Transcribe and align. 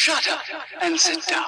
Shut 0.00 0.28
up 0.28 0.38
and 0.80 0.96
sit 0.96 1.24
down. 1.28 1.44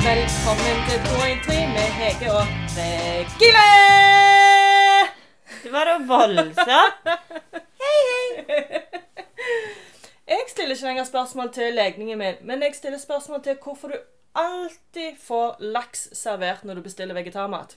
Velkommen 0.00 0.76
til 0.88 0.98
213 1.04 1.68
med 1.76 1.88
Hege 1.98 2.32
og 2.32 2.46
Regine! 2.78 3.68
Det 5.62 5.72
var 5.72 5.84
da 5.84 5.98
voldsa. 6.06 6.80
Hei, 7.82 8.44
hei. 8.48 8.62
Jeg 10.28 10.44
stiller 10.48 10.74
ikke 10.74 10.86
lenger 10.86 11.04
spørsmål 11.04 11.52
til 11.52 11.74
legningen 11.74 12.18
min, 12.18 12.40
men 12.40 12.62
jeg 12.62 12.74
stiller 12.74 12.98
spørsmål 12.98 13.42
til 13.42 13.56
hvorfor 13.62 13.88
du 13.88 13.94
alltid 14.34 15.20
får 15.26 15.56
laks 15.60 16.08
servert 16.12 16.64
når 16.64 16.74
du 16.74 16.82
bestiller 16.88 17.14
vegetarmat. 17.14 17.76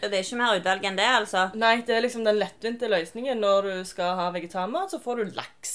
Det 0.00 0.10
er 0.12 0.22
ikke 0.22 0.38
mer 0.40 0.58
utvalg 0.58 0.84
enn 0.88 0.98
det, 0.98 1.06
altså. 1.20 1.48
Nei, 1.58 1.78
det 1.86 1.96
er 1.96 2.04
liksom 2.04 2.24
den 2.26 2.38
lettvinte 2.38 2.90
løsningen. 2.90 3.40
Når 3.42 3.68
du 3.68 3.74
skal 3.88 4.14
ha 4.18 4.28
vegetarmat, 4.34 4.92
så 4.94 5.00
får 5.02 5.22
du 5.22 5.38
laks. 5.38 5.74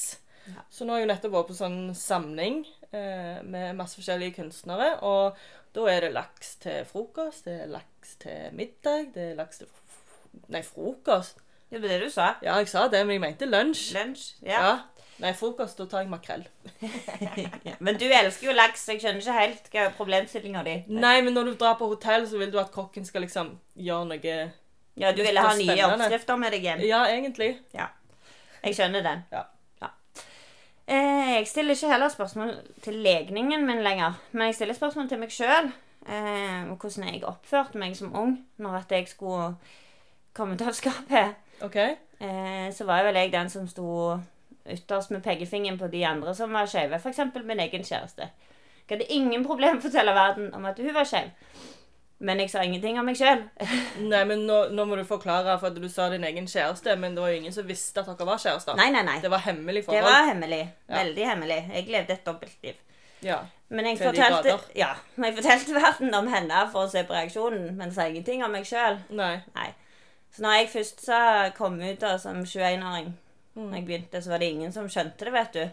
Så 0.72 0.86
nå 0.86 0.94
har 0.94 1.02
jeg 1.02 1.08
jo 1.08 1.12
nettopp 1.14 1.36
vært 1.38 1.52
på 1.52 1.58
sånn 1.58 1.77
samling 1.95 2.64
eh, 2.91 3.40
med 3.44 3.78
masse 3.80 3.95
forskjellige 4.00 4.38
kunstnere, 4.41 4.98
og 5.05 5.40
da 5.73 5.86
er 5.90 6.05
det 6.05 6.12
laks 6.14 6.58
til 6.64 6.84
frokost, 6.90 7.48
det 7.48 7.64
er 7.64 7.72
laks 7.72 8.17
til 8.22 8.52
middag, 8.58 9.14
det 9.16 9.31
er 9.31 9.40
laks 9.40 9.64
til 9.64 9.72
Nei, 10.50 10.64
frokost. 10.66 11.38
Det 11.70 11.78
var 11.81 11.92
det 11.94 12.08
du 12.08 12.09
sa. 12.09 12.28
Ja, 12.42 12.55
jeg 12.58 12.72
sa 12.72 12.88
det, 12.90 13.03
men 13.05 13.16
jeg 13.16 13.22
mente 13.22 13.45
lunsj. 13.45 13.92
Lunsj. 13.94 14.23
Ja. 14.45 14.62
Ja. 14.62 14.72
Nei, 15.23 15.32
frokost, 15.40 15.77
da 15.80 15.88
tar 15.88 16.04
jeg 16.04 16.12
makrell. 16.12 16.44
Men 17.86 17.95
du 18.00 18.05
elsker 18.09 18.50
jo 18.50 18.55
laks. 18.58 18.84
Jeg 18.91 19.00
skjønner 19.00 19.23
ikke 19.23 19.38
helt 19.38 19.70
hva 19.72 19.86
problemstillinga 19.95 20.64
di. 20.68 20.76
Nei, 20.91 21.16
men 21.23 21.31
når 21.38 21.48
du 21.48 21.54
drar 21.62 21.77
på 21.80 21.88
hotell, 21.88 22.27
så 22.27 22.41
vil 22.41 22.52
du 22.52 22.59
at 22.59 22.73
kokken 22.76 23.08
skal 23.08 23.23
liksom 23.23 23.54
gjøre 23.80 24.09
noe 24.12 24.36
Ja, 25.00 25.14
du 25.16 25.23
ville 25.23 25.41
ha 25.41 25.55
nye 25.55 25.88
oppskrifter 25.88 26.38
med 26.41 26.54
deg 26.58 26.67
hjem. 26.67 26.83
Ja, 26.86 27.06
egentlig. 27.08 27.53
Ja. 27.73 27.88
Jeg 28.66 28.75
skjønner 28.75 29.06
den. 29.06 29.23
Ja. 29.31 29.48
Eh, 30.88 31.33
jeg 31.38 31.48
stiller 31.48 31.72
ikke 31.73 31.92
heller 31.92 32.09
spørsmål 32.11 32.55
til 32.83 32.94
legningen 32.94 33.66
min 33.66 33.83
lenger, 33.83 34.20
men 34.31 34.45
jeg 34.45 34.55
stiller 34.55 34.73
spørsmål 34.73 35.09
til 35.09 35.20
meg 35.20 35.31
sjøl. 35.31 35.72
Eh, 36.03 36.72
og 36.72 36.76
hvordan 36.78 37.08
jeg 37.08 37.23
oppførte 37.23 37.80
meg 37.80 37.95
som 37.95 38.16
ung 38.16 38.33
når 38.59 38.76
at 38.81 38.92
jeg 38.92 39.08
skulle 39.08 39.53
komme 40.33 40.58
til 40.58 40.73
skapet. 40.76 41.36
OK? 41.61 41.76
Eh, 42.20 42.73
så 42.73 42.83
var 42.83 43.03
vel 43.03 43.16
jeg 43.16 43.31
den 43.31 43.50
som 43.50 43.67
sto 43.67 44.20
ytterst 44.69 45.11
med 45.11 45.23
pekefingeren 45.23 45.80
på 45.80 45.88
de 45.92 46.06
andre 46.08 46.36
som 46.36 46.53
var 46.53 46.69
skeive. 46.72 47.00
F.eks. 47.00 47.19
min 47.44 47.59
egen 47.59 47.83
kjæreste. 47.83 48.30
Jeg 48.83 48.97
hadde 48.97 49.14
ingen 49.16 49.45
problem 49.45 49.78
med 49.78 49.83
å 49.83 49.88
fortelle 49.88 50.14
verden 50.16 50.52
om 50.55 50.66
at 50.67 50.80
hun 50.80 50.94
var 50.95 51.08
skeiv. 51.08 51.31
Men 52.23 52.39
jeg 52.39 52.52
sa 52.53 52.61
ingenting 52.64 53.00
om 53.00 53.08
meg 53.08 53.17
sjøl. 53.20 53.42
Nei, 54.11 54.22
men 54.30 54.45
nå, 54.47 54.59
nå 54.72 54.86
må 54.88 54.95
du 54.95 55.03
forklare, 55.08 55.58
for 55.59 55.75
du 55.75 55.89
sa 55.92 56.08
din 56.11 56.23
egen 56.23 56.47
kjæreste, 56.47 56.95
men 57.00 57.16
det 57.16 57.23
var 57.23 57.33
jo 57.33 57.42
ingen 57.42 57.55
som 57.55 57.67
visste 57.67 58.00
at 58.00 58.08
dere 58.11 58.28
var 58.30 58.39
kjærester. 58.39 58.78
Nei, 58.80 58.88
nei, 58.95 59.03
nei. 59.08 59.17
Det 59.23 59.31
var 59.33 59.44
hemmelig 59.44 59.83
forhold. 59.88 60.05
Det 60.05 60.11
var 60.14 60.30
hemmelig. 60.30 60.61
Ja. 60.88 60.95
Veldig 61.02 61.27
hemmelig. 61.31 61.59
Jeg 61.73 61.89
levde 61.92 62.16
et 62.16 62.25
dobbeltliv. 62.27 62.80
Ja. 63.23 63.42
Men 63.73 63.88
jeg 63.89 63.98
fortalte, 63.98 64.58
ja, 64.77 64.92
men 65.16 65.30
jeg 65.30 65.38
fortalte 65.39 65.75
verden 65.75 66.16
om 66.16 66.27
henne 66.30 66.66
for 66.72 66.86
å 66.86 66.92
se 66.92 67.03
på 67.08 67.16
reaksjonen, 67.16 67.72
men 67.80 67.92
sa 67.95 68.05
ingenting 68.08 68.44
om 68.45 68.52
meg 68.53 68.67
sjøl. 68.70 69.00
Nei. 69.16 69.38
Nei. 69.55 69.70
Så 70.33 70.44
når 70.45 70.58
jeg 70.59 70.72
først 70.73 71.03
sa 71.05 71.20
kom 71.58 71.80
ut 71.81 72.02
da 72.02 72.16
som 72.22 72.44
21-åring, 72.44 73.14
Mm. 73.54 73.70
når 73.70 73.76
jeg 73.78 73.86
begynte, 73.86 74.22
så 74.22 74.34
var 74.34 74.42
det 74.42 74.50
ingen 74.50 74.72
som 74.73 74.90
skjønte 74.90 75.26
det, 75.28 75.34
vet 75.34 75.54
du. 75.54 75.64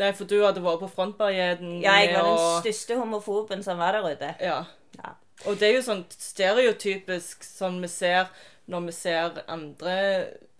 Nei, 0.00 0.10
for 0.16 0.28
du 0.28 0.38
hadde 0.42 0.62
vært 0.64 0.82
på 0.82 0.88
frontbarrieren 0.92 1.78
Ja, 1.82 1.98
jeg 2.02 2.16
var 2.16 2.26
den 2.26 2.64
største 2.64 2.96
homofoben 2.98 3.62
som 3.64 3.78
var 3.78 3.96
der 3.96 4.08
ute. 4.08 4.34
Ja. 4.40 4.64
Ja. 4.96 5.14
Og 5.46 5.60
det 5.60 5.68
er 5.68 5.76
jo 5.76 5.84
sånn 5.84 6.04
stereotypisk 6.10 7.44
sånn 7.44 7.78
vi 7.84 7.90
ser 7.92 8.30
når 8.66 8.80
vi 8.88 8.92
ser 8.92 9.40
andre 9.46 9.96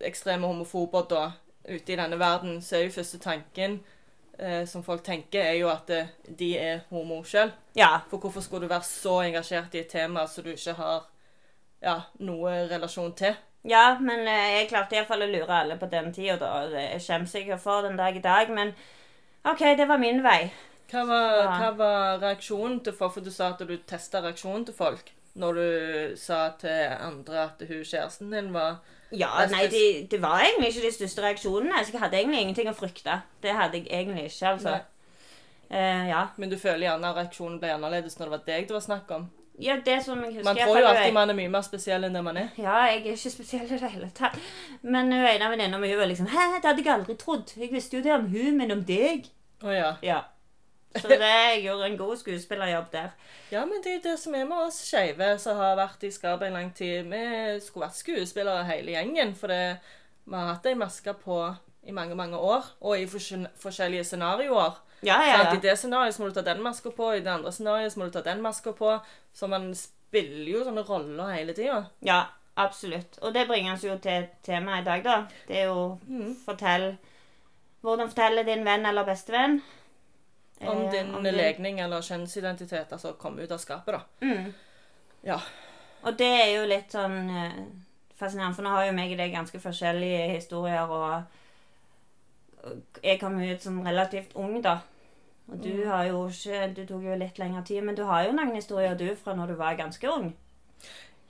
ekstreme 0.05 0.47
homofober 0.47 1.07
da 1.11 1.25
ute 1.67 1.93
i 1.93 1.99
denne 1.99 2.19
verden, 2.19 2.61
så 2.63 2.79
er 2.79 2.85
jo 2.87 2.95
første 2.95 3.19
tanken 3.19 3.81
eh, 4.39 4.63
som 4.69 4.85
folk 4.87 5.03
tenker, 5.05 5.43
er 5.43 5.57
jo 5.59 5.71
at 5.73 5.91
eh, 5.91 6.13
de 6.29 6.53
er 6.59 6.85
homo 6.93 7.23
sjøl. 7.27 7.51
Ja. 7.75 8.05
For 8.11 8.23
hvorfor 8.23 8.45
skulle 8.45 8.69
du 8.69 8.75
være 8.75 8.87
så 8.87 9.19
engasjert 9.25 9.75
i 9.75 9.83
et 9.83 9.91
tema 9.91 10.27
som 10.31 10.47
du 10.47 10.53
ikke 10.55 10.77
har 10.79 11.09
ja, 11.83 11.97
noe 12.23 12.55
relasjon 12.71 13.17
til? 13.19 13.35
Ja, 13.67 13.97
men 14.01 14.27
eh, 14.31 14.61
jeg 14.61 14.69
klarte 14.71 14.95
iallfall 14.97 15.25
å 15.27 15.31
lure 15.31 15.51
alle 15.63 15.77
på 15.81 15.89
den 15.91 16.13
tida, 16.15 16.37
da. 16.39 16.53
og 16.63 16.71
Det 16.75 17.03
skjemmes 17.03 17.35
jeg 17.35 17.59
for 17.61 17.83
den 17.83 17.99
dag 17.99 18.17
i 18.17 18.23
dag, 18.23 18.51
men 18.55 18.73
OK, 19.47 19.63
det 19.79 19.89
var 19.89 19.99
min 19.99 20.23
vei. 20.23 20.53
Hva 20.91 21.03
var, 21.07 21.33
Ja. 21.43 21.55
hva 21.59 21.71
var 21.77 22.19
reaksjonen 22.23 22.81
til 22.85 22.95
folk? 22.95 23.15
For 23.15 23.21
du 23.27 23.31
sa 23.35 23.51
at 23.51 23.59
du 23.67 23.77
testa 23.77 24.23
reaksjonen 24.23 24.67
til 24.67 24.75
folk 24.75 25.13
når 25.37 25.55
du 25.59 26.17
sa 26.17 26.51
til 26.59 26.93
andre 26.97 27.43
at 27.43 27.63
hun 27.69 27.83
kjæresten 27.85 28.31
din 28.33 28.53
var 28.55 28.79
Ja, 29.13 29.29
Jeg 29.43 29.51
nei, 29.51 29.67
det 29.71 30.11
de 30.11 30.19
var 30.23 30.41
egentlig 30.41 30.73
ikke 30.73 30.87
de 30.87 30.93
største 30.95 31.23
reaksjonene. 31.23 31.85
Så 31.85 31.93
jeg 31.93 32.01
hadde 32.01 32.17
egentlig 32.19 32.41
ingenting 32.41 32.69
å 32.71 32.75
frykte. 32.75 33.21
Det 33.43 33.53
hadde 33.55 33.79
jeg 33.79 33.87
egentlig 33.87 34.25
ikke, 34.31 34.49
altså. 34.49 34.81
Eh, 35.71 36.09
ja. 36.09 36.27
Men 36.37 36.51
du 36.51 36.57
føler 36.59 36.89
gjerne 36.89 37.11
at 37.11 37.17
reaksjonen 37.17 37.61
ble 37.61 37.71
annerledes 37.75 38.19
når 38.19 38.27
det 38.27 38.35
var 38.35 38.43
deg 38.47 38.67
det 38.67 38.75
var 38.75 38.81
snakk 38.87 39.11
om? 39.15 39.29
Ja, 39.59 39.79
det 39.85 39.97
som 40.05 40.21
jeg 40.25 40.35
husker 40.35 40.45
Man 40.45 40.59
tror 40.61 40.79
jo 40.79 40.87
alltid 40.91 41.15
man 41.17 41.33
er 41.33 41.37
mye 41.39 41.51
mer 41.53 41.65
spesiell 41.65 42.05
enn 42.05 42.17
det 42.17 42.23
man 42.25 42.37
er. 42.37 42.49
Ja, 42.61 42.77
jeg 42.91 43.01
er 43.01 43.15
ikke 43.15 43.33
spesiell 43.33 43.65
i 43.65 43.79
det 43.81 43.91
hele 43.95 44.11
tatt. 44.15 44.37
Men 44.83 45.13
hun 45.13 45.25
ene 45.25 45.51
venninna 45.53 45.81
mi 45.81 45.93
var 45.97 46.11
liksom 46.11 46.29
Hæ, 46.33 46.47
det 46.61 46.69
hadde 46.69 46.85
jeg 46.85 46.93
aldri 46.93 47.17
trodd. 47.21 47.55
Jeg 47.57 47.73
visste 47.73 47.97
jo 47.97 48.05
det 48.05 48.15
om 48.15 48.27
hun, 48.33 48.57
men 48.59 48.75
om 48.75 48.83
deg. 48.85 49.31
Å 49.65 49.73
ja. 49.73 49.93
Ja. 50.05 50.23
Så 50.97 51.09
det 51.09 51.19
jeg 51.21 51.63
gjorde 51.67 51.91
en 51.91 51.99
god 51.99 52.17
skuespillerjobb 52.21 52.89
der. 52.93 53.11
Ja, 53.53 53.65
men 53.69 53.83
det 53.85 53.99
er 53.99 54.03
det 54.05 54.17
som 54.21 54.35
er 54.35 54.47
med 54.49 54.67
oss 54.69 54.79
skeive 54.87 55.35
som 55.41 55.59
har 55.61 55.77
vært 55.79 56.05
i 56.09 56.13
skapet 56.13 56.49
en 56.49 56.57
lang 56.57 56.73
tid. 56.77 57.09
Vi 57.11 57.61
skulle 57.65 57.87
vært 57.89 58.01
skuespillere 58.01 58.65
hele 58.69 58.97
gjengen, 58.97 59.35
for 59.37 59.53
det, 59.53 59.79
vi 60.25 60.37
har 60.37 60.55
hatt 60.55 60.69
ei 60.69 60.77
maske 60.79 61.17
på 61.21 61.41
i 61.87 61.95
mange, 61.95 62.17
mange 62.19 62.39
år. 62.39 62.73
Og 62.81 63.01
i 63.01 63.07
forskjellige 63.09 64.05
scenarioer. 64.09 64.83
Ja, 65.05 65.21
ja, 65.21 65.37
Sant? 65.43 65.59
I 65.59 65.69
det 65.69 65.77
scenarioet 65.79 66.19
må 66.21 66.31
du 66.31 66.39
ta 66.39 66.45
den 66.47 66.65
maska 66.65 66.91
på, 66.97 67.13
i 67.13 67.21
det 67.21 67.31
andre 67.31 67.53
scenarioet 67.53 67.97
må 68.01 68.09
du 68.09 68.17
ta 68.17 68.25
den 68.25 68.43
maska 68.45 68.73
på. 68.77 68.97
Så 69.37 69.49
man 69.53 69.67
spiller 69.77 70.49
jo 70.49 70.63
sånne 70.65 70.85
roller 70.89 71.35
hele 71.35 71.53
tida. 71.57 71.83
Ja, 72.09 72.23
absolutt. 72.57 73.19
Og 73.21 73.35
det 73.37 73.43
bringer 73.51 73.75
oss 73.77 73.85
jo 73.85 73.99
til 74.01 74.27
temaet 74.47 74.81
i 74.81 74.89
dag, 74.89 75.05
da. 75.05 75.17
Det 75.49 75.59
er 75.61 75.65
jo 75.69 75.99
Mm. 76.09 76.35
fortell 76.45 76.97
Hvordan 77.85 78.09
fortelle 78.11 78.43
din 78.49 78.65
venn 78.65 78.87
eller 78.89 79.05
bestevenn 79.05 79.61
Om 80.61 80.81
eh, 80.87 80.91
din 80.91 81.35
legning 81.37 81.81
eller 81.81 82.01
kjønnsidentitet, 82.03 82.93
altså 82.93 83.13
komme 83.21 83.43
ut 83.45 83.53
av 83.53 83.59
skapet, 83.61 83.95
da. 83.95 84.01
Mm. 84.27 84.55
Ja. 85.23 85.37
Og 86.03 86.17
det 86.19 86.27
er 86.41 86.51
jo 86.57 86.65
litt 86.67 86.91
sånn 86.97 87.31
eh, 87.31 87.53
fascinerende, 88.17 88.55
for 88.57 88.63
nå 88.65 88.71
har 88.73 88.87
jo 88.87 88.93
meg 88.97 89.13
og 89.13 89.19
deg 89.21 89.33
ganske 89.37 89.61
forskjellige 89.61 90.31
historier, 90.33 90.89
og 90.89 91.23
jeg 93.05 93.21
kom 93.21 93.37
ut 93.39 93.63
som 93.63 93.83
relativt 93.87 94.33
ung, 94.35 94.63
da. 94.65 94.79
Og 95.47 95.63
du 95.63 95.87
har 95.87 96.05
jo 96.05 96.27
ikke 96.29 96.73
Du 96.77 96.83
tok 96.87 97.05
jo 97.07 97.15
litt 97.15 97.39
lengre 97.39 97.63
tid, 97.65 97.83
men 97.83 97.97
du 97.97 98.05
har 98.05 98.27
jo 98.27 98.35
noen 98.35 98.55
historier, 98.55 98.97
du, 98.99 99.15
fra 99.15 99.35
når 99.35 99.47
du 99.47 99.55
var 99.55 99.79
ganske 99.79 100.11
ung. 100.11 100.33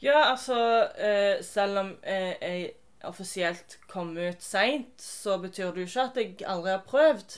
Ja, 0.03 0.31
altså 0.31 0.89
eh, 0.99 1.43
Selv 1.45 1.79
om 1.79 1.97
eh, 2.03 2.35
jeg 2.41 2.71
offisielt 3.05 3.79
kom 3.89 4.17
ut 4.17 4.43
seint, 4.43 5.03
så 5.03 5.39
betyr 5.39 5.71
det 5.71 5.85
jo 5.85 5.87
ikke 5.87 6.03
at 6.03 6.17
jeg 6.17 6.47
aldri 6.47 6.71
har 6.71 6.87
prøvd. 6.87 7.37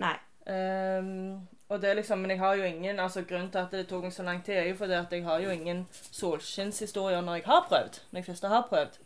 Nei. 0.00 0.14
Um, 0.46 1.48
og 1.68 1.82
det 1.82 1.90
er 1.90 1.94
liksom, 1.94 2.18
Men 2.18 2.30
jeg 2.30 2.38
har 2.38 2.54
jo 2.54 2.62
ingen 2.62 3.00
altså 3.00 3.22
Grunnen 3.22 3.50
til 3.50 3.58
at 3.58 3.70
det 3.72 3.84
tok 3.86 4.02
meg 4.02 4.12
så 4.12 4.22
lang 4.22 4.40
tid, 4.44 4.54
er 4.54 4.68
jo 4.68 4.74
fordi 4.76 4.92
at 4.92 5.12
jeg 5.12 5.24
har 5.24 5.38
jo 5.38 5.50
ingen 5.50 5.86
solskinnshistorier 5.92 7.20
når 7.20 7.34
jeg 7.34 7.44
har 7.46 7.66
prøvd. 7.68 8.00
Når 8.10 8.18
jeg 8.18 8.24
først 8.24 8.44
har 8.44 8.66
prøvd. 8.68 8.98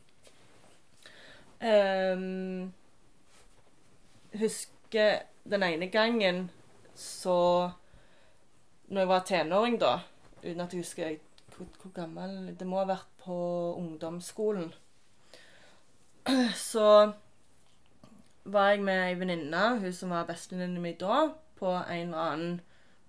Um, 1.61 2.73
husker 4.39 5.19
den 5.51 5.63
ene 5.63 5.87
gangen 5.87 6.51
så 6.97 7.71
Når 8.89 9.01
jeg 9.01 9.09
var 9.09 9.25
tenåring, 9.29 9.81
da 9.81 9.99
Uten 10.43 10.61
at 10.61 10.73
jeg 10.73 10.81
husker 10.81 11.17
hvor, 11.57 11.67
hvor 11.83 11.93
gammel 11.95 12.55
Det 12.59 12.67
må 12.67 12.81
ha 12.81 12.87
vært 12.89 13.09
på 13.25 13.37
ungdomsskolen. 13.79 14.69
Så 16.55 17.13
var 18.45 18.69
jeg 18.71 18.83
med 18.87 19.01
ei 19.09 19.17
venninne, 19.19 19.63
hun 19.81 19.93
som 19.93 20.13
var 20.15 20.29
bestevenninnen 20.29 20.83
min 20.83 20.99
da, 21.01 21.33
på 21.59 21.73
en 21.73 22.13
eller 22.13 22.23
annen 22.31 22.61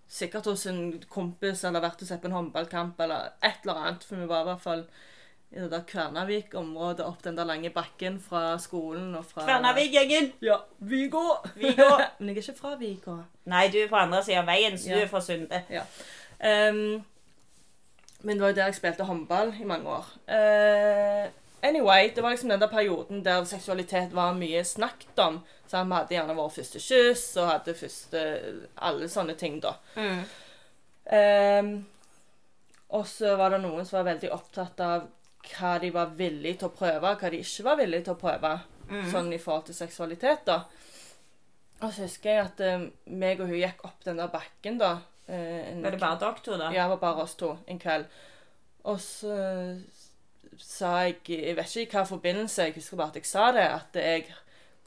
Sikkert 0.08 0.48
hos 0.48 0.64
en 0.72 1.02
kompis 1.12 1.66
eller 1.68 1.84
vært 1.84 2.02
og 2.02 2.08
sett 2.08 2.22
på 2.24 2.30
en 2.30 2.38
håndballkamp 2.38 3.00
eller 3.04 3.34
et 3.44 3.66
eller 3.66 3.82
annet. 3.82 4.06
For 4.08 4.16
vi 4.16 4.30
var 4.30 4.46
i 4.46 4.48
hvert 4.48 4.64
fall 4.64 4.86
i 5.52 5.60
det 5.60 5.70
der 5.72 5.84
Kvernavik-området 5.88 7.06
opp 7.08 7.22
den 7.24 7.38
der 7.38 7.48
lange 7.48 7.70
bakken 7.72 8.18
fra 8.20 8.58
skolen 8.60 9.16
og 9.16 9.26
fra 9.26 9.46
Kvernavik-gjengen! 9.48 10.32
Ja, 10.44 10.58
Vigå! 10.80 11.24
Vigå. 11.56 11.88
Men 12.20 12.34
jeg 12.34 12.38
er 12.38 12.42
ikke 12.50 12.60
fra 12.60 12.76
Vigå. 12.80 13.16
Nei, 13.48 13.68
du 13.72 13.78
er 13.80 13.88
på 13.92 13.96
andre 14.02 14.20
sida 14.26 14.42
av 14.44 14.50
veien, 14.52 14.76
så 14.78 14.90
Ja. 14.90 14.96
du 14.98 15.02
er 15.06 15.08
fra 15.14 15.22
Sunde. 15.24 15.62
Ehm, 16.44 17.04
men 18.22 18.36
det 18.38 18.42
var 18.42 18.50
jo 18.50 18.56
der 18.58 18.66
jeg 18.72 18.76
spilte 18.76 19.06
håndball 19.08 19.54
i 19.62 19.64
mange 19.66 19.90
år. 19.90 20.06
Uh, 20.28 21.30
anyway, 21.64 22.12
det 22.16 22.24
var 22.24 22.30
liksom 22.34 22.50
den 22.50 22.62
der 22.62 22.68
perioden 22.68 23.24
der 23.26 23.44
seksualitet 23.46 24.14
var 24.16 24.34
mye 24.34 24.64
snakket 24.64 25.20
om. 25.20 25.40
Så 25.68 25.84
Vi 25.84 25.94
hadde 25.94 26.16
gjerne 26.16 26.36
vår 26.36 26.50
første 26.50 26.80
kyss 26.80 27.38
og 27.38 27.48
hadde 27.52 27.74
første 27.76 28.22
Alle 28.78 29.10
sånne 29.10 29.36
ting, 29.36 29.60
da. 29.64 29.74
Mm. 29.96 30.24
Um, 31.12 31.86
Og 32.90 33.08
så 33.08 33.36
var 33.36 33.50
det 33.52 33.62
noen 33.62 33.86
som 33.86 33.98
var 34.00 34.14
veldig 34.14 34.32
opptatt 34.32 34.80
av 34.80 35.08
hva 35.52 35.78
de 35.82 35.90
var 35.94 36.14
villige 36.18 36.60
til 36.62 36.70
å 36.70 36.76
prøve, 36.76 37.12
og 37.12 37.22
hva 37.22 37.30
de 37.34 37.40
ikke 37.44 37.64
var 37.68 37.80
villige 37.80 38.08
til 38.08 38.16
å 38.16 38.22
prøve. 38.22 38.54
Sånn 39.12 39.34
i 39.36 39.40
forhold 39.44 39.66
til 39.68 39.76
seksualitet, 39.76 40.46
da. 40.48 40.62
Og 41.82 41.92
så 41.94 42.06
husker 42.06 42.30
jeg 42.32 42.46
at 42.46 42.62
eh, 42.64 42.86
meg 43.20 43.42
og 43.44 43.52
hun 43.52 43.60
gikk 43.60 43.84
opp 43.86 44.06
den 44.06 44.18
der 44.22 44.32
bakken, 44.34 44.80
da. 44.80 44.94
eh, 45.28 45.74
en 45.74 45.84
Var 45.84 45.92
det 45.98 46.00
bare 46.02 46.20
dere 46.22 46.44
to, 46.46 46.56
da? 46.58 46.72
ja, 46.72 46.88
det 46.88 46.96
var 46.96 47.02
bare 47.04 47.26
oss 47.28 47.36
to 47.36 47.52
en 47.68 47.80
kveld. 47.80 48.08
Og 48.88 49.00
så 49.04 49.36
sa 50.58 51.04
jeg 51.06 51.20
Jeg 51.28 51.56
vet 51.58 51.76
ikke 51.76 51.82
i 51.84 51.92
hva 52.00 52.06
forbindelse, 52.08 52.64
jeg 52.64 52.74
husker 52.80 52.98
bare 52.98 53.14
at 53.14 53.20
jeg 53.20 53.26
sa 53.30 53.52
det, 53.52 53.68
at 53.68 54.00
jeg 54.00 54.26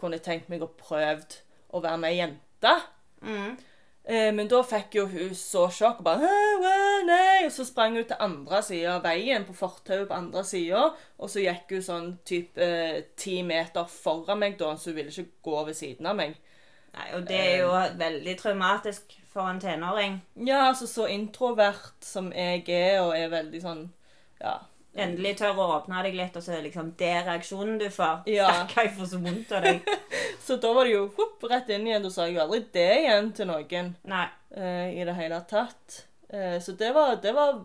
kunne 0.00 0.18
tenkt 0.18 0.48
meg 0.48 0.62
å 0.64 0.70
prøve 0.80 1.22
å 1.70 1.82
være 1.84 1.98
med 2.00 2.10
ei 2.10 2.18
jente. 2.22 2.72
Mm. 3.20 3.58
Eh, 4.04 4.30
men 4.34 4.48
da 4.48 4.62
fikk 4.64 4.96
jo 4.96 5.04
hun 5.10 5.34
så 5.36 5.66
sjokk 5.70 6.00
og 6.00 6.06
bare 6.06 6.28
nei, 7.06 7.44
Og 7.44 7.52
så 7.52 7.66
sprang 7.68 7.98
hun 7.98 8.06
til 8.08 8.16
andre 8.18 8.62
sida 8.64 8.96
av 8.96 9.04
veien, 9.04 9.44
på 9.44 9.54
fortauet 9.54 10.08
på 10.08 10.16
andre 10.16 10.44
sida. 10.44 10.86
Og 11.18 11.30
så 11.30 11.44
gikk 11.44 11.76
hun 11.76 11.84
sånn 11.84 12.08
type 12.26 12.64
eh, 12.64 13.02
ti 13.20 13.40
meter 13.46 13.86
foran 13.90 14.40
meg, 14.40 14.56
da, 14.58 14.72
så 14.76 14.90
hun 14.90 15.00
ville 15.02 15.12
ikke 15.12 15.42
gå 15.50 15.64
ved 15.68 15.78
siden 15.78 16.08
av 16.10 16.16
meg. 16.18 16.38
Nei, 16.96 17.06
og 17.14 17.28
det 17.28 17.38
er 17.38 17.60
jo 17.60 17.70
veldig 18.00 18.34
traumatisk 18.40 19.14
for 19.30 19.46
en 19.46 19.60
tenåring. 19.62 20.18
Ja, 20.34 20.64
altså 20.72 20.88
så 20.90 21.06
introvert 21.06 22.02
som 22.02 22.32
jeg 22.34 22.64
er, 22.66 23.00
og 23.04 23.14
er 23.18 23.32
veldig 23.32 23.62
sånn 23.62 23.88
Ja. 24.40 24.56
Endelig 24.98 25.36
tør 25.38 25.58
å 25.62 25.66
åpne 25.76 26.02
deg 26.02 26.16
litt, 26.18 26.34
og 26.34 26.42
så 26.42 26.52
er 26.52 26.58
det 26.58 26.70
liksom 26.70 26.88
det 26.98 27.12
reaksjonen 27.28 27.76
du 27.78 27.86
får. 27.94 28.24
Ja. 28.30 28.48
Stakkar, 28.56 28.88
jeg 28.88 28.94
får 28.98 29.10
så 29.12 29.20
vondt 29.22 29.52
av 29.54 29.66
deg. 29.66 29.90
Så 30.50 30.56
da 30.58 30.70
var 30.74 30.88
det 30.88 30.94
jo 30.96 31.04
hopp, 31.14 31.44
rett 31.46 31.68
inn 31.70 31.84
igjen. 31.86 32.02
Da 32.02 32.10
sa 32.10 32.24
jo 32.26 32.40
aldri 32.42 32.64
det 32.74 32.88
igjen 33.04 33.28
til 33.36 33.46
noen 33.46 33.92
Nei. 34.08 34.24
Uh, 34.50 34.88
i 34.90 35.04
det 35.06 35.14
hele 35.14 35.38
tatt. 35.46 36.00
Uh, 36.32 36.56
så 36.58 36.72
det 36.78 36.88
var, 36.96 37.12
det 37.22 37.34
var 37.36 37.60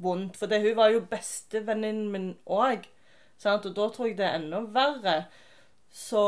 vondt, 0.00 0.38
for 0.40 0.48
det, 0.48 0.62
hun 0.62 0.78
var 0.78 0.94
jo 0.94 1.02
bestevenninnen 1.10 2.08
min 2.14 2.30
òg. 2.46 2.86
Og 3.42 3.68
da 3.74 3.88
tror 3.90 4.08
jeg 4.08 4.16
det 4.20 4.28
er 4.28 4.38
enda 4.38 4.62
verre. 4.72 5.16
Så 5.92 6.22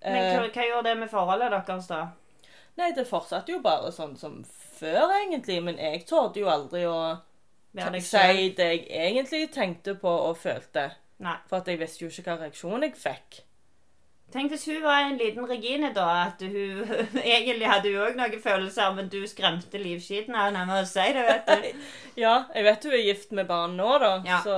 Men 0.00 0.16
eh, 0.16 0.38
hva, 0.38 0.46
hva 0.48 0.66
gjorde 0.68 0.88
det 0.88 0.98
med 1.02 1.10
forholdet 1.12 1.52
deres, 1.52 1.90
da? 1.90 2.04
Nei, 2.78 2.92
det 2.96 3.08
fortsatte 3.08 3.52
jo 3.52 3.60
bare 3.64 3.90
sånn 3.92 4.14
som 4.16 4.38
før, 4.78 5.10
egentlig. 5.18 5.58
Men 5.66 5.80
jeg 5.82 6.06
torde 6.08 6.40
jo 6.40 6.48
aldri 6.48 6.86
å 6.88 7.18
si 8.02 8.48
det 8.56 8.70
jeg 8.70 8.86
egentlig 8.90 9.44
tenkte 9.54 9.94
på 9.94 10.10
og 10.10 10.36
følte. 10.40 10.90
Nei. 11.20 11.36
For 11.48 11.60
at 11.60 11.68
jeg 11.68 11.80
visste 11.80 12.04
jo 12.04 12.10
ikke 12.10 12.30
hva 12.30 12.40
reaksjon 12.46 12.86
jeg 12.88 12.96
fikk. 12.98 13.44
Tenk 14.30 14.52
hvis 14.52 14.64
hun 14.70 14.78
var 14.84 15.08
en 15.08 15.16
liten 15.18 15.46
Regine, 15.50 15.88
da. 15.94 16.06
At 16.28 16.42
hun 16.42 16.84
egentlig 17.34 17.66
hadde 17.66 17.90
hun 17.90 18.04
òg 18.04 18.18
noen 18.18 18.42
følelser, 18.42 18.92
men 18.94 19.08
du 19.10 19.18
skremte 19.26 19.80
livskiten 19.82 20.36
av 20.38 20.48
henne 20.48 20.62
med 20.68 20.84
å 20.84 20.86
si 20.88 21.06
det, 21.16 21.24
vet 21.26 21.50
du. 21.50 21.88
Ja, 22.20 22.44
jeg 22.52 22.66
vet 22.66 22.84
hun 22.84 22.94
er 22.94 23.02
gift 23.06 23.30
med 23.32 23.46
barn 23.48 23.76
nå, 23.78 23.88
da. 24.02 24.10
Ja. 24.26 24.40
Så, 24.44 24.54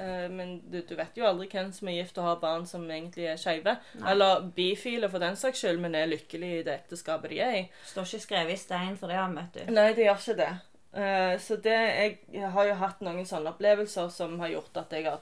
eh, 0.00 0.26
men 0.32 0.56
du, 0.72 0.80
du 0.84 0.94
vet 0.98 1.16
jo 1.16 1.26
aldri 1.28 1.46
hvem 1.52 1.68
som 1.72 1.90
er 1.92 2.00
gift 2.00 2.18
og 2.18 2.26
har 2.26 2.38
barn 2.42 2.64
som 2.66 2.84
egentlig 2.90 3.28
er 3.30 3.40
skeive. 3.40 3.76
Eller 4.02 4.48
bifile 4.56 5.10
for 5.12 5.22
den 5.22 5.36
saks 5.38 5.62
skyld, 5.62 5.80
men 5.84 5.94
er 5.94 6.10
lykkelige 6.10 6.60
i 6.60 6.64
det 6.66 6.74
ekteskapet 6.80 7.32
de 7.32 7.40
er 7.44 7.58
i. 7.60 7.62
Står 7.88 8.08
ikke 8.08 8.24
skrevet 8.24 8.56
i 8.56 8.60
stein 8.60 8.96
for 9.00 9.12
det, 9.12 9.22
vet 9.36 9.60
du. 9.60 9.74
Nei, 9.76 9.90
det 9.96 10.08
gjør 10.08 10.24
ikke 10.24 10.38
det. 10.40 10.50
Eh, 10.96 11.38
så 11.42 11.56
det 11.60 11.76
jeg, 11.76 12.42
har 12.54 12.68
jo 12.70 12.74
hatt 12.80 13.00
noen 13.04 13.26
sånne 13.28 13.52
opplevelser 13.52 14.08
som 14.12 14.38
har 14.40 14.48
gjort 14.54 14.78
at 14.80 14.94
jeg 14.96 15.04
har 15.04 15.20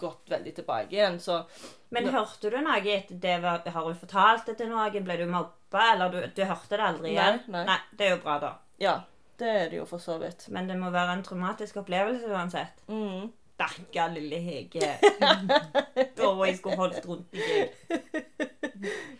gått 0.00 0.30
veldig 0.32 0.54
tilbake 0.56 0.96
igjen. 0.96 1.18
Så 1.20 1.42
Men 1.94 2.08
hørte 2.12 2.50
du 2.50 2.56
noe 2.60 2.80
etter 2.80 3.14
det? 3.20 3.38
var- 3.42 3.62
Har 3.70 3.84
hun 3.84 3.94
fortalt 4.00 4.46
det 4.46 4.56
til 4.58 4.68
noen? 4.72 5.04
Ble 5.04 5.16
du 5.20 5.26
mobba? 5.30 5.84
Eller 5.92 6.08
du, 6.10 6.20
du 6.34 6.44
hørte 6.44 6.76
det 6.78 6.86
aldri 6.88 7.12
igjen? 7.12 7.40
Nei, 7.48 7.64
nei. 7.68 7.78
Det 7.92 8.06
er 8.08 8.16
jo 8.16 8.22
bra, 8.24 8.38
da. 8.42 8.52
ja, 8.80 8.96
det 9.38 9.48
er 9.50 9.70
det 9.70 9.76
jo 9.80 9.84
for 9.86 9.98
så 9.98 10.18
vidt. 10.22 10.48
Men 10.48 10.68
det 10.70 10.76
må 10.78 10.90
være 10.94 11.16
en 11.18 11.22
traumatisk 11.26 11.76
opplevelse 11.82 12.28
uansett. 12.30 12.84
Mm. 12.88 13.32
Dakka 13.58 14.08
lille 14.10 14.38
Hege. 14.42 14.92
da 16.16 16.30
var 16.34 16.46
jeg 16.46 16.56
skulle 16.58 16.76
holdt 16.80 17.04
rundt 17.06 17.32
deg. 17.32 17.74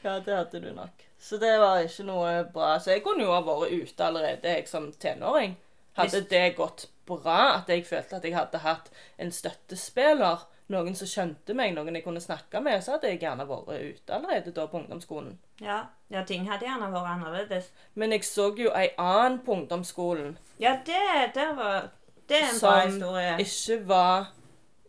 Ja, 0.03 0.19
det 0.21 0.35
hadde 0.35 0.61
du 0.61 0.73
nok. 0.75 1.05
Så 1.19 1.39
det 1.41 1.53
var 1.61 1.81
ikke 1.85 2.05
noe 2.09 2.33
bra. 2.53 2.75
Så 2.83 2.91
jeg 2.97 3.03
kunne 3.05 3.25
jo 3.25 3.33
ha 3.33 3.41
vært 3.47 3.73
ute 3.73 4.05
allerede, 4.09 4.51
jeg 4.59 4.67
som 4.69 4.91
tenåring. 5.01 5.55
Hadde 5.95 6.25
det 6.31 6.57
gått 6.57 6.89
bra, 7.07 7.61
at 7.61 7.69
jeg 7.71 7.85
følte 7.87 8.17
at 8.17 8.25
jeg 8.25 8.35
hadde 8.35 8.59
hatt 8.65 8.91
en 9.21 9.33
støttespiller, 9.33 10.45
noen 10.73 10.95
som 10.97 11.09
skjønte 11.09 11.55
meg, 11.57 11.75
noen 11.77 11.99
jeg 11.99 12.05
kunne 12.07 12.23
snakke 12.25 12.61
med, 12.65 12.81
så 12.83 12.95
hadde 12.95 13.11
jeg 13.13 13.21
gjerne 13.21 13.45
vært 13.49 13.69
ute 13.69 14.15
allerede 14.17 14.55
da 14.57 14.65
på 14.71 14.81
ungdomsskolen. 14.81 15.35
Ja, 15.61 15.83
ja, 16.11 16.25
ting 16.25 16.49
hadde 16.49 16.67
gjerne 16.67 16.89
vært 16.95 17.11
annerledes. 17.13 17.69
Men 17.95 18.15
jeg 18.17 18.25
så 18.25 18.49
jo 18.59 18.73
ei 18.73 18.89
annen 18.99 19.43
på 19.45 19.59
ungdomsskolen 19.59 20.39
Ja, 20.59 20.79
det, 20.87 21.03
det, 21.35 21.49
var, 21.59 21.91
det 22.29 22.41
er 22.41 22.49
en 22.49 22.61
bra 22.63 22.79
historie. 22.87 23.35
som 23.37 23.45
ikke 23.45 23.89
var 23.89 24.33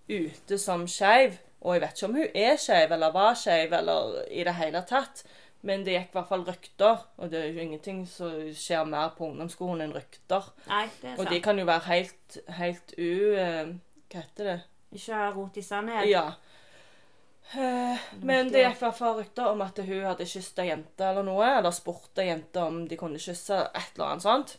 ute 0.09 0.57
som 0.61 0.87
skeiv. 0.87 1.41
Og 1.65 1.73
jeg 1.73 1.81
vet 1.81 1.97
ikke 1.97 2.07
om 2.07 2.17
hun 2.19 2.35
er 2.37 2.59
skeiv 2.61 2.91
eller 2.93 3.13
var 3.13 3.37
skeiv 3.41 3.73
eller 3.73 4.19
i 4.29 4.43
det 4.45 4.53
hele 4.59 4.83
tatt. 4.87 5.23
Men 5.65 5.81
det 5.85 5.95
gikk 5.95 6.11
i 6.11 6.17
hvert 6.19 6.29
fall 6.29 6.43
rykter, 6.45 6.99
og 7.17 7.31
det 7.31 7.39
er 7.41 7.47
jo 7.55 7.63
ingenting 7.63 8.03
som 8.09 8.33
skjer 8.53 8.85
mer 8.85 9.15
på 9.17 9.25
ungdomsskolen 9.31 9.81
enn 9.87 9.95
rykter. 9.95 10.51
Nei, 10.69 10.83
det 11.01 11.13
er 11.15 11.21
Og 11.23 11.29
de 11.31 11.39
kan 11.41 11.57
jo 11.57 11.65
være 11.65 11.87
helt, 11.89 12.35
helt 12.59 12.93
u... 13.01 13.07
eh, 13.33 13.71
Hva 14.13 14.21
heter 14.21 14.49
det? 14.51 14.57
Ikke 14.95 15.17
ha 15.17 15.31
rot 15.33 15.57
i 15.57 15.63
sannhet. 15.65 16.05
Ja. 16.11 16.27
Eh, 17.55 18.05
Men 18.25 18.51
det 18.53 18.61
gikk 18.63 18.77
i 18.79 18.83
hvert 18.85 18.97
fall 18.99 19.17
rykter 19.19 19.49
om 19.51 19.61
at 19.65 19.81
hun 19.85 20.05
hadde 20.05 20.25
kysset 20.29 20.61
ei 20.63 20.69
jente 20.71 21.05
eller 21.09 21.25
noe, 21.25 21.47
eller 21.57 21.73
spurt 21.75 22.21
ei 22.21 22.29
jente 22.29 22.61
om 22.61 22.83
de 22.89 22.97
kunne 23.01 23.21
kysse, 23.21 23.57
et 23.73 23.91
eller 23.97 24.11
annet 24.13 24.25
sånt. 24.27 24.55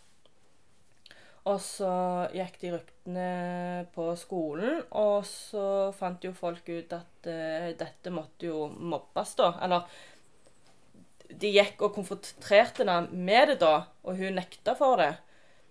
Og 1.46 1.60
så 1.62 1.92
gikk 2.34 2.56
de 2.64 2.70
ryktene 2.74 3.86
på 3.94 4.08
skolen, 4.18 4.80
og 4.98 5.22
så 5.30 5.92
fant 5.94 6.24
jo 6.26 6.32
folk 6.34 6.66
ut 6.74 6.94
at 6.98 7.28
eh, 7.30 7.68
dette 7.78 8.10
måtte 8.10 8.48
jo 8.50 8.64
mobbes, 8.74 9.36
da. 9.38 9.52
Eller 9.62 9.86
de 11.30 11.52
gikk 11.54 11.82
og 11.82 11.94
konfronterte 11.96 12.84
henne 12.84 13.08
med 13.12 13.52
det 13.52 13.60
da, 13.62 13.76
og 14.04 14.20
hun 14.20 14.38
nekta 14.38 14.76
for 14.78 15.00
det. 15.02 15.14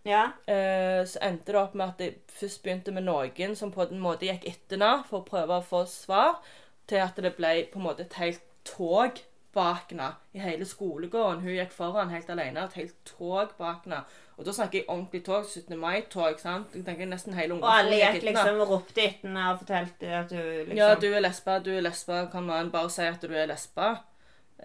Ja. 0.06 0.28
Eh, 0.46 1.02
så 1.10 1.22
endte 1.26 1.54
det 1.54 1.62
opp 1.62 1.74
med 1.74 1.94
at 1.94 2.02
det 2.02 2.12
først 2.30 2.62
begynte 2.64 2.94
med 2.94 3.08
noen 3.08 3.56
som 3.58 3.72
på 3.74 3.88
en 3.88 4.02
måte 4.02 4.28
gikk 4.30 4.46
etter 4.52 4.78
henne 4.78 5.06
for 5.10 5.24
å 5.24 5.30
prøve 5.30 5.60
å 5.60 5.66
få 5.66 5.86
svar, 5.90 6.42
til 6.86 7.02
at 7.02 7.18
det 7.18 7.34
ble 7.40 7.64
på 7.72 7.82
en 7.82 7.88
måte 7.88 8.06
et 8.06 8.20
helt 8.22 8.44
tog 8.66 9.24
bak 9.56 9.90
henne 9.90 10.12
i 10.36 10.44
hele 10.44 10.68
skolegården. 10.68 11.42
Hun 11.42 11.56
gikk 11.56 11.74
foran 11.74 12.12
helt 12.14 12.30
alene, 12.30 12.68
et 12.68 12.78
helt 12.78 12.96
tog 13.08 13.56
bak 13.58 13.88
henne. 13.88 14.04
Og 14.36 14.46
da 14.46 14.52
snakker 14.52 14.82
jeg 14.82 14.90
ordentlig 14.92 15.22
tog, 15.26 15.46
17. 15.48 15.78
mai-tog. 15.80 16.40
sant? 16.40 16.74
Jeg 16.76 16.84
tenker 16.86 17.08
nesten 17.08 17.38
hele 17.38 17.56
Og 17.56 17.70
alle 17.72 18.02
gikk 18.02 18.26
liksom 18.28 18.60
og 18.66 18.74
ropte 18.74 19.06
etter 19.06 19.30
henne 19.30 19.46
og 19.54 19.62
fortalte 19.64 20.12
at 20.12 20.34
du 20.34 20.36
liksom 20.38 20.78
Ja, 20.78 20.90
du 21.00 21.08
er 21.08 21.24
lesbe, 21.24 21.56
du 21.64 21.72
er 21.72 21.86
lesbe. 21.88 22.26
Kan 22.32 22.50
man 22.52 22.72
bare 22.74 22.92
si 22.92 23.08
at 23.08 23.24
du 23.24 23.32
er 23.32 23.48
lesba? 23.48 23.96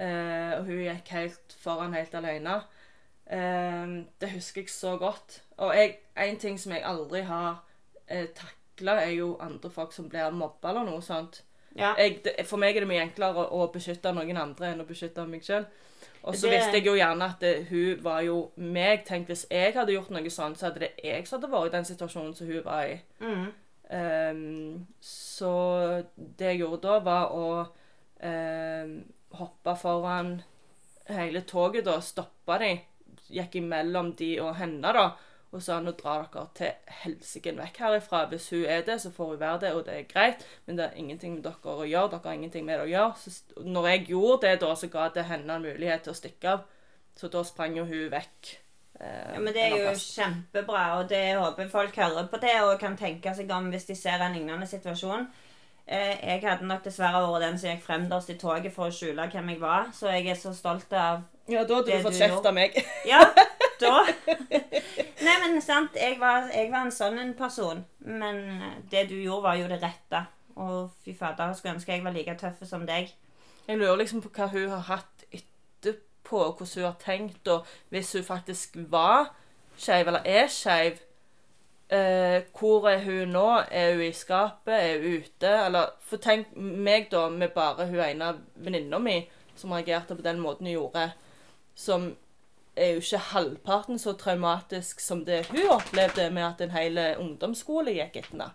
Eh, 0.00 0.52
og 0.56 0.64
hun 0.64 0.80
gikk 0.86 1.10
helt 1.12 1.56
foran, 1.60 1.92
helt 1.94 2.14
alene. 2.16 2.54
Eh, 3.30 3.92
det 4.20 4.30
husker 4.32 4.62
jeg 4.64 4.72
så 4.72 4.94
godt. 5.00 5.42
Og 5.60 5.74
jeg, 5.76 5.98
en 6.16 6.38
ting 6.40 6.56
som 6.60 6.72
jeg 6.72 6.84
aldri 6.88 7.20
har 7.28 7.60
eh, 8.08 8.26
takla, 8.34 8.96
er 9.04 9.12
jo 9.18 9.34
andre 9.44 9.70
folk 9.70 9.92
som 9.92 10.08
blir 10.08 10.32
mobba 10.32 10.72
eller 10.72 10.88
noe 10.88 11.04
sånt. 11.04 11.42
Ja. 11.76 11.92
Jeg, 11.98 12.22
det, 12.24 12.32
for 12.48 12.58
meg 12.58 12.74
er 12.76 12.82
det 12.82 12.88
mye 12.90 13.04
enklere 13.04 13.44
å, 13.44 13.60
å 13.60 13.68
beskytte 13.72 14.10
noen 14.16 14.40
andre 14.40 14.72
enn 14.72 14.82
å 14.82 14.88
beskytte 14.88 15.26
meg 15.28 15.44
sjøl. 15.46 15.68
Og 16.22 16.34
så 16.34 16.48
Det- 16.48 16.56
visste 16.56 16.72
jeg 16.80 16.86
jo 16.86 16.96
gjerne 16.96 17.28
at 17.30 17.40
det, 17.40 17.66
hun 17.70 18.02
var 18.04 18.20
jo 18.24 18.50
meg. 18.56 19.04
Tenk 19.06 19.28
hvis 19.28 19.46
jeg 19.50 19.74
hadde 19.74 19.92
gjort 19.94 20.10
noe 20.10 20.30
sånt, 20.30 20.58
så 20.58 20.66
hadde 20.68 20.80
det 20.80 20.90
jeg 21.04 21.26
som 21.28 21.40
hadde 21.40 21.52
vært 21.52 21.70
i 21.70 21.76
den 21.76 21.84
situasjonen 21.84 22.34
som 22.36 22.46
hun 22.46 22.64
var 22.64 22.82
i. 22.84 23.00
Mm. 23.20 23.46
Um, 23.90 24.86
så 25.00 26.04
det 26.16 26.52
jeg 26.52 26.58
gjorde 26.60 26.82
da, 26.82 26.98
var 27.00 27.32
å 27.34 27.46
ehm, 28.22 29.00
hoppe 29.38 29.76
foran 29.78 30.42
hele 31.08 31.40
toget, 31.42 31.84
da, 31.86 31.98
Stoppa 32.00 32.58
de, 32.62 32.70
gikk 33.30 33.54
imellom 33.60 34.12
de 34.18 34.30
og 34.42 34.56
henne, 34.58 34.92
da, 34.94 35.10
og 35.50 35.62
sa 35.62 35.80
nå 35.82 35.90
drar 35.98 36.28
dere 36.30 36.46
til 36.54 36.94
helsike 37.02 37.52
vekk 37.58 37.78
herifra. 37.82 38.24
Hvis 38.30 38.50
hun 38.54 38.64
er 38.70 38.84
det, 38.86 39.00
så 39.02 39.10
får 39.10 39.32
hun 39.32 39.40
være 39.40 39.60
det, 39.64 39.72
og 39.74 39.84
det 39.86 39.94
er 39.96 40.04
greit, 40.12 40.44
men 40.66 40.78
det 40.78 40.84
er 40.84 40.98
ingenting 41.02 41.34
med 41.38 41.42
dere 41.48 41.74
å 41.74 41.86
gjøre. 41.88 42.10
Dere 42.12 42.28
har 42.28 42.38
ingenting 42.38 42.66
med 42.68 42.78
det 42.78 42.86
å 42.86 42.92
gjøre. 42.92 43.14
Så 43.18 43.64
når 43.66 43.88
jeg 43.90 44.04
gjorde 44.12 44.40
det, 44.46 44.52
da, 44.62 44.74
så 44.78 44.90
ga 44.92 45.08
det 45.14 45.24
henne 45.26 45.56
en 45.56 45.66
mulighet 45.66 46.04
til 46.06 46.14
å 46.14 46.18
stikke 46.20 46.52
av. 46.54 46.66
Så 47.18 47.28
da 47.34 47.42
sprang 47.44 47.74
jo 47.76 47.84
hun 47.84 48.06
vekk. 48.12 48.52
eh, 49.00 49.32
Ja, 49.34 49.40
men 49.40 49.52
det 49.54 49.62
er 49.66 49.76
jo 49.76 49.90
kjempebra, 49.98 50.84
og 51.00 51.08
det 51.10 51.24
håper 51.36 51.68
folk 51.68 51.96
hører 51.96 52.28
på 52.30 52.38
det 52.42 52.54
og 52.62 52.78
kan 52.80 52.96
tenke 52.96 53.34
seg 53.34 53.50
om 53.50 53.70
hvis 53.74 53.86
de 53.90 53.96
ser 53.98 54.22
en 54.22 54.32
lignende 54.38 54.66
situasjon. 54.70 55.26
Eh, 55.90 56.18
Jeg 56.22 56.42
hadde 56.44 56.66
nok 56.70 56.84
dessverre 56.84 57.18
vært 57.26 57.42
den 57.42 57.56
som 57.58 57.70
gikk 57.72 57.82
fremderst 57.82 58.30
i 58.30 58.36
toget 58.38 58.72
for 58.74 58.86
å 58.86 58.94
skjule 58.94 59.24
hvem 59.32 59.48
jeg 59.50 59.60
var, 59.60 59.88
så 59.96 60.12
jeg 60.14 60.28
er 60.30 60.38
så 60.38 60.52
stolt 60.54 60.92
av 60.94 61.24
Ja, 61.50 61.64
da 61.66 61.80
hadde 61.80 61.96
du 61.96 62.04
fått 62.04 62.18
kjeft 62.20 62.46
av 62.46 62.54
meg. 62.54 62.76
Ja, 63.10 63.24
da 63.80 64.04
Nei, 65.20 65.34
men 65.42 65.58
sant, 65.64 65.96
jeg 65.98 66.20
var, 66.20 66.46
jeg 66.54 66.70
var 66.72 66.86
en 66.86 66.94
sånn 66.94 67.18
en 67.20 67.32
person. 67.36 67.82
Men 68.06 68.38
det 68.92 69.08
du 69.10 69.16
gjorde, 69.18 69.42
var 69.48 69.58
jo 69.58 69.66
det 69.72 69.80
rette. 69.82 70.22
Og 70.60 70.92
fy 71.04 71.12
fader, 71.16 71.52
skulle 71.58 71.74
ønske 71.76 71.92
jeg 71.92 72.04
var 72.04 72.14
like 72.14 72.36
tøff 72.40 72.62
som 72.68 72.86
deg. 72.88 73.10
Jeg 73.66 73.78
lurer 73.80 74.00
liksom 74.00 74.22
på 74.24 74.30
hva 74.36 74.48
hun 74.54 74.70
har 74.72 74.86
hatt 74.88 75.26
etterpå, 75.32 76.38
og 76.38 76.56
hvordan 76.62 76.72
hun 76.76 76.88
har 76.88 76.96
tenkt, 77.02 77.48
og 77.52 77.66
hvis 77.92 78.12
hun 78.16 78.24
faktisk 78.26 78.78
var 78.92 79.30
skeiv, 79.80 80.06
eller 80.10 80.24
er 80.28 80.48
skeiv, 80.52 80.98
eh, 81.90 82.42
Hvor 82.58 82.88
er 82.90 83.02
hun 83.04 83.32
nå? 83.34 83.46
Er 83.70 83.92
hun 83.94 84.02
i 84.06 84.12
skapet? 84.12 84.74
Er 84.74 84.98
hun 85.02 85.20
ute? 85.22 85.52
Eller 85.66 85.92
For 86.00 86.16
tenk 86.22 86.54
meg, 86.56 87.08
da, 87.10 87.28
med 87.28 87.52
bare 87.54 87.86
hun 87.90 88.00
ene 88.04 88.32
venninna 88.56 88.98
mi 88.98 89.18
som 89.56 89.72
reagerte 89.76 90.16
på 90.16 90.22
den 90.24 90.38
måten 90.40 90.66
hun 90.66 90.72
gjorde, 90.72 91.10
som 91.76 92.14
er 92.76 92.94
jo 92.94 93.02
ikke 93.02 93.18
halvparten 93.34 93.98
så 93.98 94.14
traumatisk 94.16 95.00
som 95.04 95.24
det 95.26 95.42
hun 95.50 95.66
opplevde 95.74 96.30
med 96.32 96.46
at 96.46 96.62
en 96.64 96.70
hel 96.72 97.00
ungdomsskole 97.20 97.92
gikk 97.92 98.16
etter 98.22 98.30
henne. 98.32 98.48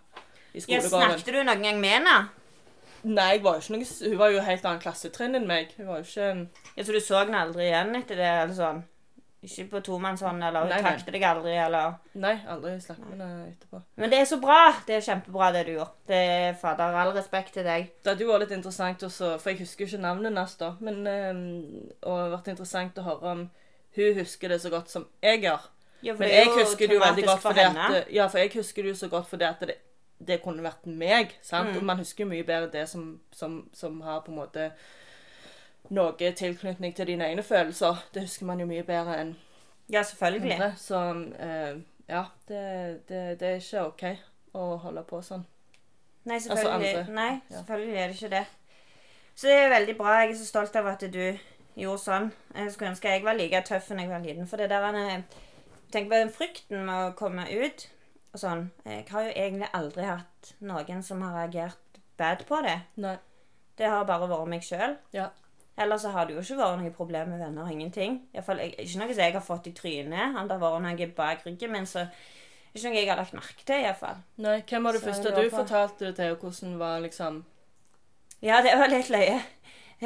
Ja, 0.56 0.80
snakket 0.80 1.28
du 1.30 1.42
noen 1.44 1.62
gang 1.62 1.78
med 1.80 1.98
henne? 1.98 2.16
Nei, 3.06 3.36
var 3.44 3.60
jo 3.60 3.62
ikke 3.62 3.76
noe, 3.76 3.86
hun 4.08 4.18
var 4.18 4.32
jo 4.34 4.40
helt 4.42 4.64
annen 4.66 4.82
klassetrinn 4.82 5.36
enn 5.38 5.46
meg. 5.46 5.70
Hun 5.76 5.86
var 5.86 6.00
jo 6.00 6.08
ikke 6.08 6.30
en 6.32 6.40
Ja, 6.74 6.82
Så 6.82 6.92
du 6.96 7.00
så 7.00 7.20
henne 7.20 7.38
aldri 7.44 7.68
igjen 7.68 7.94
etter 7.94 8.18
det? 8.18 8.30
eller 8.42 8.56
sånn? 8.56 8.82
Ikke 9.46 9.64
på 9.70 9.80
tomannshånd, 9.86 10.42
eller 10.42 10.66
Nei, 10.70 10.80
takte 10.82 11.12
deg 11.14 11.24
aldri, 11.28 11.52
eller 11.62 11.94
Nei, 12.18 12.34
aldri 12.50 12.72
slapp 12.82 13.04
henne 13.04 13.28
etterpå. 13.46 13.80
Men 14.02 14.10
det 14.10 14.18
er 14.20 14.26
så 14.28 14.40
bra! 14.42 14.58
Det 14.88 14.96
er 14.96 15.04
kjempebra, 15.06 15.52
det 15.54 15.62
du 15.68 15.72
gjorde. 15.76 15.94
Det 16.10 16.18
er 16.32 16.58
fader, 16.58 16.98
all 16.98 17.12
respekt 17.14 17.54
til 17.54 17.66
deg. 17.66 17.92
Det 18.02 18.12
hadde 18.12 18.26
jo 18.26 18.32
vært 18.32 18.46
litt 18.46 18.56
interessant 18.58 19.06
også, 19.06 19.36
for 19.38 19.52
jeg 19.52 19.62
husker 19.62 19.86
jo 19.86 19.92
ikke 19.92 20.02
navnet 20.02 20.32
hennes 20.32 20.58
da, 20.60 20.72
men 20.82 21.00
øh, 21.06 21.40
og 22.02 22.10
det 22.10 22.18
hadde 22.18 22.34
vært 22.34 22.52
interessant 22.56 23.00
å 23.00 23.06
høre 23.06 23.32
om 23.36 23.46
hun 23.96 24.20
husker 24.20 24.52
det 24.52 24.60
så 24.60 24.72
godt 24.72 24.92
som 24.92 25.06
jeg 25.24 25.44
gjør. 25.46 25.70
Ja, 26.04 26.14
Men 26.18 26.28
jeg 26.28 26.52
husker 26.52 26.86
det 26.86 26.94
jo 26.94 27.00
veldig 27.00 27.24
godt 27.24 27.42
for 27.42 27.58
at, 27.58 28.12
ja, 28.12 28.26
for 28.26 28.38
jeg 28.38 28.50
husker 28.54 28.84
det 28.84 28.92
jo 28.92 28.98
så 28.98 29.08
godt 29.08 29.30
fordi 29.30 29.44
at 29.48 29.62
det, 29.64 29.78
det 30.28 30.42
kunne 30.42 30.64
vært 30.64 30.84
meg, 30.86 31.32
sant? 31.42 31.72
Mm. 31.72 31.80
Og 31.80 31.88
man 31.88 32.02
husker 32.02 32.24
jo 32.24 32.30
mye 32.30 32.44
bedre 32.46 32.68
det 32.72 32.84
som, 32.90 33.08
som, 33.32 33.62
som 33.74 34.00
har 34.04 34.20
på 34.26 34.34
en 34.34 34.40
måte 34.42 34.70
noe 35.90 36.32
tilknytning 36.32 36.94
til 36.96 37.06
dine 37.06 37.24
egne 37.28 37.42
følelser. 37.42 37.96
Det 38.14 38.22
husker 38.26 38.46
man 38.46 38.60
jo 38.60 38.66
mye 38.66 38.82
bedre 38.82 39.18
enn 39.20 39.34
Ja, 39.92 40.02
selvfølgelig. 40.02 40.52
andre. 40.54 40.72
Så 40.76 41.00
eh, 41.38 41.76
ja, 42.08 42.24
det, 42.48 43.08
det, 43.08 43.40
det 43.40 43.48
er 43.48 43.60
ikke 43.60 43.86
OK 43.86 44.04
å 44.54 44.76
holde 44.82 45.02
på 45.06 45.20
sånn. 45.22 45.44
Nei, 46.26 46.34
Altså 46.40 46.56
selvfølgelig. 46.56 46.94
andre. 46.98 47.14
Nei, 47.14 47.40
Ja. 47.50 47.56
selvfølgelig 47.60 47.96
er 47.98 48.06
det 48.06 48.16
ikke 48.16 48.30
det. 48.30 48.46
Så 49.36 49.46
det 49.46 49.56
er 49.64 49.68
veldig 49.70 49.96
bra. 49.98 50.14
Jeg 50.20 50.30
er 50.30 50.38
så 50.40 50.46
stolt 50.46 50.76
av 50.76 50.86
at 50.86 51.00
du 51.12 51.38
gjorde 51.76 51.98
sånn. 52.02 52.32
Jeg 52.56 52.72
skulle 52.72 52.90
ønske 52.90 53.08
jeg 53.12 53.22
var 53.24 53.34
like 53.36 53.60
tøff 53.68 53.90
når 53.90 54.00
jeg 54.00 54.10
var 54.10 54.24
liten. 54.24 54.46
For 54.48 54.56
det 54.56 54.70
der 54.70 54.86
han, 54.92 55.24
Tenk 55.92 56.08
på 56.10 56.16
den 56.18 56.32
frykten 56.34 56.82
med 56.86 56.94
å 56.94 57.12
komme 57.14 57.44
ut 57.46 57.84
og 58.34 58.40
sånn. 58.42 58.70
Jeg 58.84 59.04
har 59.10 59.22
jo 59.28 59.30
egentlig 59.36 59.68
aldri 59.72 60.02
hatt 60.08 60.54
noen 60.60 61.02
som 61.06 61.20
har 61.22 61.36
reagert 61.46 62.00
bad 62.18 62.42
på 62.48 62.58
det. 62.64 62.80
Nei. 62.96 63.16
Det 63.78 63.86
har 63.92 64.04
bare 64.08 64.26
vært 64.28 64.48
meg 64.48 64.64
sjøl. 64.66 64.96
Ja. 65.12 65.28
Ellers 65.78 66.00
så 66.02 66.10
har 66.14 66.24
det 66.26 66.34
jo 66.34 66.40
ikke 66.40 66.56
vært 66.56 66.78
noe 66.80 66.90
problem 66.96 67.28
med 67.34 67.38
venner. 67.42 67.68
Ingenting. 67.70 68.14
I 68.32 68.38
hvert 68.38 68.44
fall, 68.46 68.60
ikke 68.64 68.98
noe 69.02 69.12
som 69.14 69.22
jeg 69.24 69.32
har 69.34 69.44
fått 69.44 69.66
i 69.66 69.72
trynet. 69.76 70.36
Om 70.40 70.48
det 70.48 70.56
har 70.56 70.62
vært 70.62 70.82
noe 70.86 71.08
bak 71.16 71.42
ryggen 71.46 71.72
min, 71.72 71.86
så 71.86 72.06
ikke 72.74 72.88
noe 72.88 72.96
jeg 72.96 73.08
har 73.10 73.16
lagt 73.20 73.34
merke 73.36 73.64
til, 73.66 73.82
iallfall. 73.84 74.22
Nei, 74.38 74.62
hvem 74.68 74.84
var 74.88 74.92
det 74.96 75.02
Så 75.02 75.10
første 75.10 75.34
du 75.36 75.42
på- 75.50 75.56
fortalte 75.58 76.06
det 76.06 76.16
til, 76.16 76.30
og 76.32 76.38
hvordan 76.46 76.78
var 76.78 77.00
liksom 77.00 77.44
Ja, 78.42 78.62
det 78.62 78.72
var 78.78 78.88
litt 78.88 79.08
løye. 79.10 79.40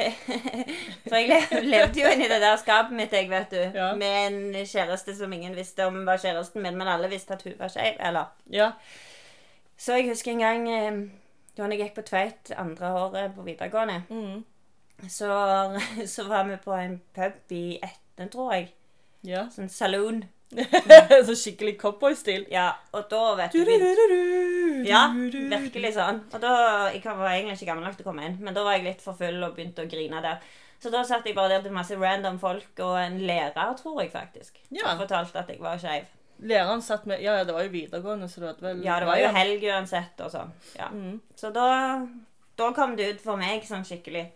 For 1.11 1.17
jeg 1.17 1.65
levde 1.67 1.99
jo 2.01 2.11
inni 2.15 2.29
det 2.31 2.41
der 2.43 2.57
skapet 2.61 2.95
mitt, 2.95 3.13
jeg, 3.13 3.27
vet 3.31 3.51
du. 3.51 3.63
Ja. 3.79 3.89
Med 3.99 4.27
en 4.27 4.67
kjæreste 4.67 5.15
som 5.19 5.33
ingen 5.33 5.57
visste 5.57 5.87
om 5.87 6.05
var 6.07 6.19
kjæresten 6.23 6.63
min, 6.63 6.77
men 6.79 6.89
alle 6.89 7.09
visste 7.11 7.35
at 7.35 7.43
hun 7.47 7.57
var 7.59 7.69
skeiv. 7.73 7.97
Eller 7.99 8.25
Ja. 8.51 8.71
Så 9.81 9.95
jeg 9.97 10.09
husker 10.11 10.31
en 10.33 10.39
gang 10.45 10.69
eh, 10.69 11.01
da 11.57 11.67
jeg 11.73 11.79
gikk 11.81 11.95
på 11.97 12.03
Tveit 12.07 12.51
andre 12.57 12.91
året 13.01 13.35
på 13.35 13.43
videregående, 13.47 14.03
Mm. 14.11 14.45
Så, 15.09 15.31
så 16.15 16.27
var 16.29 16.45
vi 16.49 16.59
på 16.65 16.75
en 16.77 17.01
pub 17.17 17.57
i 17.57 17.79
Etne, 17.83 18.29
tror 18.29 18.53
jeg. 18.55 18.71
ja. 19.27 19.47
Sånn 19.55 19.71
saloon. 19.73 20.25
så 21.27 21.35
skikkelig 21.39 21.77
cowboystil. 21.79 22.47
Ja, 22.51 22.73
og 22.93 23.05
da, 23.11 23.21
vet 23.39 23.53
du 23.55 23.61
Du-du-du-du-du, 23.63 24.89
Ja, 24.89 25.05
virkelig 25.15 25.93
sånn. 25.95 26.25
Og 26.35 26.41
da, 26.43 26.55
Jeg 26.91 27.05
var 27.07 27.29
egentlig 27.31 27.61
ikke 27.61 27.71
gammel 27.71 27.87
nok 27.87 27.99
til 28.01 28.07
å 28.07 28.11
komme 28.11 28.27
inn, 28.27 28.41
men 28.43 28.57
da 28.57 28.65
var 28.67 28.79
jeg 28.79 28.89
litt 28.89 29.05
for 29.05 29.19
full 29.19 29.39
og 29.47 29.55
begynte 29.55 29.87
å 29.87 29.91
grine 29.91 30.23
der. 30.25 30.43
Så 30.81 30.91
da 30.91 31.03
satt 31.05 31.27
jeg 31.29 31.37
bare 31.37 31.53
der 31.55 31.67
til 31.67 31.77
masse 31.77 31.97
random 32.01 32.39
folk 32.41 32.81
og 32.83 32.97
en 32.99 33.21
lærer, 33.29 33.75
tror 33.79 34.01
jeg 34.01 34.11
faktisk. 34.15 34.59
Ja. 34.73 34.89
Og 34.91 35.05
fortalte 35.05 35.39
at 35.43 35.53
jeg 35.53 35.61
var 35.61 35.79
skeiv. 35.79 36.09
Læreren 36.41 36.81
satt 36.83 37.05
med 37.07 37.21
Ja, 37.21 37.35
ja, 37.37 37.45
det 37.45 37.53
var 37.55 37.67
jo 37.67 37.73
videregående, 37.75 38.29
så 38.29 38.41
det 38.41 38.49
hadde 38.49 38.65
vel 38.65 38.85
Ja, 38.85 38.99
det 39.01 39.07
var 39.11 39.19
jo 39.21 39.33
helg 39.37 39.65
uansett 39.69 40.23
og 40.25 40.33
sånn. 40.33 40.53
Ja. 40.79 40.89
Mm. 40.89 41.19
Så 41.37 41.51
da, 41.53 41.67
da 42.57 42.71
kom 42.77 42.97
det 42.97 43.11
ut 43.13 43.21
for 43.21 43.37
meg 43.41 43.67
sånn 43.69 43.85
skikkelig. 43.85 44.31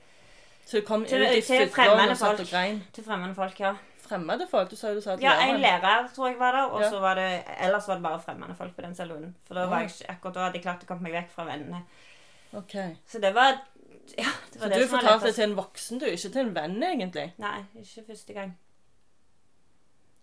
Så 0.67 0.81
du 0.81 0.87
kom 0.87 1.05
Til- 1.05 1.23
ut 1.23 1.37
i 1.37 1.69
fremmede 1.69 2.11
og 2.11 2.17
satt 2.17 2.37
folk. 2.37 2.41
og 2.41 2.47
grein. 2.47 2.83
Til 2.93 3.05
fremmede 3.05 3.35
folk, 3.35 3.61
ja. 3.61 3.75
Fremmede 4.05 4.47
folk? 4.51 4.71
Du 4.71 4.77
sa 4.77 4.89
jo 4.89 4.95
du 4.95 5.01
sa 5.01 5.13
at 5.13 5.21
Ja, 5.23 5.33
en 5.49 5.61
lærer 5.61 6.09
tror 6.15 6.29
jeg 6.29 6.39
var 6.39 6.53
der, 6.53 6.63
og 6.71 6.81
Ja. 6.83 6.91
så 6.91 7.01
var 7.01 7.15
det 7.15 7.43
Ellers 7.61 7.89
var 7.89 7.95
det 7.95 8.03
bare 8.03 8.21
fremmede 8.21 8.55
folk 8.57 8.75
på 8.77 8.83
den 8.83 8.95
saloonen. 8.95 9.35
For 9.47 9.55
da 9.55 9.67
var 9.67 9.81
jeg 9.81 9.91
ikke, 9.91 10.11
akkurat 10.11 10.35
da 10.35 10.41
hadde 10.41 10.55
jeg 10.55 10.63
klart 10.63 10.83
å 10.85 10.87
komme 10.87 11.03
meg 11.03 11.13
vekk 11.13 11.31
fra 11.31 11.45
vennene. 11.45 11.83
OK. 12.55 12.75
Så 13.07 13.21
det 13.21 13.35
var 13.35 13.61
Ja, 14.19 14.25
det 14.53 14.61
var 14.61 14.69
Så 14.69 14.75
det 14.75 14.83
du 14.83 14.89
fortalte 14.97 15.27
det 15.27 15.35
til 15.35 15.45
en 15.51 15.57
voksen, 15.57 15.99
du, 16.01 16.05
ikke 16.07 16.33
til 16.33 16.41
en 16.47 16.55
venn, 16.55 16.83
egentlig? 16.83 17.33
Nei, 17.39 17.65
ikke 17.81 18.05
første 18.07 18.33
gang. 18.35 18.57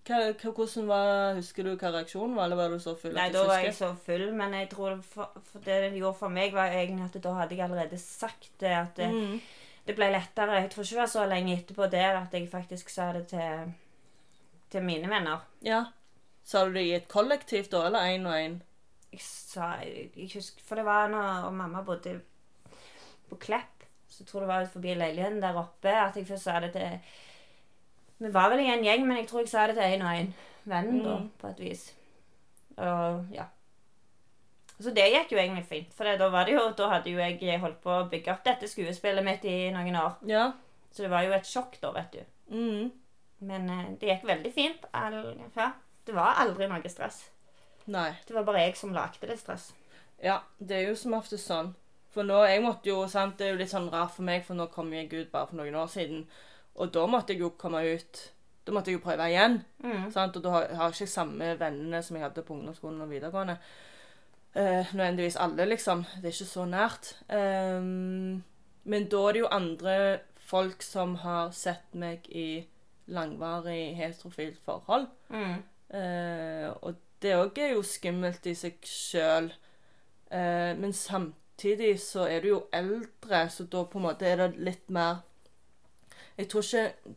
Hva, 0.05 0.33
hvordan 0.33 0.87
var, 0.89 1.35
Husker 1.37 1.63
du 1.63 1.75
hva 1.77 1.91
reaksjonen 1.93 2.35
var, 2.35 2.45
eller 2.45 2.55
var 2.55 2.69
du 2.73 2.79
så 2.79 2.95
full 2.97 3.13
Nei, 3.13 3.29
da 3.33 3.43
var 3.45 3.59
jeg 3.61 3.73
så 3.77 3.91
full, 4.05 4.31
men 4.33 4.53
jeg 4.57 4.69
tror 4.71 5.01
for, 5.05 5.29
for 5.51 5.59
det 5.59 5.77
det 5.91 5.99
gjorde 5.99 6.17
for 6.17 6.29
meg, 6.29 6.53
var 6.53 6.73
egentlig 6.73 7.05
at 7.15 7.21
da 7.21 7.33
hadde 7.37 7.55
jeg 7.55 7.65
allerede 7.69 7.99
sagt 8.01 8.49
det. 8.59 8.71
At 8.71 8.95
det, 8.97 9.09
Mm. 9.11 9.41
Det 9.87 9.95
ble 9.97 10.11
lettere. 10.13 10.59
Jeg 10.61 10.69
tror 10.71 10.83
ikke 10.83 10.95
det 10.95 11.01
var 11.01 11.11
så 11.13 11.25
lenge 11.29 11.55
etterpå 11.57 11.87
der 11.91 12.17
at 12.21 12.33
jeg 12.33 12.49
faktisk 12.51 12.89
sa 12.89 13.11
det 13.13 13.27
til, 13.27 13.73
til 14.71 14.83
mine 14.83 15.09
venner. 15.09 15.39
Ja. 15.65 15.83
Sa 16.43 16.65
du 16.65 16.73
det 16.73 16.83
i 16.87 16.93
et 16.95 17.07
kollektiv, 17.07 17.63
da, 17.71 17.85
eller 17.85 17.99
én 18.15 18.27
og 18.27 18.35
én? 18.37 18.59
Jeg 19.11 19.21
sa 19.21 19.71
jeg, 19.83 20.09
jeg 20.15 20.29
husker, 20.35 20.61
For 20.65 20.75
det 20.75 20.85
var 20.85 21.07
når 21.11 21.49
mamma 21.51 21.81
bodde 21.83 22.21
på 23.29 23.35
Klepp, 23.35 23.83
så 24.09 24.23
jeg 24.23 24.27
tror 24.27 24.39
det 24.39 24.47
var 24.47 24.65
forbi 24.71 24.93
leiligheten 24.93 25.41
der 25.41 25.55
oppe 25.59 25.89
at 25.91 26.15
jeg 26.17 26.27
først 26.27 26.43
sa 26.43 26.59
det 26.59 26.71
til 26.73 26.99
Vi 28.19 28.33
var 28.33 28.49
vel 28.49 28.59
i 28.59 28.69
en 28.69 28.83
gjeng, 28.83 29.07
men 29.07 29.17
jeg 29.17 29.27
tror 29.27 29.39
jeg 29.39 29.49
sa 29.49 29.67
det 29.67 29.75
til 29.75 29.83
én 29.97 30.03
og 30.05 30.13
én 30.19 30.31
venn, 30.65 31.03
da, 31.03 31.17
Mm. 31.17 31.29
på 31.41 31.47
et 31.47 31.59
vis. 31.59 31.93
Og 32.77 33.25
ja. 33.33 33.45
Så 34.81 34.93
det 34.95 35.07
gikk 35.11 35.35
jo 35.35 35.39
egentlig 35.41 35.65
fint. 35.69 35.93
For 35.93 36.09
da, 36.17 36.29
var 36.33 36.47
det 36.47 36.55
jo, 36.55 36.63
da 36.77 36.87
hadde 36.95 37.13
jo 37.13 37.21
jeg 37.21 37.59
holdt 37.61 37.81
på 37.83 37.93
å 37.93 38.07
bygge 38.09 38.33
opp 38.33 38.43
dette 38.47 38.69
skuespillet 38.69 39.25
mitt 39.25 39.45
i 39.45 39.69
noen 39.73 39.97
år. 39.99 40.17
Ja. 40.29 40.47
Så 40.91 41.05
det 41.05 41.11
var 41.11 41.25
jo 41.25 41.35
et 41.35 41.47
sjokk 41.47 41.77
da, 41.83 41.93
vet 41.95 42.15
du. 42.17 42.23
Mm. 42.55 42.89
Men 43.47 43.69
eh, 43.69 43.91
det 43.99 44.09
gikk 44.09 44.25
veldig 44.29 44.53
fint. 44.53 44.87
All, 44.97 45.21
ja. 45.55 45.71
Det 46.05 46.15
var 46.17 46.41
aldri 46.41 46.67
noe 46.69 46.89
stress. 46.89 47.23
Nei. 47.91 48.09
Det 48.27 48.35
var 48.35 48.45
bare 48.47 48.65
jeg 48.65 48.77
som 48.79 48.93
lagde 48.95 49.29
det 49.29 49.37
stress. 49.39 49.71
Ja, 50.21 50.41
det 50.57 50.77
er 50.77 50.89
jo 50.89 50.97
som 50.97 51.15
ofte 51.17 51.39
sånn. 51.41 51.73
For 52.11 52.27
nå, 52.27 52.41
jeg 52.49 52.61
måtte 52.63 52.91
jo, 52.91 53.05
sant, 53.07 53.37
Det 53.39 53.47
er 53.47 53.53
jo 53.53 53.61
litt 53.61 53.71
sånn 53.71 53.89
rart 53.91 54.11
for 54.15 54.27
meg, 54.27 54.43
for 54.45 54.57
nå 54.57 54.67
kom 54.73 54.91
jeg 54.93 55.11
ut 55.13 55.31
bare 55.31 55.47
for 55.47 55.61
noen 55.61 55.77
år 55.79 55.87
siden. 55.91 56.25
Og 56.75 56.91
da 56.93 57.05
måtte 57.07 57.33
jeg 57.33 57.43
jo 57.43 57.53
komme 57.59 57.81
ut 57.83 58.19
Da 58.65 58.73
måtte 58.75 58.91
jeg 58.91 58.99
jo 58.99 59.05
prøve 59.05 59.29
igjen. 59.31 59.61
Mm. 59.83 60.11
sant? 60.13 60.35
Og 60.37 60.43
da 60.43 60.51
har 60.53 60.67
har 60.77 60.91
jeg 60.91 61.01
ikke 61.01 61.15
samme 61.15 61.55
vennene 61.59 62.03
som 62.03 62.17
jeg 62.17 62.25
hadde 62.27 62.43
på 62.45 62.53
ungdomsskolen 62.53 63.01
og 63.01 63.09
videregående. 63.09 63.57
Eh, 64.55 64.95
nødvendigvis 64.95 65.35
alle, 65.39 65.65
liksom. 65.65 66.05
Det 66.15 66.25
er 66.25 66.35
ikke 66.35 66.45
så 66.45 66.65
nært. 66.65 67.13
Um, 67.29 68.43
men 68.83 69.07
da 69.11 69.17
er 69.27 69.31
det 69.31 69.39
jo 69.39 69.47
andre 69.51 70.19
folk 70.35 70.81
som 70.83 71.15
har 71.15 71.51
sett 71.55 71.95
meg 71.95 72.27
i 72.29 72.67
langvarig 73.11 73.95
heterofilt 73.95 74.59
forhold. 74.65 75.07
Mm. 75.29 75.63
Eh, 75.97 76.69
og 76.81 76.95
det 77.21 77.35
òg 77.35 77.59
er 77.59 77.73
jo 77.75 77.83
skummelt 77.85 78.45
i 78.45 78.55
seg 78.57 78.79
sjøl. 78.87 79.51
Eh, 80.31 80.71
men 80.77 80.93
samtidig 80.93 81.99
så 82.01 82.25
er 82.27 82.41
du 82.41 82.47
jo 82.47 82.61
eldre, 82.73 83.45
så 83.49 83.63
da 83.63 83.83
på 83.83 83.99
en 83.99 84.07
måte 84.07 84.27
er 84.27 84.39
det 84.41 84.53
litt 84.57 84.89
mer 84.89 85.21
Jeg 86.37 86.47
tror 86.49 86.63
ikke 86.63 87.13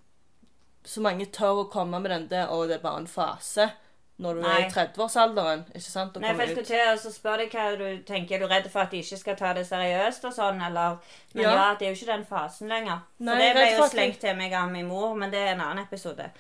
så 0.85 1.01
mange 1.01 1.27
tør 1.33 1.63
å 1.63 1.69
komme 1.73 2.01
med 2.01 2.11
den 2.11 2.27
der 2.29 2.47
'Å, 2.47 2.67
det 2.67 2.75
er 2.75 2.83
bare 2.83 3.01
en 3.01 3.07
fase', 3.07 3.71
når 4.17 4.35
du 4.35 4.45
er 4.47 4.61
i 4.63 4.69
30-årsalderen. 4.71 5.65
Ikke 5.75 5.91
sant? 5.91 6.17
Nei, 6.23 6.31
for 6.35 6.45
jeg 6.45 6.53
skulle 6.53 6.69
til 6.69 6.83
å 6.87 6.99
så 7.03 7.11
spørre 7.11 7.45
deg 7.45 7.55
hva 7.57 7.65
du 7.79 8.03
tenker. 8.07 8.37
Er 8.37 8.45
du 8.45 8.53
redd 8.53 8.69
for 8.71 8.85
at 8.85 8.93
de 8.95 9.01
ikke 9.03 9.19
skal 9.19 9.39
ta 9.41 9.51
det 9.57 9.65
seriøst 9.67 10.27
og 10.29 10.35
sånn, 10.37 10.61
eller 10.63 10.99
Men 11.35 11.43
Ja. 11.43 11.55
ja, 11.55 11.75
det 11.75 11.89
er 11.89 11.91
jo 11.91 11.99
ikke 11.99 12.13
den 12.13 12.27
fasen 12.27 12.69
lenger. 12.71 13.01
For 13.19 13.25
Nei, 13.25 13.39
det 13.43 13.55
ble 13.57 13.71
jo 13.73 13.89
slengt 13.91 14.21
til 14.21 14.37
meg 14.37 14.53
av 14.53 14.71
min 14.71 14.87
mor, 14.87 15.17
men 15.19 15.31
det 15.31 15.41
er 15.41 15.53
en 15.55 15.65
annen 15.67 15.85
episode. 15.85 16.31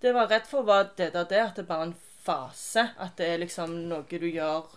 Det 0.00 0.12
var 0.12 0.28
redd 0.28 0.46
for, 0.46 0.62
var 0.62 0.90
det 0.96 1.12
der 1.14 1.24
det, 1.24 1.40
at 1.40 1.56
det 1.56 1.64
er 1.64 1.72
bare 1.72 1.86
en 1.88 1.96
fase. 2.24 2.90
At 2.98 3.16
det 3.16 3.28
er 3.32 3.38
liksom 3.40 3.88
noe 3.88 4.04
du 4.04 4.28
gjør 4.28 4.68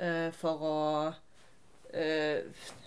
uh, 0.00 0.32
for 0.32 0.64
å 0.64 0.78
uh, 1.12 2.38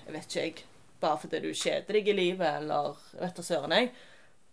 Jeg 0.09 0.13
vet 0.13 0.25
ikke, 0.25 0.41
jeg. 0.41 0.65
Bare 0.99 1.21
fordi 1.21 1.39
du 1.39 1.53
kjeder 1.53 1.93
deg 1.93 2.07
i 2.07 2.17
livet, 2.17 2.63
eller 2.63 2.97
vet 3.13 3.37
da 3.37 3.45
søren 3.45 3.77
jeg. 3.77 3.91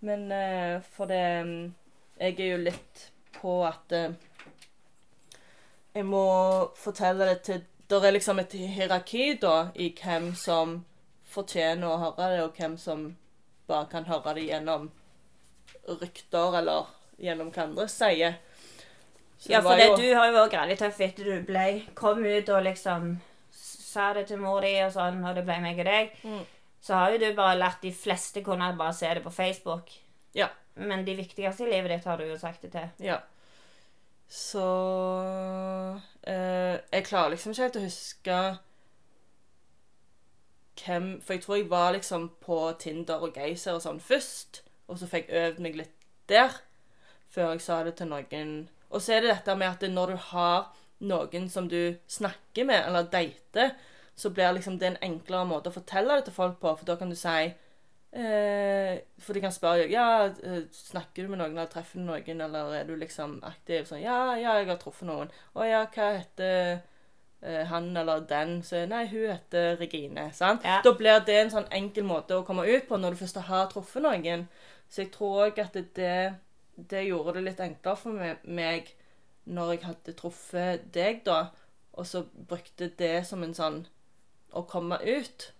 Men 0.04 0.28
uh, 0.28 0.82
for 0.92 1.08
det 1.08 1.44
mm, 1.48 1.74
Jeg 2.20 2.40
er 2.40 2.50
jo 2.52 2.64
litt 2.68 3.10
på 3.40 3.58
at 3.66 3.92
eh, 3.92 4.12
Jeg 5.96 6.04
må 6.04 6.22
fortelle 6.76 7.24
det 7.30 7.38
til 7.46 7.62
Det 7.88 8.02
er 8.04 8.12
liksom 8.16 8.38
et 8.42 8.52
hierarki 8.52 9.34
da 9.40 9.68
i 9.74 9.92
hvem 9.94 10.32
som 10.36 10.84
fortjener 11.30 11.86
å 11.86 11.98
høre 12.00 12.30
det, 12.32 12.40
og 12.42 12.56
hvem 12.58 12.74
som 12.78 13.04
bare 13.68 13.86
kan 13.90 14.04
høre 14.08 14.34
det 14.34 14.46
gjennom 14.48 14.88
rykter 16.00 16.56
eller 16.60 16.86
gjennom 17.22 17.50
hva 17.54 17.62
andre 17.68 17.86
sier. 17.90 18.34
Så 19.38 19.50
Ja, 19.52 19.60
for 19.62 19.76
det, 19.76 19.86
jo- 19.86 19.96
du 20.00 20.14
har 20.16 20.26
jo 20.26 20.34
vært 20.38 20.56
veldig 20.58 20.78
tøff 20.80 21.00
etter 21.00 21.24
du 21.24 21.42
ble, 21.46 21.82
kom 21.94 22.24
ut 22.24 22.48
og 22.48 22.62
liksom 22.64 23.20
sa 23.52 24.12
det 24.14 24.26
til 24.28 24.38
mor 24.42 24.60
di 24.60 24.74
og 24.82 24.92
sånn, 24.92 25.22
og 25.24 25.34
det 25.34 25.44
ble 25.46 25.60
meg 25.60 25.78
og 25.78 25.84
deg. 25.84 26.10
Mm. 26.24 26.44
Så 26.82 26.94
har 26.94 27.10
jo 27.12 27.18
du 27.18 27.34
bare 27.34 27.58
lært 27.58 27.80
de 27.82 27.92
fleste 27.92 28.42
kunne 28.44 28.72
bare 28.78 28.92
se 28.94 29.14
det 29.14 29.22
på 29.24 29.30
Facebook. 29.32 29.90
Ja. 30.34 30.48
Men 30.76 31.06
de 31.06 31.16
viktigste 31.16 31.64
i 31.64 31.70
livet 31.70 31.90
ditt 31.90 32.04
har 32.08 32.20
du 32.20 32.26
jo 32.28 32.38
sagt 32.38 32.62
det 32.62 32.72
til. 32.74 32.88
Ja. 33.06 33.20
Så 34.28 34.62
eh, 36.26 36.78
Jeg 36.92 37.04
klarer 37.06 37.32
liksom 37.32 37.52
ikke 37.52 37.62
helt 37.62 37.78
å 37.78 37.84
huske 37.84 38.38
hvem 40.82 41.06
For 41.22 41.36
jeg 41.36 41.42
tror 41.44 41.56
jeg 41.56 41.68
var 41.70 41.92
liksom 41.94 42.28
på 42.42 42.58
Tinder 42.78 43.22
og 43.22 43.38
Geyser 43.38 43.78
og 43.78 43.84
sånn 43.84 44.00
først, 44.02 44.60
og 44.90 44.98
så 45.00 45.08
fikk 45.08 45.30
jeg 45.30 45.52
øvd 45.52 45.62
meg 45.64 45.78
litt 45.78 45.94
der 46.28 46.58
før 47.32 47.54
jeg 47.54 47.62
sa 47.64 47.78
det 47.84 47.94
til 47.98 48.10
noen. 48.10 48.52
Og 48.90 49.02
så 49.02 49.16
er 49.16 49.24
det 49.24 49.32
dette 49.32 49.56
med 49.56 49.72
at 49.72 49.86
når 49.90 50.12
du 50.12 50.18
har 50.30 50.68
noen 51.06 51.48
som 51.52 51.68
du 51.68 51.96
snakker 52.08 52.68
med, 52.68 52.82
eller 52.86 53.08
dater, 53.12 53.74
så 54.16 54.30
blir 54.30 54.52
liksom 54.56 54.78
det 54.78 54.92
en 54.92 55.02
enklere 55.04 55.48
måte 55.48 55.72
å 55.72 55.74
fortelle 55.74 56.16
det 56.16 56.28
til 56.28 56.36
folk 56.36 56.60
på, 56.60 56.72
for 56.76 56.88
da 56.88 56.96
kan 57.00 57.10
du 57.12 57.16
si 57.18 57.50
for 58.12 59.36
de 59.36 59.42
kan 59.42 59.52
spørre 59.52 59.88
ja, 59.92 60.30
eh, 60.42 60.62
snakker 60.72 61.26
du 61.26 61.32
med 61.32 61.40
noen, 61.42 61.56
eller 61.56 61.70
treffer 61.70 62.00
du 62.00 62.06
noen, 62.06 62.40
eller 62.40 62.74
er 62.78 62.84
du 62.88 62.94
liksom 62.96 63.38
aktiv? 63.44 63.84
Sånn, 63.88 64.00
ja, 64.04 64.36
ja, 64.40 64.54
jeg 64.60 64.70
har 64.70 64.78
truffet 64.80 65.08
noen. 65.08 65.32
Å 65.54 65.66
ja, 65.68 65.82
hva 65.92 66.12
heter 66.16 66.78
eh, 67.42 67.64
han 67.68 67.90
eller 67.96 68.24
den? 68.30 68.60
Så 68.64 68.86
nei, 68.88 69.04
hun 69.10 69.28
heter 69.34 69.76
Regine. 69.80 70.30
sant? 70.32 70.64
Ja. 70.64 70.80
Da 70.84 70.94
blir 70.96 71.20
det 71.26 71.40
en 71.42 71.52
sånn 71.52 71.68
enkel 71.74 72.06
måte 72.08 72.38
å 72.38 72.46
komme 72.46 72.64
ut 72.66 72.88
på 72.88 73.00
når 73.00 73.16
du 73.16 73.22
først 73.24 73.42
har 73.50 73.68
truffet 73.72 74.06
noen. 74.06 74.46
Så 74.88 75.02
jeg 75.04 75.12
tror 75.12 75.48
òg 75.48 75.60
at 75.60 75.76
det, 75.98 76.16
det 76.76 77.04
gjorde 77.08 77.36
det 77.36 77.48
litt 77.50 77.60
enklere 77.60 78.00
for 78.00 78.38
meg 78.46 78.94
når 79.46 79.72
jeg 79.72 79.84
hadde 79.86 80.14
truffet 80.18 80.88
deg, 80.94 81.20
da, 81.26 81.50
og 81.94 82.06
så 82.06 82.24
brukte 82.26 82.88
det 82.98 83.20
som 83.26 83.44
en 83.46 83.54
sånn 83.54 83.84
å 84.56 84.64
komme 84.66 84.98
ut. 85.04 85.50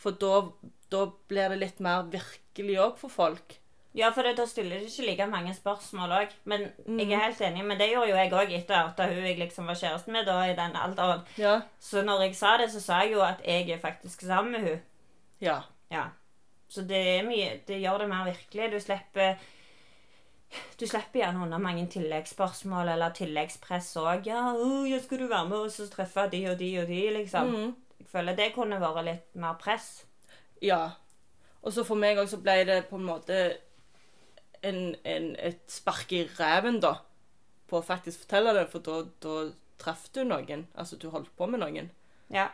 For 0.00 0.16
da, 0.16 0.40
da 0.90 1.06
blir 1.28 1.48
det 1.50 1.58
litt 1.58 1.80
mer 1.80 2.02
virkelig 2.12 2.76
òg 2.78 2.98
for 2.98 3.08
folk. 3.10 3.56
Ja, 3.96 4.10
for 4.12 4.22
det, 4.22 4.34
da 4.36 4.44
stiller 4.44 4.78
du 4.80 4.84
ikke 4.90 5.06
like 5.06 5.26
mange 5.26 5.54
spørsmål 5.56 6.10
òg. 6.12 6.32
Men 6.44 6.60
jeg 6.86 7.06
Mm. 7.08 7.12
er 7.12 7.24
helt 7.24 7.40
enig, 7.40 7.64
men 7.64 7.78
det 7.78 7.90
gjorde 7.92 8.08
jo 8.10 8.16
jeg 8.16 8.32
òg 8.32 8.52
etter 8.52 8.74
at 8.74 8.98
hun 9.08 9.24
jeg 9.24 9.38
liksom 9.38 9.66
var 9.66 9.74
kjæresten 9.74 10.12
med 10.12 10.26
da 10.26 10.42
i 10.44 10.54
den 10.54 10.76
alderen. 10.76 11.22
Ja. 11.38 11.60
Så 11.80 12.02
når 12.04 12.20
jeg 12.26 12.34
sa 12.36 12.56
det, 12.58 12.70
så 12.70 12.80
sa 12.80 13.00
jeg 13.00 13.12
jo 13.12 13.20
at 13.22 13.40
jeg 13.44 13.70
er 13.70 13.78
faktisk 13.78 14.20
sammen 14.20 14.52
med 14.52 14.60
hun. 14.68 14.80
Ja. 15.40 15.60
Ja. 15.90 16.04
Så 16.68 16.82
det 16.86 17.24
mye 17.24 17.60
Det 17.66 17.80
gjør 17.80 17.98
det 17.98 18.08
mer 18.08 18.24
virkelig. 18.24 18.70
Du 18.72 18.80
slipper 18.80 19.36
Du 20.78 20.86
slipper 20.86 21.20
gjerne 21.20 21.42
unna 21.42 21.58
mange 21.58 21.86
tilleggsspørsmål 21.86 22.88
eller 22.92 23.10
tilleggspress 23.10 23.96
òg. 23.96 24.26
Ja, 24.26 24.52
å, 24.54 25.00
'Skal 25.00 25.18
du 25.18 25.26
være 25.26 25.48
med 25.48 25.58
oss 25.58 25.80
og 25.80 25.90
treffe 25.90 26.30
de 26.30 26.46
og 26.50 26.58
de 26.58 26.78
og 26.78 26.86
de?' 26.86 27.10
liksom. 27.18 27.46
Mm. 27.50 27.74
Jeg 27.98 28.06
føler 28.12 28.36
det 28.36 28.54
kunne 28.54 28.78
vært 28.80 29.04
litt 29.04 29.34
mer 29.34 29.54
press. 29.54 30.04
Ja. 30.62 30.80
Og 31.62 31.74
så 31.74 31.84
for 31.86 31.98
meg 31.98 32.18
òg 32.20 32.28
så 32.30 32.38
ble 32.42 32.60
det 32.68 32.82
på 32.90 32.98
en 33.00 33.08
måte 33.08 33.38
en, 34.66 34.94
en, 35.04 35.30
et 35.38 35.62
spark 35.70 36.12
i 36.14 36.24
ræven, 36.38 36.80
da. 36.82 36.96
På 37.66 37.80
å 37.80 37.86
faktisk 37.86 38.24
fortelle 38.24 38.54
det, 38.54 38.68
for 38.70 38.84
da, 38.86 39.00
da 39.22 39.38
traff 39.82 40.06
du 40.14 40.22
noen. 40.24 40.66
Altså 40.78 40.98
du 41.00 41.08
holdt 41.10 41.32
på 41.36 41.48
med 41.50 41.62
noen. 41.64 41.90
Ja. 42.32 42.50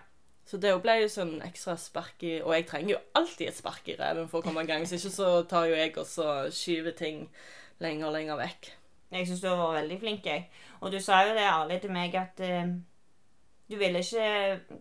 Så 0.49 0.59
det 0.59 0.73
ble 0.83 0.97
jo 0.99 1.11
sånn 1.13 1.37
ekstra 1.47 1.77
spark 1.79 2.25
i 2.27 2.33
Og 2.43 2.51
jeg 2.57 2.65
trenger 2.67 2.97
jo 2.97 3.03
alltid 3.15 3.47
et 3.47 3.57
spark 3.61 3.87
i 3.93 3.95
ræven 3.95 4.27
for 4.31 4.41
å 4.41 4.47
komme 4.47 4.65
i 4.65 4.69
gang. 4.69 4.83
Hvis 4.83 4.97
ikke 4.99 5.15
så 5.15 5.29
tar 5.49 5.69
jo 5.71 5.77
jeg 5.79 5.95
også 5.97 6.29
skyver 6.55 6.97
ting 6.99 7.27
lenger 7.83 8.09
og 8.09 8.17
lenger 8.17 8.41
vekk. 8.41 8.73
Jeg 9.13 9.29
syns 9.29 9.43
du 9.43 9.51
har 9.51 9.61
vært 9.61 9.83
veldig 9.83 9.99
flink, 10.01 10.27
jeg. 10.27 10.49
Og 10.81 10.93
du 10.93 10.99
sa 11.05 11.21
jo 11.27 11.37
det 11.37 11.45
ærlig 11.45 11.79
til 11.83 11.93
meg 11.95 12.15
at 12.17 12.41
eh, 12.43 12.75
du 13.73 13.79
ville 13.81 14.03
ikke 14.05 14.27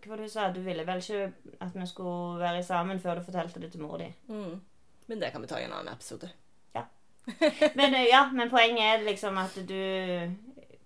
Hva 0.03 0.12
var 0.12 0.19
det 0.19 0.27
du 0.27 0.33
sa? 0.33 0.50
Du 0.51 0.62
ville 0.65 0.86
vel 0.88 1.01
ikke 1.01 1.55
at 1.63 1.75
vi 1.75 1.88
skulle 1.89 2.41
være 2.43 2.63
sammen 2.67 3.00
før 3.00 3.19
du 3.19 3.25
fortalte 3.25 3.63
det 3.63 3.71
til 3.71 3.81
mor 3.81 3.98
di. 4.01 4.12
Mm. 4.27 4.60
Men 5.08 5.21
det 5.21 5.32
kan 5.32 5.43
vi 5.43 5.49
ta 5.49 5.60
i 5.60 5.65
en 5.65 5.75
annen 5.80 5.93
episode. 5.93 6.30
Men 7.75 7.93
eh, 7.93 8.10
ja, 8.10 8.30
men 8.34 8.49
poenget 8.49 8.82
er 8.82 9.04
liksom 9.06 9.38
at 9.38 9.56
du 9.67 9.82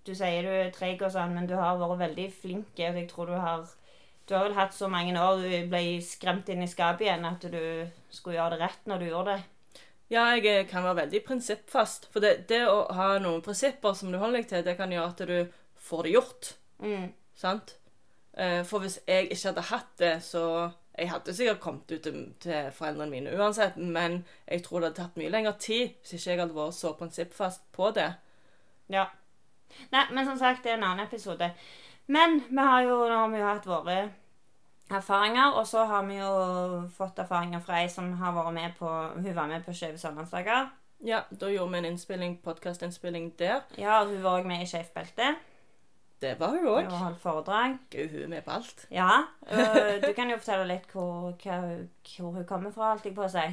Du 0.06 0.14
sier 0.14 0.44
du 0.46 0.52
er 0.52 0.72
treg 0.76 1.02
og 1.02 1.10
sånn, 1.10 1.34
men 1.34 1.48
du 1.50 1.56
har 1.58 1.80
vært 1.80 2.02
veldig 2.04 2.26
flink. 2.42 2.78
Jeg 2.78 3.08
tror 3.10 3.32
du 3.32 3.40
har 3.40 3.66
Du 4.28 4.36
har 4.36 4.44
vel 4.46 4.58
hatt 4.58 4.74
så 4.74 4.88
mange 4.90 5.16
år 5.18 5.42
du 5.42 5.68
ble 5.70 6.02
skremt 6.02 6.50
inn 6.50 6.64
i 6.66 6.70
skapet 6.70 7.08
igjen 7.08 7.26
at 7.26 7.42
du 7.42 7.90
skulle 8.10 8.38
gjøre 8.38 8.56
det 8.56 8.62
rett 8.62 8.88
når 8.90 9.02
du 9.02 9.06
gjorde 9.06 9.36
det. 9.36 9.44
Ja, 10.10 10.28
jeg 10.36 10.46
eh, 10.46 10.68
kan 10.70 10.84
være 10.86 11.04
veldig 11.04 11.24
prinsippfast. 11.26 12.10
For 12.14 12.22
det, 12.22 12.48
det 12.50 12.64
å 12.70 12.86
ha 12.94 13.16
noen 13.22 13.42
prinsipper 13.46 13.94
som 13.98 14.12
du 14.14 14.20
holder 14.22 14.42
deg 14.42 14.50
til, 14.50 14.66
det 14.66 14.78
kan 14.78 14.94
gjøre 14.94 15.14
at 15.14 15.24
du 15.30 15.38
får 15.88 16.06
det 16.06 16.14
gjort. 16.14 16.52
Mm. 16.82 17.08
Sant? 17.38 17.76
Eh, 18.38 18.64
For 18.68 18.80
hvis 18.84 19.00
jeg 19.08 19.30
ikke 19.32 19.48
hadde 19.48 19.62
hatt 19.72 19.94
det, 20.00 20.24
så 20.24 20.72
Jeg 20.98 21.10
hadde 21.12 21.34
sikkert 21.36 21.60
kommet 21.60 21.92
ut 21.92 22.04
til, 22.40 22.72
foreldrene 22.72 23.12
mine 23.12 23.32
uansett, 23.36 23.76
men 23.78 24.26
jeg 24.48 24.64
tror 24.64 24.80
det 24.80 24.88
hadde 24.90 25.02
tatt 25.02 25.18
mye 25.20 25.30
lengre 25.30 25.52
tid 25.60 25.90
hvis 26.02 26.14
ikke 26.14 26.30
jeg 26.32 26.40
hadde 26.40 26.56
vært 26.56 26.74
så 26.78 26.94
prinsippfast 26.96 27.66
på 27.76 27.90
det. 27.92 28.14
Ja. 28.88 29.06
Nei, 29.92 30.06
men 30.14 30.26
som 30.26 30.38
sagt, 30.40 30.64
det 30.64 30.72
er 30.72 30.78
en 30.78 30.84
annen 30.88 31.04
episode. 31.06 31.50
Men 32.08 32.40
vi 32.50 32.64
har 32.64 32.82
jo, 32.86 32.96
nå 33.10 33.18
har 33.18 33.28
vi 33.34 33.42
jo 33.42 33.50
hatt 33.50 33.68
våre 33.68 33.98
erfaringer, 34.90 35.52
og 35.58 35.68
så 35.68 35.84
har 35.90 36.06
vi 36.08 36.16
jo 36.22 36.32
fått 36.96 37.20
erfaringer 37.20 37.60
fra 37.66 37.82
ei 37.82 37.90
som 37.92 38.14
har 38.22 38.32
vært 38.38 38.54
med 38.56 38.76
på 38.80 38.88
Hun 39.16 39.36
var 39.36 39.48
med 39.52 39.66
på 39.66 39.74
Skeive 39.74 39.98
søndagsdager. 39.98 40.70
Ja, 41.04 41.24
da 41.32 41.50
gjorde 41.52 41.72
vi 41.74 41.78
en 41.82 41.86
innspilling, 41.92 42.38
podkastinnspilling 42.46 43.34
der. 43.40 43.66
Ja, 43.78 44.00
og 44.02 44.14
hun 44.14 44.24
var 44.24 44.40
òg 44.40 44.48
med 44.48 44.64
i 44.64 44.70
Skeivt 44.70 44.94
belte. 44.96 45.34
Det 46.22 46.40
var 46.40 46.48
hun 46.50 46.60
Hun 46.60 46.68
òg. 46.86 46.90
har 46.90 46.98
holdt 47.06 47.20
foredrag. 47.22 47.78
Gud, 47.92 48.10
hun 48.12 48.22
er 48.24 48.28
med 48.28 48.42
på 48.46 48.52
alt. 48.52 48.86
Ja. 48.92 49.10
øh, 49.52 50.02
du 50.08 50.14
kan 50.16 50.30
jo 50.32 50.38
fortelle 50.38 50.68
litt 50.68 50.92
hvor, 50.92 51.12
hun- 51.44 51.90
hvor 52.20 52.32
hun 52.32 52.46
kommer 52.46 52.72
fra, 52.72 52.90
holdt 52.90 53.06
jeg 53.06 53.16
på 53.16 53.24
å 53.24 53.30
si. 53.30 53.46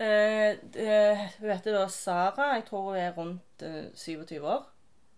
Uh, 0.00 0.54
uh, 0.78 1.18
hun 1.40 1.50
heter 1.50 1.72
da 1.74 1.86
Sara. 1.88 2.52
Jeg 2.54 2.64
tror 2.68 2.82
hun 2.92 2.96
er 2.96 3.10
rundt 3.16 3.62
eh, 3.62 3.90
27 3.94 4.44
år. 4.46 4.62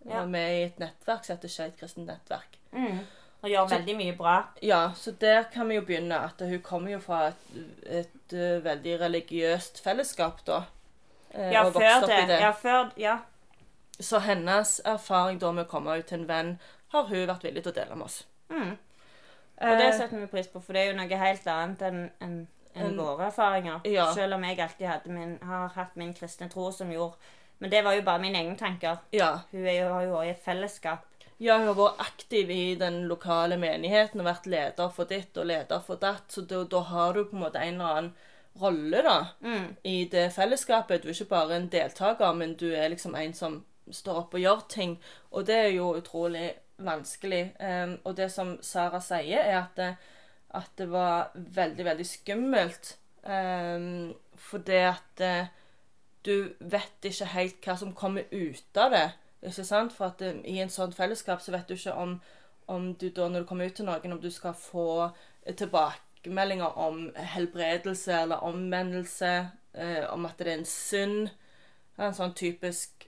Ja. 0.05 0.15
Og 0.15 0.23
er 0.23 0.27
med 0.27 0.55
i 0.57 0.63
et 0.63 0.79
nettverk 0.79 1.23
som 1.25 1.35
heter 1.37 1.47
Skeivt 1.53 1.77
kristent 1.79 2.07
nettverk. 2.07 2.57
Mm. 2.73 2.99
Og 3.43 3.49
gjør 3.49 3.67
veldig 3.69 3.95
mye 3.97 4.15
bra. 4.17 4.35
Ja, 4.63 4.79
så 4.95 5.11
der 5.21 5.43
kan 5.53 5.69
vi 5.69 5.75
jo 5.75 5.81
begynne. 5.85 6.17
At 6.25 6.41
hun 6.41 6.61
kommer 6.65 6.91
jo 6.91 6.99
fra 6.99 7.27
et, 7.27 7.35
et 7.85 8.33
eh, 8.33 8.63
veldig 8.65 8.99
religiøst 9.01 9.83
fellesskap, 9.83 10.41
da. 10.47 10.63
eh, 11.33 11.51
Ja, 11.53 11.63
og 11.67 11.73
før 11.73 12.07
det. 12.07 12.27
det. 12.27 12.39
Ja, 12.41 12.51
før, 12.51 12.89
ja. 12.97 13.17
Så 13.99 14.19
hennes 14.19 14.79
erfaring 14.85 15.39
da 15.39 15.51
med 15.51 15.65
å 15.67 15.69
komme 15.69 15.97
ut 15.99 16.05
til 16.07 16.19
en 16.21 16.27
venn 16.27 16.59
har 16.93 17.03
hun 17.07 17.27
vært 17.27 17.43
villig 17.43 17.63
til 17.63 17.71
å 17.71 17.75
dele 17.75 17.95
med 17.95 18.05
oss. 18.05 18.23
Mm. 18.49 18.71
Og 19.61 19.77
det 19.77 19.85
Eh, 19.85 19.97
setter 19.97 20.19
vi 20.19 20.25
pris 20.27 20.47
på, 20.47 20.59
for 20.61 20.73
det 20.73 20.81
er 20.81 20.91
jo 20.91 20.97
noe 20.97 21.17
helt 21.17 21.45
annet 21.47 21.81
enn 21.81 22.09
en, 22.21 22.47
En- 22.75 22.97
våre 22.97 23.27
erfaringer. 23.27 23.81
Ja. 23.85 24.13
Selv 24.13 24.33
om 24.33 24.43
jeg 24.43 24.59
alltid 24.59 25.05
min, 25.11 25.37
har 25.43 25.67
hatt 25.69 25.95
min 25.95 26.13
kristne 26.13 26.49
tro 26.49 26.71
som 26.71 26.89
gjorde 26.91 27.15
Men 27.59 27.69
det 27.69 27.83
var 27.83 27.93
jo 27.93 28.01
bare 28.01 28.19
mine 28.19 28.37
egne 28.39 28.57
tanker. 28.57 28.97
ja. 29.11 29.39
Hun 29.51 29.65
jo, 29.65 29.89
har 29.93 30.01
jo 30.03 30.13
vært 30.15 30.25
i 30.25 30.29
et 30.31 30.43
fellesskap. 30.43 31.05
ja, 31.39 31.57
hun 31.57 31.67
har 31.67 31.73
vært 31.75 31.99
aktiv 31.99 32.49
i 32.49 32.75
den 32.75 33.07
lokale 33.07 33.57
menigheten 33.57 34.19
og 34.19 34.25
vært 34.25 34.45
leder 34.47 34.89
for 34.89 35.05
ditt 35.05 35.37
og 35.37 35.45
leder 35.45 35.79
for 35.79 35.95
datt, 35.95 36.23
så 36.31 36.41
da, 36.47 36.63
da 36.63 36.79
har 36.81 37.13
du 37.13 37.25
på 37.25 37.33
en 37.35 37.39
måte 37.43 37.55
en 37.61 37.73
eller 37.75 37.85
annen 37.85 38.13
rolle 38.59 39.01
da, 39.03 39.25
Mm. 39.43 39.75
i 39.83 40.05
det 40.05 40.31
fellesskapet. 40.33 41.01
Du 41.03 41.09
er 41.09 41.13
ikke 41.13 41.29
bare 41.29 41.55
en 41.55 41.67
deltaker, 41.69 42.33
men 42.35 42.55
du 42.55 42.73
er 42.73 42.89
liksom 42.89 43.15
en 43.15 43.33
som 43.33 43.63
står 43.91 44.23
opp 44.23 44.35
og 44.37 44.43
gjør 44.43 44.65
ting. 44.69 44.97
Og 45.31 45.47
det 45.47 45.55
er 45.55 45.71
jo 45.75 45.93
utrolig 45.99 46.49
vanskelig. 46.85 47.55
Um, 47.59 47.97
og 48.03 48.17
det 48.17 48.31
som 48.31 48.57
Sara 48.61 49.01
sier, 49.03 49.39
er 49.39 49.59
at 49.63 49.77
det, 49.77 49.95
at 50.57 50.71
det 50.77 50.91
var 50.91 51.31
veldig, 51.35 51.85
veldig 51.85 52.07
skummelt. 52.07 52.97
Um, 53.23 54.13
fordi 54.35 54.81
at 54.89 55.21
uh, 55.21 55.47
du 56.25 56.53
vet 56.59 57.05
ikke 57.05 57.31
helt 57.33 57.65
hva 57.65 57.77
som 57.77 57.95
kommer 57.97 58.23
ut 58.31 58.77
av 58.77 58.93
det. 58.93 59.07
Ikke 59.41 59.65
sant? 59.65 59.93
For 59.93 60.11
at 60.11 60.21
eh, 60.21 60.37
i 60.45 60.59
en 60.61 60.69
sånn 60.69 60.93
fellesskap 60.93 61.41
så 61.41 61.53
vet 61.53 61.69
du 61.69 61.73
ikke 61.73 61.95
om, 61.97 62.19
om 62.69 62.91
du 62.93 63.07
da, 63.09 63.25
når 63.25 63.41
du 63.41 63.47
kommer 63.49 63.69
ut 63.69 63.77
til 63.79 63.87
noen, 63.87 64.13
om 64.13 64.21
du 64.21 64.29
skal 64.29 64.53
få 64.53 65.09
tilbakemeldinger 65.57 66.77
om 66.77 67.07
helbredelse 67.15 68.19
eller 68.19 68.45
omvendelse, 68.45 69.31
uh, 69.77 70.03
om 70.13 70.29
at 70.29 70.37
det 70.37 70.47
er 70.47 70.59
en 70.59 70.69
synd. 70.69 71.31
En 72.01 72.13
sånn 72.17 72.37
typisk 72.37 73.00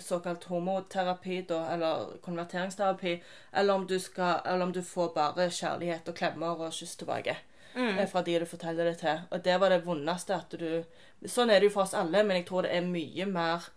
såkalt 0.00 0.44
homoterapi, 0.44 1.42
da, 1.48 1.64
eller 1.74 2.16
konverteringsterapi. 2.22 3.16
Eller 3.52 3.74
om, 3.74 3.86
du 3.86 3.98
skal, 4.00 4.40
eller 4.46 4.64
om 4.64 4.72
du 4.72 4.82
får 4.82 5.14
bare 5.14 5.48
kjærlighet 5.50 6.08
og 6.08 6.14
klemmer 6.14 6.60
og 6.66 6.72
kyss 6.72 6.96
tilbake 6.96 7.36
Mm. 7.74 7.98
eh, 7.98 8.06
fra 8.06 8.20
de 8.22 8.38
du 8.38 8.44
forteller 8.44 8.84
det 8.84 8.98
til. 9.00 9.20
Og 9.30 9.44
det 9.44 9.54
var 9.60 9.70
det 9.72 9.84
vondeste 9.86 10.34
at 10.34 10.50
du 10.60 10.84
Sånn 11.24 11.50
er 11.50 11.60
det 11.60 11.68
jo 11.70 11.74
for 11.76 11.82
oss 11.86 11.94
alle, 11.94 12.22
men 12.26 12.36
jeg 12.36 12.46
tror 12.48 12.62
det 12.66 12.72
er 12.76 12.82
mye 12.82 13.26
mer 13.30 13.68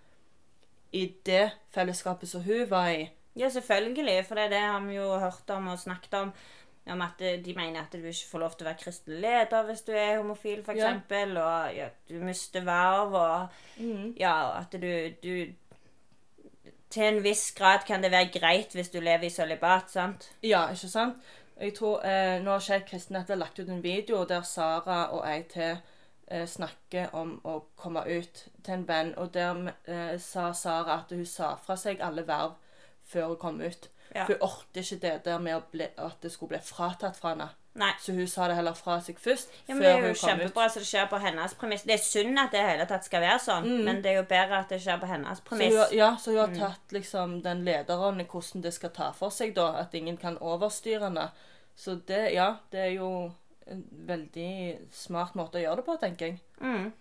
i 0.92 1.14
det 1.24 1.52
fellesskapet 1.72 2.28
som 2.28 2.42
hun 2.44 2.66
var 2.70 2.90
i. 2.90 3.10
Ja, 3.38 3.50
selvfølgelig, 3.50 4.26
for 4.26 4.36
det, 4.36 4.50
det 4.52 4.60
har 4.60 4.80
vi 4.82 4.96
jo 4.96 5.20
hørt 5.20 5.50
om 5.54 5.68
og 5.68 5.80
snakket 5.80 6.14
om. 6.14 6.34
Om 6.88 7.02
at 7.02 7.22
eh, 7.22 7.40
de 7.46 7.54
mener 7.58 7.82
at 7.82 7.94
du 7.94 7.98
ikke 8.06 8.30
får 8.32 8.40
lov 8.40 8.52
til 8.56 8.66
å 8.68 8.70
være 8.70 8.82
kristelig 8.84 9.22
leder 9.24 9.64
hvis 9.66 9.82
du 9.88 9.92
er 9.98 10.18
homofil, 10.20 10.60
f.eks. 10.62 10.78
Ja. 10.78 10.90
eksempel, 10.92 11.38
Og 11.42 11.76
ja, 11.76 11.88
du 12.10 12.14
mister 12.24 12.62
verv, 12.68 13.14
og 13.14 13.48
Mm. 13.78 14.14
ja, 14.20 14.60
at 14.62 14.72
du, 14.72 15.10
du 15.24 15.48
til 16.90 17.04
en 17.04 17.24
viss 17.24 17.50
grad 17.58 17.84
kan 17.88 18.04
det 18.04 18.12
være 18.14 18.30
greit 18.32 18.72
hvis 18.78 18.90
du 18.94 19.00
lever 19.04 19.28
i 19.28 19.30
sølibat, 19.34 19.90
sant? 19.92 20.30
Ja, 20.44 20.68
ikke 20.72 20.88
sant? 20.88 21.18
Jeg 21.60 21.74
tror, 21.76 22.02
eh, 22.04 22.42
Nå 22.44 22.52
har 22.52 22.60
ikke 22.60 22.74
jeg 22.74 22.86
Kristinett 22.90 23.30
lagt 23.38 23.60
ut 23.60 23.70
en 23.70 23.84
video 23.84 24.24
der 24.26 24.42
Sara 24.42 25.06
og 25.12 25.26
jeg 25.28 25.46
til 25.54 25.78
eh, 26.28 26.46
snakker 26.48 27.14
om 27.16 27.42
å 27.44 27.60
komme 27.76 28.04
ut 28.06 28.46
til 28.64 28.74
en 28.74 28.88
venn, 28.88 29.14
og 29.18 29.34
der 29.34 29.74
eh, 29.88 30.18
sa 30.20 30.52
Sara 30.54 31.00
at 31.02 31.12
hun 31.16 31.26
sa 31.26 31.56
fra 31.56 31.76
seg 31.76 32.02
alle 32.02 32.28
verv 32.28 32.56
før 33.04 33.28
hun 33.28 33.38
kom 33.38 33.62
ut. 33.62 33.90
Ja. 34.16 34.24
For 34.24 34.38
hun 34.38 34.48
orket 34.48 34.82
ikke 34.86 35.02
det 35.04 35.14
der 35.26 35.40
med 35.44 35.70
bli, 35.72 35.88
at 35.98 36.22
det 36.24 36.32
skulle 36.32 36.56
bli 36.56 36.62
fratatt 36.64 37.18
fra 37.20 37.34
henne. 37.34 37.50
Nei. 37.76 37.92
Så 38.00 38.14
hun 38.16 38.28
sa 38.32 38.48
det 38.48 38.56
heller 38.56 38.74
fra 38.74 39.02
seg 39.04 39.18
først, 39.20 39.50
Ja, 39.68 39.76
men 39.76 39.84
Det 39.84 39.90
er 39.92 40.06
jo 40.08 40.14
kjempebra 40.16 40.70
så 40.72 40.80
det 40.80 40.88
skjer 40.88 41.10
på 41.12 41.18
hennes 41.20 41.56
premiss. 41.60 41.84
Det 41.84 41.98
er 41.98 42.04
synd 42.04 42.40
at 42.40 42.54
det 42.56 42.62
hele 42.64 42.86
tatt 42.88 43.04
skal 43.04 43.26
være 43.26 43.42
sånn, 43.44 43.68
men 43.84 44.00
det 44.02 44.14
er 44.14 44.22
jo 44.22 44.28
bedre 44.30 44.62
at 44.62 44.72
det 44.72 44.80
skjer 44.80 45.02
på 45.02 45.10
hennes 45.12 45.42
Så 45.42 45.44
premiss. 45.50 45.76
hun, 45.76 45.98
ja, 45.98 46.14
så 46.16 46.32
hun 46.32 46.40
har 46.40 46.56
tatt 46.56 46.96
liksom 46.96 47.42
den 47.44 47.66
lederrollen 47.68 48.24
i 48.24 48.28
hvordan 48.32 48.64
det 48.64 48.74
skal 48.74 48.94
ta 48.96 49.12
for 49.12 49.30
seg, 49.30 49.52
da. 49.56 49.74
At 49.82 49.94
ingen 49.94 50.16
kan 50.18 50.38
overstyre 50.40 51.10
henne. 51.10 51.30
Så 51.76 52.00
det, 52.08 52.32
ja, 52.34 52.56
det 52.72 52.80
er 52.80 52.94
jo 52.96 53.34
en 53.68 53.84
veldig 54.08 54.78
smart 54.94 55.36
måte 55.36 55.60
å 55.60 55.66
gjøre 55.66 55.82
det 55.82 55.86
på, 55.90 55.98
tenker 56.00 56.26
jeg. 56.26 56.40
Mm. 56.62 56.94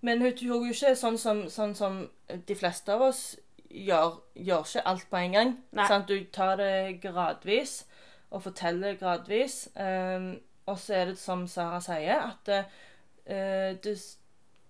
Men 0.00 0.22
hun 0.22 0.32
gjorde 0.34 0.66
jo 0.66 0.74
ikke 0.74 0.96
sånn 0.98 1.18
som, 1.18 1.46
sånn 1.50 1.74
som 1.78 2.08
de 2.26 2.54
fleste 2.58 2.92
av 2.92 3.06
oss 3.06 3.36
gjør. 3.76 4.18
Gjør 4.34 4.66
ikke 4.66 4.84
alt 4.92 5.06
på 5.10 5.20
en 5.20 5.36
gang. 5.36 5.54
Sant? 5.88 6.08
Du 6.08 6.24
tar 6.32 6.56
det 6.60 7.00
gradvis 7.02 7.84
og 8.30 8.42
forteller 8.42 8.98
gradvis. 9.00 9.68
Um, 9.76 10.36
og 10.66 10.78
så 10.82 10.94
er 10.94 11.12
det 11.12 11.18
som 11.20 11.46
Sara 11.48 11.80
sier, 11.84 12.32
at 12.32 12.50
uh, 12.50 13.74
det, 13.84 13.96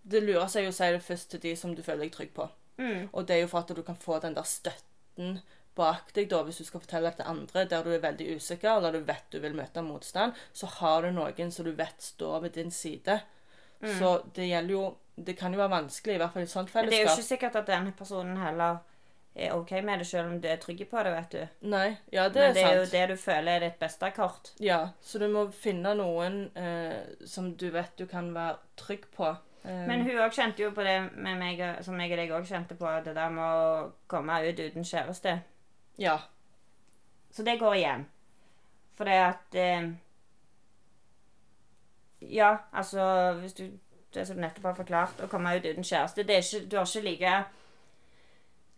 det 0.05 0.23
lurer 0.23 0.49
seg 0.53 0.69
å 0.69 0.75
si 0.77 0.91
det 0.93 1.05
først 1.05 1.31
til 1.33 1.45
de 1.47 1.55
som 1.57 1.75
du 1.75 1.83
føler 1.87 2.07
deg 2.07 2.17
trygg 2.17 2.35
på. 2.37 2.49
Mm. 2.77 3.07
Og 3.13 3.29
det 3.29 3.37
er 3.37 3.47
jo 3.47 3.53
for 3.53 3.65
at 3.65 3.73
du 3.73 3.83
kan 3.87 3.97
få 3.97 4.19
den 4.21 4.37
der 4.37 4.49
støtten 4.49 5.39
bak 5.77 6.13
deg 6.17 6.29
da, 6.33 6.41
hvis 6.45 6.61
du 6.61 6.65
skal 6.65 6.81
fortelle 6.81 7.11
det 7.13 7.21
til 7.21 7.29
andre 7.29 7.65
der 7.69 7.85
du 7.85 7.91
er 7.93 8.05
veldig 8.05 8.37
usikker, 8.37 8.79
eller 8.79 8.97
du 8.97 9.03
vet 9.09 9.27
du 9.33 9.41
vil 9.43 9.57
møte 9.57 9.85
motstand, 9.85 10.37
så 10.57 10.69
har 10.79 11.05
du 11.05 11.11
noen 11.17 11.53
som 11.53 11.69
du 11.69 11.73
vet 11.77 12.01
står 12.03 12.47
ved 12.47 12.57
din 12.57 12.73
side. 12.73 13.19
Så 13.99 14.23
det 14.35 14.47
gjelder 14.49 14.73
jo 14.73 14.97
Det 15.17 15.37
kan 15.37 15.53
jo 15.53 15.59
være 15.59 15.71
vanskelig, 15.71 16.15
i 16.15 16.19
hvert 16.19 16.33
fall 16.33 16.43
i 16.43 16.45
et 16.45 16.51
sånt 16.51 16.75
Men 16.75 16.89
det 16.91 16.97
er 16.99 17.03
jo 17.07 17.13
ikke 17.15 17.23
sikkert 17.23 17.55
at 17.57 17.67
den 17.67 17.93
personen 17.97 18.37
heller 18.37 18.79
er 19.37 19.53
OK 19.53 19.71
med 19.85 19.99
det, 20.01 20.07
selv 20.09 20.31
om 20.33 20.41
du 20.41 20.49
er 20.49 20.57
trygg 20.57 20.81
på 20.91 21.03
det, 21.05 21.13
vet 21.13 21.33
du. 21.35 21.67
Nei, 21.69 21.97
ja, 22.13 22.29
det 22.29 22.41
Men 22.41 22.51
er 22.51 22.55
det 22.55 22.63
er 22.65 22.77
jo 22.79 22.85
sant. 22.85 22.93
det 22.93 23.09
du 23.09 23.17
føler 23.21 23.53
er 23.57 23.61
ditt 23.67 23.79
beste 23.79 24.11
kort. 24.17 24.53
Ja, 24.65 24.79
så 25.05 25.19
du 25.21 25.27
må 25.29 25.43
finne 25.53 25.93
noen 25.99 26.39
eh, 26.57 27.03
som 27.29 27.51
du 27.57 27.67
vet 27.71 27.93
du 27.99 28.07
kan 28.07 28.33
være 28.35 28.57
trygg 28.77 29.05
på. 29.17 29.29
Eh, 29.65 29.83
Men 29.89 30.03
hun 30.07 30.17
òg 30.25 30.33
kjente 30.33 30.63
jo 30.65 30.71
på 30.71 30.83
det 30.87 30.97
med 31.15 31.37
meg, 31.39 31.61
som 31.85 32.01
jeg 32.01 32.13
og 32.13 32.17
deg 32.23 32.31
òg 32.39 32.47
kjente 32.49 32.75
på, 32.81 32.89
det 33.05 33.15
der 33.15 33.29
med 33.31 33.45
å 33.45 33.93
komme 34.09 34.41
ut 34.49 34.59
uten 34.61 34.85
kjæreste. 34.85 35.39
ja. 35.99 36.19
Så 37.37 37.43
det 37.45 37.59
går 37.61 37.75
igjen. 37.77 38.07
For 38.97 39.05
det 39.05 39.13
at 39.21 39.55
eh, 39.61 39.91
Ja, 42.21 42.57
altså 42.73 43.33
Hvis 43.41 43.53
du 43.53 43.65
Det 44.15 44.27
som 44.27 44.37
du 44.37 44.41
nettopp 44.41 44.65
har 44.65 44.75
forklart, 44.79 45.21
å 45.21 45.27
komme 45.29 45.53
ut 45.57 45.67
uten 45.67 45.85
kjæreste 45.85 46.25
det 46.25 46.37
er 46.37 46.43
ikke, 46.47 46.69
Du 46.71 46.77
har 46.79 46.87
ikke 46.87 47.05
like 47.05 47.45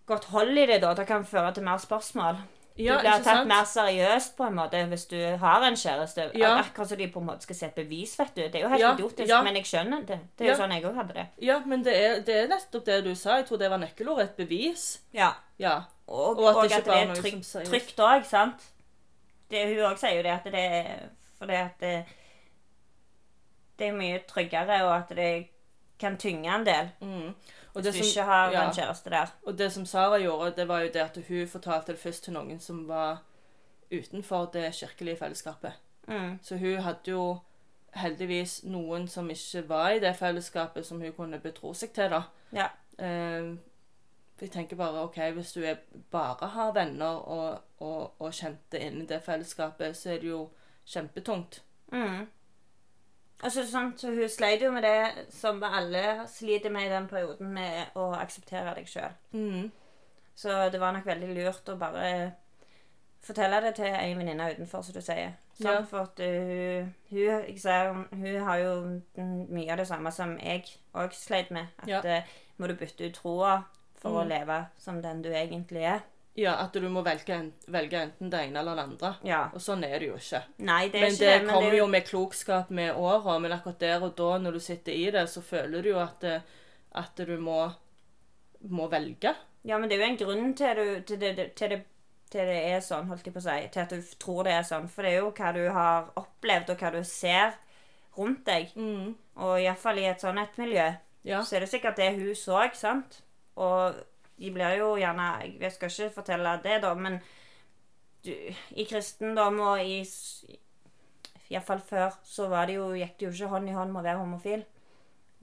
godt 0.09 0.31
hold 0.33 0.57
i 0.59 0.67
det 0.67 0.81
da. 0.83 0.95
Det 0.99 1.07
kan 1.09 1.25
føre 1.29 1.53
til 1.55 1.63
mer 1.67 1.79
spørsmål. 1.83 2.39
ja 2.79 2.95
du 2.95 3.01
blir 3.03 3.23
tatt 3.27 3.47
mer 3.51 3.65
seriøst 3.67 4.37
på 4.39 4.45
en 4.47 4.55
måte 4.55 4.81
hvis 4.87 5.07
du 5.11 5.17
har 5.43 5.65
en 5.67 5.75
kjæreste. 5.77 6.29
Ja. 6.39 6.53
Akkurat 6.61 6.89
som 6.89 6.99
de 6.99 7.09
på 7.11 7.19
en 7.21 7.27
måte 7.27 7.43
skal 7.43 7.57
se 7.59 7.67
et 7.67 7.75
bevis, 7.75 8.13
vet 8.19 8.37
du. 8.37 8.43
Det 8.43 8.55
er 8.55 8.61
jo 8.63 8.69
helt 8.69 8.81
Ja, 8.85 8.93
idiotisk, 8.95 9.29
ja. 9.29 9.43
men 9.43 9.57
jeg 9.59 9.67
skjønner 9.67 10.05
det. 10.07 10.19
Det 10.39 10.47
er 10.47 10.51
jo 10.53 10.57
sånn 10.61 10.75
jeg 10.77 10.85
òg 10.87 10.95
hadde 11.01 11.17
det. 11.17 11.27
Ja, 11.43 11.59
men 11.67 11.83
det 11.85 11.97
er, 11.97 12.21
det 12.27 12.37
er 12.45 12.49
nettopp 12.53 12.85
det 12.87 13.01
du 13.05 13.15
sa. 13.15 13.37
Jeg 13.41 13.47
tror 13.49 13.59
det 13.59 13.71
var 13.71 13.79
nøkkelordet. 13.83 14.29
Et 14.31 14.37
bevis. 14.45 14.87
Ja. 15.13 15.33
Ja. 15.59 15.75
Og, 16.07 16.39
Og 16.39 16.45
og 16.45 16.65
at 16.65 16.65
at, 16.65 16.71
det 16.71 16.79
ikke 16.79 16.91
det 16.91 17.01
er 17.03 17.07
noe 17.09 17.67
trygt, 17.73 17.99
òg, 18.01 18.25
sant? 18.25 18.69
Det, 19.51 19.67
hun 19.75 19.85
òg 19.91 19.99
sier 19.99 20.17
jo 20.17 20.23
det 20.23 20.31
at 20.37 20.45
det 20.45 20.65
er 20.79 21.09
Fordi 21.39 21.55
at 21.55 21.81
det, 21.81 21.93
det 23.79 23.87
er 23.89 23.93
mye 23.99 24.19
tryggere, 24.29 24.83
og 24.87 24.95
at 24.97 25.13
det 25.17 25.31
kan 26.01 26.17
tynge 26.19 26.55
en 26.55 26.65
del 26.67 26.89
Mm. 27.01 27.35
Hvis 27.79 27.85
det 27.87 27.95
du 27.95 27.99
som- 27.99 28.07
ikke 28.09 28.23
har 28.31 28.51
ja. 28.53 28.63
en 28.69 28.75
kjæreste 28.75 29.11
der. 29.11 29.33
Og 29.47 29.59
det 29.59 29.73
som 29.73 29.87
Sara 29.87 30.19
gjorde, 30.19 30.53
det 30.57 30.69
var 30.69 30.81
jo 30.81 30.91
det 30.95 31.01
at 31.05 31.19
hun 31.29 31.47
fortalte 31.49 31.93
det 31.93 31.99
først 32.01 32.25
til 32.25 32.33
noen 32.33 32.61
som 32.61 32.85
var 32.89 33.19
utenfor 33.93 34.51
det 34.53 34.75
kirkelige 34.75 35.17
fellesskapet. 35.17 35.73
Mm. 36.09 36.39
Så 36.43 36.57
hun 36.57 36.77
hadde 36.85 37.11
jo 37.11 37.39
heldigvis 37.95 38.65
noen 38.65 39.09
som 39.09 39.31
ikke 39.31 39.63
var 39.69 39.91
i 39.91 39.99
det 40.01 40.17
fellesskapet, 40.17 40.87
som 40.87 41.01
hun 41.01 41.13
kunne 41.13 41.39
betro 41.41 41.73
seg 41.75 41.93
til, 41.97 42.11
da. 42.11 42.23
Ja. 42.53 42.67
Eh, 42.99 43.55
jeg 44.41 44.51
tenker 44.51 44.77
bare 44.77 45.03
OK, 45.05 45.17
hvis 45.35 45.53
du 45.53 45.65
bare 46.11 46.49
har 46.49 46.73
venner 46.73 47.17
og, 47.29 47.59
og, 47.81 48.13
og 48.21 48.33
kjente 48.33 48.79
inn 48.81 49.03
i 49.03 49.07
det 49.07 49.23
fellesskapet, 49.23 49.97
så 49.97 50.11
er 50.15 50.21
det 50.23 50.29
jo 50.31 50.51
kjempetungt. 50.87 51.63
Mm. 51.93 52.27
Og 53.45 53.53
så, 53.53 53.61
det 53.63 53.69
sånn, 53.71 53.93
så 53.99 54.11
hun 54.11 54.29
sleit 54.29 54.63
jo 54.65 54.71
med 54.75 54.83
det 54.83 55.27
som 55.31 55.61
alle 55.63 56.25
sliter 56.27 56.71
med 56.75 56.87
i 56.89 56.91
den 56.91 57.07
perioden, 57.11 57.53
med 57.55 57.95
å 57.95 58.09
akseptere 58.19 58.73
deg 58.75 58.89
sjøl. 58.91 59.13
Mm. 59.33 59.69
Så 60.35 60.57
det 60.73 60.81
var 60.83 60.93
nok 60.97 61.07
veldig 61.07 61.29
lurt 61.37 61.69
å 61.71 61.77
bare 61.79 62.33
fortelle 63.23 63.61
det 63.63 63.75
til 63.79 63.87
en 63.95 64.19
venninne 64.19 64.51
utenfor, 64.55 64.83
som 64.83 64.95
du 64.95 65.01
sier. 65.03 65.33
Sånn, 65.59 65.67
Ja. 65.81 65.85
For 65.91 66.07
at 66.07 66.21
uh, 66.23 66.87
hun, 67.11 67.59
ser, 67.59 67.93
hun 68.15 68.43
har 68.47 68.59
jo 68.63 68.75
mye 69.55 69.73
av 69.75 69.79
det 69.83 69.87
samme 69.91 70.13
som 70.15 70.37
jeg 70.39 70.65
òg 70.95 71.15
sleit 71.19 71.51
med. 71.55 71.67
At 71.83 71.89
Ja. 71.89 72.01
uh, 72.19 72.23
må 72.59 72.67
du 72.67 72.75
bytte 72.75 73.07
ut 73.07 73.15
troa 73.15 73.65
for 73.99 74.11
å 74.21 74.25
Mm. 74.25 74.29
leve 74.29 74.67
som 74.79 75.03
den 75.03 75.23
du 75.23 75.29
egentlig 75.31 75.83
er. 75.83 76.01
Ja, 76.39 76.53
at 76.63 76.77
du 76.79 76.87
må 76.87 77.03
velge, 77.03 77.37
velge 77.67 77.99
enten 77.99 78.31
det 78.31 78.45
ene 78.47 78.61
eller 78.61 78.79
det 78.79 78.85
andre. 78.87 79.11
Ja. 79.27 79.41
Og 79.51 79.63
sånn 79.63 79.83
er 79.83 79.97
det 79.99 80.13
jo 80.13 80.19
ikke. 80.21 80.45
Nei, 80.63 80.85
det 80.93 81.01
Men 81.03 81.17
ikke 81.17 81.25
det. 81.25 81.33
Men 81.33 81.49
kommer 81.49 81.49
det 81.49 81.67
kommer 81.67 81.77
jo 81.79 81.87
med 81.91 82.07
klokskap 82.07 82.71
med 82.79 82.95
åra, 82.95 83.39
men 83.43 83.55
akkurat 83.57 83.81
der 83.83 84.05
og 84.07 84.15
da, 84.21 84.31
når 84.45 84.59
du 84.59 84.61
sitter 84.63 84.95
i 84.95 85.09
det, 85.15 85.25
så 85.33 85.43
føler 85.43 85.83
du 85.83 85.91
jo 85.91 85.99
at, 85.99 86.21
det, 86.23 86.37
at 87.03 87.23
du 87.27 87.35
må, 87.43 87.59
må 88.71 88.87
velge. 88.93 89.35
Ja, 89.67 89.79
men 89.79 89.91
det 89.91 89.99
er 89.99 90.05
jo 90.05 90.11
en 90.13 90.21
grunn 90.21 90.53
til, 90.59 90.79
du, 90.79 91.01
til, 91.09 91.19
det, 91.21 91.49
til, 91.59 91.75
det, 91.75 91.81
til 92.31 92.53
det 92.53 92.61
er 92.69 92.85
sånn, 92.87 93.09
holdt 93.11 93.27
jeg 93.27 93.35
på 93.35 93.43
å 93.43 93.47
si. 93.49 93.57
Til 93.75 93.83
at 93.83 93.95
du 93.97 94.13
tror 94.23 94.47
det 94.47 94.55
er 94.61 94.69
sånn. 94.69 94.87
For 94.93 95.03
det 95.03 95.17
er 95.17 95.19
jo 95.25 95.33
hva 95.35 95.51
du 95.57 95.65
har 95.75 96.13
opplevd, 96.23 96.71
og 96.71 96.85
hva 96.85 96.93
du 96.95 97.01
ser 97.03 97.59
rundt 98.19 98.45
deg. 98.47 98.71
Mm. 98.79 99.17
Og 99.43 99.57
iallfall 99.65 99.99
i 99.99 100.07
et 100.13 100.23
sånn 100.23 100.39
et 100.39 100.55
miljø. 100.61 100.87
Ja. 101.27 101.43
Så 101.43 101.59
er 101.59 101.67
det 101.67 101.73
sikkert 101.73 101.99
det 101.99 102.13
hun 102.15 102.31
så, 102.39 102.63
sant? 102.79 103.25
Og 103.59 103.99
de 104.39 104.51
blir 104.55 104.79
jo 104.79 104.95
gjerne 105.01 105.29
Jeg 105.61 105.73
skal 105.75 105.91
ikke 105.91 106.15
fortelle 106.21 106.55
det, 106.63 106.81
da, 106.85 106.95
men 106.95 107.19
du, 108.25 108.33
i 108.71 108.87
kristendom 108.89 109.61
og 109.61 109.83
i 109.83 110.01
Iallfall 111.49 111.81
før 111.81 112.17
så 112.27 112.49
var 112.49 112.69
det 112.69 112.77
jo, 112.77 112.91
gikk 112.99 113.17
det 113.19 113.27
jo 113.29 113.33
ikke 113.33 113.53
hånd 113.55 113.71
i 113.71 113.77
hånd 113.77 113.93
med 113.93 114.03
å 114.03 114.09
være 114.09 114.21
homofil. 114.21 114.65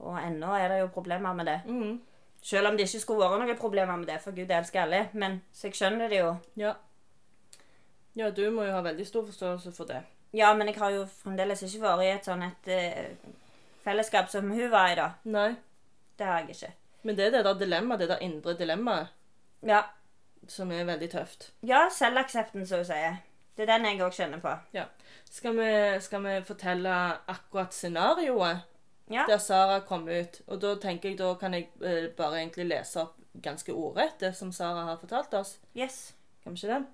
Og 0.06 0.18
ennå 0.20 0.52
er 0.54 0.68
det 0.70 0.82
jo 0.82 0.92
problemer 0.94 1.34
med 1.34 1.48
det. 1.48 1.60
Mm. 1.66 1.96
Selv 2.46 2.70
om 2.70 2.76
det 2.76 2.86
ikke 2.86 3.00
skulle 3.02 3.26
vært 3.26 3.42
noen 3.42 3.58
problemer 3.58 3.98
med 3.98 4.06
det, 4.06 4.20
for 4.22 4.36
Gud 4.36 4.52
elsker 4.52 4.84
alle. 4.84 5.06
Men 5.18 5.40
så 5.52 5.66
jeg 5.66 5.80
skjønner 5.80 6.12
det 6.12 6.20
jo. 6.22 6.34
ja. 6.60 6.76
Ja, 8.16 8.30
du 8.32 8.46
må 8.48 8.64
jo 8.64 8.72
ha 8.72 8.80
veldig 8.80 9.04
stor 9.04 9.26
forståelse 9.26 9.74
for 9.76 9.88
det. 9.90 9.98
Ja, 10.32 10.54
men 10.56 10.70
jeg 10.70 10.78
har 10.80 10.94
jo 10.94 11.02
fremdeles 11.18 11.60
ikke 11.66 11.82
vært 11.82 12.04
i 12.04 12.12
et 12.14 12.28
sånn 12.28 12.44
et 12.46 12.70
uh, 12.72 13.34
fellesskap 13.84 14.30
som 14.32 14.48
hun 14.48 14.70
var 14.72 14.88
i, 14.88 14.96
da. 14.96 15.10
Nei. 15.28 15.50
Det 16.16 16.24
har 16.24 16.40
jeg 16.40 16.56
ikke. 16.56 16.70
Men 17.06 17.16
det 17.18 17.26
er 17.28 17.36
det 17.36 17.44
der 17.46 17.58
dilemmaet, 17.60 18.00
det 18.02 18.08
der 18.10 18.22
indre 18.26 18.54
dilemmaet, 18.58 19.12
Ja, 19.66 19.82
som 20.48 20.70
er 20.72 20.84
veldig 20.88 21.08
tøft. 21.12 21.52
ja 21.66 21.84
selvaksepten, 21.90 22.66
som 22.66 22.78
hun 22.82 22.84
sier. 22.88 23.16
Det 23.56 23.64
er 23.68 23.70
den 23.78 23.86
jeg 23.86 24.00
òg 24.04 24.12
kjenner 24.12 24.40
på. 24.42 24.50
Ja. 24.74 24.84
Skal 25.30 25.54
vi, 25.56 25.68
skal 26.04 26.22
vi 26.26 26.34
fortelle 26.44 26.96
akkurat 27.28 27.72
scenarioet 27.74 28.58
Ja. 29.10 29.24
der 29.28 29.38
Sara 29.38 29.78
kom 29.80 30.08
ut? 30.08 30.40
Og 30.48 30.60
da 30.60 30.74
tenker 30.82 31.08
jeg, 31.08 31.18
da 31.18 31.34
kan 31.40 31.54
jeg 31.54 31.68
eh, 31.82 32.08
bare 32.16 32.40
egentlig 32.42 32.66
lese 32.68 33.00
opp 33.00 33.14
ganske 33.42 33.72
ordrett 33.72 34.18
det 34.20 34.34
som 34.36 34.52
Sara 34.52 34.82
har 34.90 34.96
fortalt 35.00 35.34
oss. 35.34 35.58
Yes. 35.76 36.14
Kan 36.42 36.52
vi 36.52 36.58
ikke 36.66 36.74
det? 36.74 36.86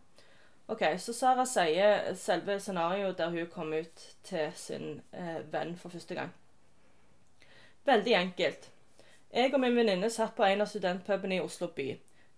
OK, 0.69 0.83
så 0.99 1.13
Sara 1.13 1.45
sier 1.47 2.15
selve 2.15 2.61
scenarioet 2.61 3.19
der 3.19 3.31
hun 3.35 3.47
kom 3.51 3.73
ut 3.73 4.05
til 4.25 4.53
sin 4.55 5.01
eh, 5.13 5.41
venn 5.53 5.75
for 5.77 5.89
første 5.91 6.15
gang. 6.15 6.31
Veldig 7.87 8.15
enkelt. 8.15 8.69
Jeg 9.33 9.55
og 9.55 9.61
min 9.63 9.77
venninne 9.77 10.11
satt 10.13 10.35
på 10.37 10.45
en 10.45 10.61
av 10.61 10.69
studentpubene 10.69 11.39
i 11.39 11.41
Oslo 11.45 11.71
by. 11.73 11.89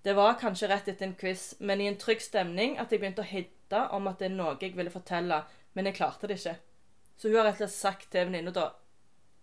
Det 0.05 0.13
var 0.15 0.37
kanskje 0.39 0.69
rett 0.71 0.89
etter 0.93 1.07
en 1.09 1.17
quiz, 1.19 1.55
men 1.59 1.81
i 1.81 1.89
en 1.89 1.97
trygg 1.99 2.21
stemning 2.23 2.77
at 2.79 2.93
jeg 2.93 3.01
begynte 3.03 3.25
å 3.25 3.29
hitte 3.29 3.81
om 3.97 4.07
at 4.11 4.21
det 4.21 4.29
er 4.29 4.35
noe 4.37 4.55
jeg 4.61 4.77
ville 4.77 4.93
fortelle, 4.93 5.41
men 5.75 5.89
jeg 5.89 5.97
klarte 5.97 6.29
det 6.31 6.37
ikke. 6.39 6.55
Så 7.17 7.29
hun 7.31 7.39
har 7.41 7.49
rett 7.49 7.59
og 7.63 7.67
slett 7.71 7.79
sagt 7.79 8.11
til 8.13 8.27
venninna 8.29 8.53
da 8.55 8.71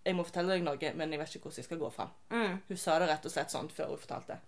Jeg 0.04 0.16
må 0.18 0.24
fortelle 0.26 0.56
deg 0.56 0.64
noe, 0.66 0.92
men 0.98 1.12
jeg 1.14 1.20
vet 1.22 1.36
ikke 1.36 1.44
hvordan 1.46 1.60
jeg 1.62 1.66
skal 1.68 1.78
gå 1.78 1.90
fram. 1.94 2.08
Mm. 2.34 2.54
Hun 2.72 2.78
sa 2.82 2.96
det 2.98 3.08
rett 3.12 3.26
og 3.30 3.32
slett 3.36 3.52
sånn 3.54 3.68
før 3.70 3.92
hun 3.92 4.00
fortalte. 4.02 4.40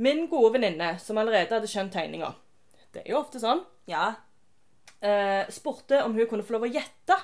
Min 0.00 0.22
gode 0.32 0.54
venninne, 0.54 0.94
som 0.98 1.18
allerede 1.20 1.52
hadde 1.52 1.68
skjønt 1.68 1.92
tegninga, 1.92 2.30
det 2.94 3.02
er 3.02 3.10
jo 3.12 3.18
ofte 3.20 3.42
sånn, 3.42 3.60
Ja. 3.86 4.14
eh, 5.02 5.44
spurte 5.52 6.00
om 6.06 6.14
hun 6.14 6.26
kunne 6.26 6.42
få 6.42 6.52
lov 6.56 6.62
å 6.64 6.72
gjette. 6.72 7.18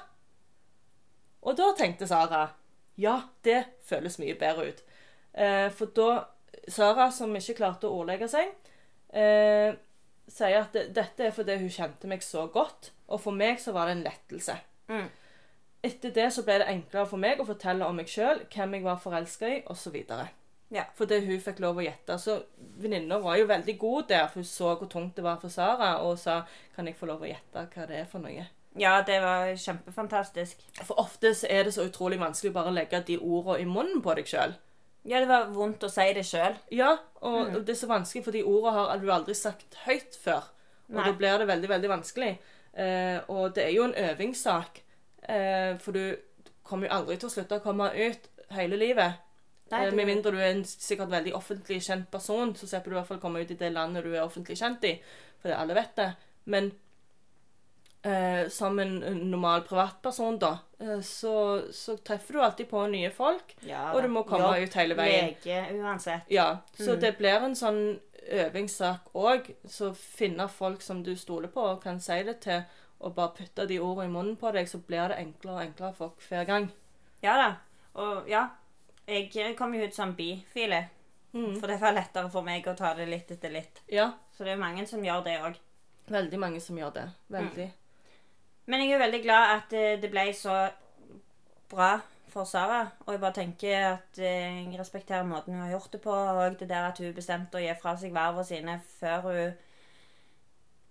Og 1.43 1.57
da 1.57 1.73
tenkte 1.73 2.07
Sara 2.07 2.51
ja, 3.01 3.17
det 3.47 3.63
føles 3.87 4.19
mye 4.23 4.37
bedre 4.39 4.71
ut. 4.71 4.83
Eh, 5.33 5.69
for 5.75 5.93
da 5.97 6.11
Sara, 6.71 7.09
som 7.15 7.33
ikke 7.37 7.57
klarte 7.59 7.89
å 7.89 8.03
ordlegge 8.03 8.29
seg, 8.31 8.51
eh, 9.13 9.73
sier 10.31 10.61
at 10.61 10.75
det, 10.77 10.91
dette 10.95 11.27
er 11.27 11.35
fordi 11.35 11.57
hun 11.63 11.73
kjente 11.73 12.11
meg 12.11 12.23
så 12.23 12.47
godt, 12.53 12.93
og 13.11 13.23
for 13.23 13.35
meg 13.35 13.59
så 13.63 13.75
var 13.75 13.89
det 13.89 13.99
en 13.99 14.05
lettelse. 14.07 14.59
Mm. 14.91 15.09
Etter 15.87 16.13
det 16.13 16.29
så 16.35 16.45
ble 16.45 16.59
det 16.61 16.69
enklere 16.69 17.09
for 17.09 17.23
meg 17.23 17.41
å 17.41 17.49
fortelle 17.49 17.87
om 17.87 17.97
meg 17.97 18.11
sjøl, 18.11 18.45
hvem 18.53 18.77
jeg 18.77 18.85
var 18.85 19.01
forelska 19.01 19.49
i, 19.49 19.59
osv. 19.73 19.97
Ja. 20.71 20.85
Fordi 20.95 21.23
hun 21.25 21.41
fikk 21.43 21.63
lov 21.65 21.81
å 21.81 21.85
gjette. 21.85 22.19
Så 22.21 22.37
venninna 22.79 23.19
var 23.23 23.41
jo 23.41 23.49
veldig 23.51 23.77
god 23.81 24.11
der, 24.13 24.29
for 24.29 24.43
hun 24.43 24.51
så 24.51 24.75
hvor 24.77 24.91
tungt 24.93 25.17
det 25.19 25.25
var 25.27 25.41
for 25.43 25.53
Sara, 25.53 25.97
og 26.05 26.19
sa 26.21 26.43
kan 26.77 26.87
jeg 26.87 26.99
få 26.99 27.09
lov 27.11 27.25
å 27.25 27.31
gjette 27.31 27.67
hva 27.73 27.89
det 27.91 28.03
er 28.03 28.11
for 28.11 28.23
noe. 28.23 28.47
Ja, 28.79 29.03
det 29.03 29.19
var 29.23 29.51
kjempefantastisk. 29.59 30.61
For 30.87 31.01
ofte 31.03 31.33
så 31.35 31.49
er 31.51 31.67
det 31.67 31.75
så 31.75 31.89
utrolig 31.89 32.21
vanskelig 32.21 32.53
å 32.53 32.59
bare 32.61 32.75
legge 32.75 33.03
de 33.07 33.19
ordene 33.19 33.65
i 33.65 33.69
munnen 33.69 34.03
på 34.05 34.15
deg 34.15 34.31
sjøl. 34.31 34.55
Ja, 35.09 35.19
det 35.19 35.31
var 35.31 35.49
vondt 35.55 35.85
å 35.87 35.91
si 35.91 36.07
det 36.15 36.27
sjøl. 36.29 36.59
Ja, 36.77 36.93
og 37.25 37.39
mm. 37.49 37.59
det 37.65 37.75
er 37.75 37.81
så 37.81 37.89
vanskelig, 37.91 38.25
for 38.27 38.37
de 38.37 38.45
ordene 38.47 38.75
har 38.77 39.01
du 39.01 39.11
aldri 39.11 39.35
sagt 39.35 39.79
høyt 39.87 40.19
før. 40.23 40.51
Og 40.91 40.99
Nei. 40.99 41.07
da 41.09 41.17
blir 41.17 41.41
det 41.41 41.49
veldig, 41.49 41.71
veldig 41.71 41.91
vanskelig. 41.91 42.31
Eh, 42.73 43.19
og 43.33 43.57
det 43.57 43.65
er 43.65 43.73
jo 43.75 43.89
en 43.89 43.97
øvingssak, 43.97 44.83
eh, 45.23 45.73
for 45.81 45.97
du 45.97 46.05
kommer 46.67 46.87
jo 46.87 46.95
aldri 46.99 47.17
til 47.19 47.31
å 47.31 47.33
slutte 47.33 47.59
å 47.59 47.65
komme 47.65 47.91
ut 47.97 48.31
hele 48.55 48.79
livet. 48.79 49.19
Nei, 49.71 49.85
Eh, 49.87 49.91
du- 49.91 49.97
Med 49.97 50.07
mindre 50.07 50.33
du 50.33 50.39
er 50.39 50.51
en 50.51 50.65
sikkert 50.65 51.11
veldig 51.11 51.33
offentlig 51.33 51.81
kjent 51.81 52.11
person, 52.11 52.55
så 52.55 52.67
slipper 52.67 52.91
du 52.91 52.91
i 52.91 52.99
hvert 52.99 53.07
fall 53.07 53.21
komme 53.21 53.41
ut 53.41 53.51
i 53.51 53.55
det 53.55 53.73
landet 53.73 54.05
du 54.05 54.15
er 54.15 54.27
offentlig 54.27 54.59
kjent 54.59 54.85
i, 54.85 55.01
fordi 55.41 55.55
alle 55.55 55.75
vet 55.75 55.97
det. 55.97 56.17
Men 56.45 56.73
eh, 58.03 58.49
som 58.49 58.79
en 58.79 58.99
normal 59.31 59.63
privatperson, 59.69 60.39
da, 60.39 60.59
eh, 60.81 61.01
så, 61.01 61.63
så 61.73 61.97
treffer 62.05 62.33
du 62.33 62.41
alltid 62.43 62.69
på 62.71 62.87
nye 62.91 63.11
folk, 63.11 63.57
Ja, 63.67 63.93
og 63.93 64.03
du 64.03 64.09
må 64.09 64.23
komme 64.29 64.57
jobb, 64.57 64.69
ut 64.69 64.75
hele 64.81 64.95
veien. 64.99 65.35
Lege, 65.35 65.67
uansett. 65.83 66.23
Ja, 66.33 66.59
så 66.77 66.95
Mm. 66.95 67.01
det 67.01 67.19
blir 67.19 67.45
en 67.45 67.55
sånn 67.55 68.01
øvingssak 68.31 69.11
òg. 69.15 69.51
Så 69.67 69.95
finne 69.95 70.49
folk 70.49 70.83
som 70.83 71.03
du 71.03 71.15
stoler 71.17 71.49
på 71.49 71.61
og 71.61 71.83
kan 71.83 72.01
si 72.01 72.23
det 72.23 72.41
til, 72.41 72.63
og 73.01 73.15
bare 73.15 73.35
putte 73.37 73.67
de 73.67 73.79
ordene 73.81 74.05
i 74.11 74.13
munnen 74.13 74.37
på 74.37 74.53
deg, 74.53 74.69
så 74.69 74.79
blir 74.79 75.09
det 75.09 75.19
enklere 75.19 75.55
og 75.57 75.63
enklere 75.67 75.95
for 75.97 76.15
hver 76.29 76.45
gang. 76.47 76.71
Ja 77.23 77.37
da. 77.37 77.51
Og 77.95 78.29
ja, 78.29 78.47
jeg 79.09 79.57
kom 79.59 79.75
jo 79.75 79.85
ut 79.87 79.95
som 79.95 80.15
bifile. 80.15 80.89
Mm. 81.33 81.61
For 81.61 81.67
det 81.71 81.81
var 81.81 81.93
lettere 81.95 82.29
for 82.31 82.43
meg 82.43 82.65
å 82.67 82.75
ta 82.77 82.93
det 82.95 83.07
litt 83.09 83.31
etter 83.31 83.51
litt. 83.55 83.81
Ja, 83.89 84.13
Så 84.37 84.45
det 84.45 84.53
er 84.53 84.57
mange 84.59 84.87
som 84.87 85.03
gjør 85.03 85.25
det 85.25 85.41
òg. 85.41 85.55
veldig 86.11 86.39
mange 86.39 86.61
som 86.61 86.77
gjør 86.77 86.93
det. 86.93 87.05
Veldig. 87.31 87.73
Men 88.71 88.85
jeg 88.85 88.95
er 88.95 89.03
veldig 89.03 89.21
glad 89.25 89.55
at 89.57 89.75
eh, 89.75 89.99
det 90.01 90.11
ble 90.13 90.29
så 90.37 90.61
bra 91.71 91.97
for 92.31 92.47
Sara. 92.47 92.85
Og 93.07 93.15
jeg 93.15 93.23
bare 93.23 93.39
tenker 93.41 93.89
at 93.95 94.21
eh, 94.23 94.61
jeg 94.63 94.79
respekterer 94.79 95.27
måten 95.27 95.57
hun 95.57 95.65
har 95.65 95.75
gjort 95.75 95.97
det 95.97 96.03
på, 96.05 96.15
og 96.15 96.61
det 96.61 96.69
der 96.71 96.87
at 96.91 97.03
hun 97.03 97.17
bestemte 97.17 97.59
å 97.59 97.65
gi 97.65 97.75
fra 97.81 97.97
seg 97.99 98.15
vervene 98.15 98.47
sine 98.47 98.79
før 99.01 99.27
hun 99.27 99.59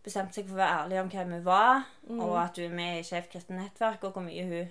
bestemte 0.04 0.36
seg 0.36 0.48
for 0.48 0.58
å 0.58 0.62
være 0.62 0.84
ærlig 0.84 1.00
om 1.02 1.10
hvem 1.12 1.34
hun 1.38 1.48
var, 1.48 1.88
og 2.16 2.36
at 2.40 2.60
hun 2.60 2.70
er 2.70 2.76
med 2.76 3.00
i 3.00 3.08
Skeivt 3.08 3.32
kristent 3.34 3.60
nettverk, 3.60 4.06
og 4.08 4.16
hvor 4.16 4.24
mye 4.24 4.46
hun 4.48 4.70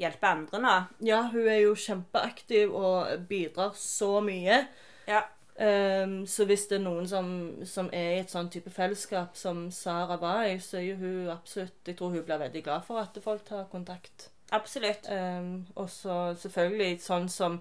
hjelper 0.00 0.30
andre 0.30 0.60
nå. 0.62 0.76
Ja, 1.06 1.20
hun 1.32 1.46
er 1.46 1.60
jo 1.60 1.74
kjempeaktiv 1.78 2.72
og 2.74 3.26
bidrar 3.28 3.76
så 3.78 4.16
mye. 4.24 4.64
Ja. 5.08 5.26
Ehm, 5.62 6.26
så 6.26 6.44
hvis 6.44 6.66
det 6.66 6.80
er 6.80 6.82
noen 6.82 7.06
som, 7.08 7.26
som 7.68 7.90
er 7.94 8.16
i 8.16 8.20
et 8.24 8.32
sånn 8.32 8.50
type 8.50 8.70
fellesskap 8.72 9.36
som 9.38 9.68
Sara 9.70 10.16
var 10.18 10.48
i, 10.48 10.56
så 10.58 10.80
er 10.80 10.88
jo 10.88 10.96
hun 10.98 11.30
absolutt 11.30 11.86
Jeg 11.86 11.98
tror 11.98 12.10
hun 12.16 12.24
blir 12.26 12.40
veldig 12.40 12.62
glad 12.66 12.86
for 12.88 13.02
at 13.02 13.18
folk 13.22 13.44
tar 13.46 13.68
kontakt. 13.70 14.30
Absolutt. 14.52 15.06
Um, 15.08 15.66
og 15.76 15.88
så 15.90 16.34
selvfølgelig 16.42 16.98
sånn 17.04 17.30
som 17.30 17.60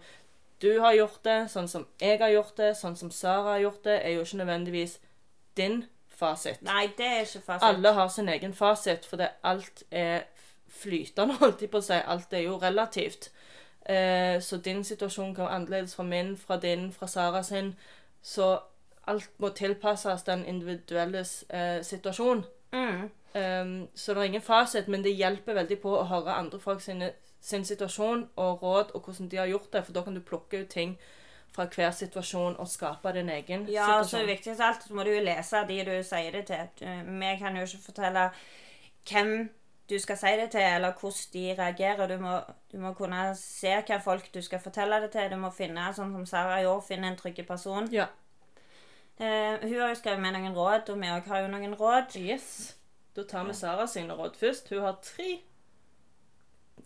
du 0.62 0.72
har 0.82 0.94
gjort 0.94 1.22
det, 1.26 1.38
sånn 1.50 1.70
som 1.70 1.86
jeg 2.02 2.20
har 2.22 2.34
gjort 2.34 2.58
det, 2.58 2.74
sånn 2.78 2.98
som 2.98 3.14
Sara 3.14 3.56
har 3.56 3.64
gjort 3.68 3.86
det, 3.86 4.00
er 4.02 4.18
jo 4.18 4.26
ikke 4.26 4.42
nødvendigvis 4.42 4.98
din 5.58 5.84
fasit. 6.10 6.62
Nei, 6.66 6.88
det 6.98 7.08
er 7.08 7.24
ikke 7.26 7.46
fasit. 7.46 7.68
Alle 7.70 7.94
har 7.98 8.12
sin 8.14 8.30
egen 8.30 8.54
fasit, 8.58 9.06
for 9.10 9.22
det 9.22 9.32
alt 9.46 9.86
er 9.90 10.26
flytende, 10.82 11.38
holdt 11.42 11.62
jeg 11.62 11.74
på 11.74 11.82
å 11.82 11.86
si. 11.86 11.98
Alt 12.02 12.34
er 12.34 12.46
jo 12.48 12.58
relativt. 12.62 13.30
Eh, 13.90 14.42
så 14.42 14.58
din 14.58 14.84
situasjon 14.84 15.36
kan 15.36 15.46
være 15.46 15.56
annerledes 15.56 15.96
fra 15.96 16.04
min, 16.04 16.38
fra 16.38 16.58
din, 16.58 16.92
fra 16.94 17.08
Sara 17.08 17.44
sin. 17.44 17.76
Så 18.22 18.60
alt 19.08 19.30
må 19.38 19.50
tilpasses 19.50 20.24
den 20.24 20.46
individuelles 20.46 21.44
eh, 21.50 21.84
situasjon. 21.84 22.46
Mm. 22.72 23.10
Um, 23.34 23.88
så 23.96 24.14
det 24.14 24.20
er 24.20 24.24
ingen 24.24 24.42
fasit, 24.42 24.88
men 24.88 25.04
det 25.04 25.16
hjelper 25.16 25.56
veldig 25.56 25.78
på 25.80 25.94
å 25.96 26.04
høre 26.04 26.34
andre 26.36 26.60
folk 26.60 26.82
sine, 26.84 27.14
sin 27.42 27.64
situasjon 27.66 28.26
og 28.36 28.64
råd, 28.64 28.92
og 28.94 29.06
hvordan 29.08 29.30
de 29.32 29.40
har 29.40 29.48
gjort 29.48 29.72
det, 29.74 29.86
for 29.86 29.96
da 29.96 30.04
kan 30.04 30.16
du 30.16 30.22
plukke 30.22 30.62
ut 30.62 30.70
ting 30.70 30.98
fra 31.56 31.66
hver 31.72 31.92
situasjon 31.96 32.58
og 32.60 32.68
skape 32.68 33.14
din 33.16 33.30
egen 33.30 33.66
Ja, 33.72 33.88
og 34.00 34.04
så 34.06 34.10
situasjon. 34.18 34.28
viktigst 34.28 34.60
av 34.62 34.68
alt, 34.68 34.84
så 34.84 34.94
må 34.94 35.04
du 35.04 35.14
jo 35.14 35.24
lese 35.24 35.64
de 35.68 35.80
du 35.88 35.94
sier 36.04 36.32
det 36.32 36.46
til. 36.52 36.92
Vi 37.08 37.32
kan 37.40 37.56
jo 37.56 37.64
ikke 37.64 37.86
fortelle 37.86 38.30
hvem 39.10 39.34
du 39.92 40.00
skal 40.00 40.18
si 40.18 40.32
det 40.40 40.48
til, 40.54 40.64
eller 40.64 40.94
hvordan 40.96 41.34
de 41.34 41.44
reagerer. 41.60 42.08
Du 42.08 42.18
må, 42.24 42.38
du 42.72 42.78
må 42.80 42.94
kunne 42.98 43.22
se 43.36 43.76
hva 43.88 43.98
folk 44.04 44.30
du 44.34 44.42
skal 44.42 44.60
fortelle 44.64 45.02
det 45.04 45.12
til. 45.14 45.30
Du 45.32 45.38
må 45.42 45.52
finne, 45.56 45.90
sånn 45.96 46.14
som 46.16 46.26
Sara 46.30 46.62
gjorde, 46.64 46.88
finne 46.88 47.12
en 47.12 47.18
trygg 47.20 47.42
person. 47.48 47.90
Ja. 47.94 48.08
Eh, 49.20 49.60
hun 49.62 49.76
har 49.82 49.92
jo 49.92 50.00
skrevet 50.00 50.24
med 50.24 50.34
noen 50.38 50.56
råd, 50.56 50.90
og 50.90 51.02
vi 51.02 51.12
òg 51.14 51.28
har 51.30 51.44
jo 51.44 51.52
noen 51.52 51.76
råd. 51.78 52.16
Yes. 52.18 52.48
Da 53.16 53.26
tar 53.28 53.44
vi 53.50 53.54
Sara 53.54 53.86
sine 53.92 54.16
råd 54.16 54.40
først. 54.40 54.72
Hun 54.72 54.86
har 54.88 54.98
tre 55.04 55.42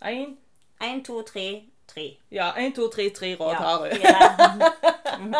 Én 0.01 0.35
Én, 0.83 1.03
to, 1.05 1.21
tre, 1.23 1.63
tre. 1.87 2.17
Ja, 2.31 2.49
én, 2.59 2.73
to, 2.75 2.89
tre, 2.91 3.09
tre 3.15 3.29
råd 3.39 3.53
Ja, 3.53 3.61
har 3.63 3.77
hun. 3.87 5.35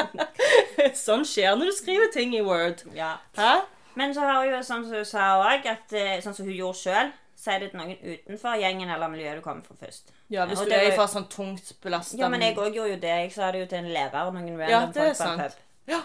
sånn 1.06 1.25
skjer 1.28 1.58
når 1.60 1.71
du 1.73 1.75
skriver 1.75 2.13
ting 2.13 2.36
i 2.38 2.43
Word. 2.45 2.86
ja. 2.95 3.17
Hæ? 3.36 3.65
Men 3.95 4.13
så 4.15 4.21
har 4.28 4.41
hun 4.43 4.54
jo, 4.54 4.62
sånn 4.63 4.86
som 4.88 4.95
hun 4.95 5.06
sa 5.08 5.25
òg, 5.39 5.67
eh, 5.67 6.17
sånn 6.23 6.34
som 6.36 6.47
hun 6.47 6.56
gjorde 6.56 6.80
sjøl, 6.80 7.12
si 7.36 7.52
det 7.60 7.71
til 7.71 7.80
noen 7.80 7.98
utenfor 8.02 8.56
gjengen 8.62 8.89
eller 8.89 9.10
miljøet 9.12 9.38
du 9.38 9.41
kommer 9.45 9.63
fra 9.67 9.76
først. 9.86 10.12
Ja, 10.32 10.45
hvis 10.50 10.60
Og 10.60 10.65
du 10.65 10.71
det 10.71 10.82
er 10.88 10.95
fra 10.95 11.06
sånn 11.12 11.28
tungt 11.30 11.74
belasta 11.84 12.17
Ja, 12.17 12.30
men 12.30 12.41
jeg 12.41 12.56
òg 12.58 12.74
gjorde 12.74 12.93
jo 12.95 13.00
det. 13.02 13.15
Jeg 13.26 13.32
sa 13.36 13.52
det 13.52 13.60
jo 13.65 13.65
til 13.71 13.78
en 13.84 13.89
lærer 13.93 14.21
og 14.28 14.34
noen 14.34 14.58
random 14.60 14.69
Ja, 14.69 14.86
det 14.86 15.02
er 15.04 15.13
folk 15.13 15.28
på 15.28 15.32
en 15.34 15.39
pub. 15.50 15.58
Ja. 15.88 16.00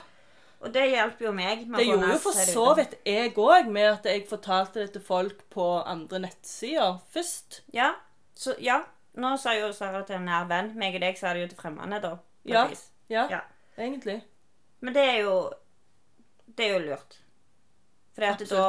Og 0.61 0.75
det 0.75 0.83
hjelper 0.91 1.25
jo 1.25 1.33
meg. 1.33 1.63
Det 1.77 1.87
gjorde 1.87 2.09
jo 2.13 2.19
for 2.21 2.33
så 2.37 2.65
vidt 2.77 2.97
jeg 3.07 3.31
òg, 3.35 3.71
med 3.73 3.87
at 3.95 4.05
jeg 4.11 4.27
fortalte 4.29 4.81
det 4.83 4.91
til 4.93 5.03
folk 5.07 5.45
på 5.55 5.69
andre 5.87 6.19
nettsider 6.27 6.99
først. 7.15 7.63
Ja. 7.73 7.93
Så 8.37 8.55
ja. 8.61 8.83
Nå 9.15 9.37
sa 9.41 9.55
jo 9.57 9.73
Sara 9.73 10.03
til 10.07 10.17
en 10.17 10.29
nær 10.29 10.45
venn. 10.51 10.75
Meg 10.79 10.95
og 10.95 11.01
deg 11.01 11.17
sa 11.19 11.33
det 11.35 11.47
jo 11.47 11.49
til 11.55 11.59
fremmede, 11.63 12.03
da. 12.03 12.17
Ja. 12.45 12.67
Ja, 13.09 13.27
Ja. 13.31 13.41
egentlig. 13.79 14.21
Men 14.81 14.95
det 14.95 15.03
er 15.03 15.19
jo 15.23 15.53
Det 16.57 16.67
er 16.67 16.73
jo 16.79 16.79
lurt. 16.91 17.20
For 18.15 18.27
da 18.51 18.67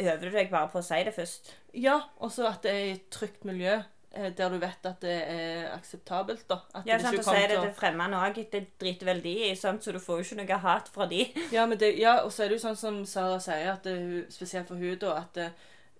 øver 0.00 0.26
du 0.26 0.34
deg 0.34 0.50
bare 0.50 0.68
på 0.72 0.80
å 0.80 0.84
si 0.84 0.98
det 1.06 1.14
først. 1.14 1.54
Ja, 1.78 2.00
og 2.18 2.32
så 2.34 2.48
at 2.50 2.64
det 2.66 2.74
er 2.74 2.84
i 2.88 2.92
et 2.96 3.08
trygt 3.14 3.46
miljø 3.46 3.76
eh, 3.78 4.30
der 4.36 4.50
du 4.50 4.58
vet 4.58 4.86
at 4.90 4.98
det 5.04 5.16
er 5.30 5.68
akseptabelt, 5.76 6.46
da. 6.50 6.58
At 6.74 6.88
Ja, 6.88 6.98
sant, 6.98 7.14
ikke 7.14 7.22
Å 7.22 7.28
si 7.28 7.30
kommer 7.30 7.54
det 7.54 7.60
til 7.62 7.76
fremmede 7.78 8.22
òg. 8.26 8.40
Det 8.52 8.62
driter 8.82 9.12
vel 9.12 9.22
de 9.24 9.34
i, 9.46 9.54
så 9.54 9.74
du 9.78 10.00
får 10.02 10.20
jo 10.20 10.26
ikke 10.26 10.40
noe 10.42 10.60
hat 10.66 10.90
fra 10.92 11.06
de. 11.10 11.24
Ja, 11.56 11.66
men 11.70 11.78
det, 11.78 11.94
ja, 12.00 12.18
og 12.24 12.34
så 12.34 12.44
er 12.44 12.50
det 12.50 12.58
jo 12.58 12.66
sånn 12.66 12.80
som 12.82 13.02
Sara 13.06 13.38
sier, 13.42 13.72
at 13.76 13.86
det, 13.86 13.96
er 13.96 14.30
spesielt 14.34 14.68
for 14.72 14.82
hun 14.82 14.98
da, 14.98 15.16
at 15.22 15.38
det, 15.38 15.50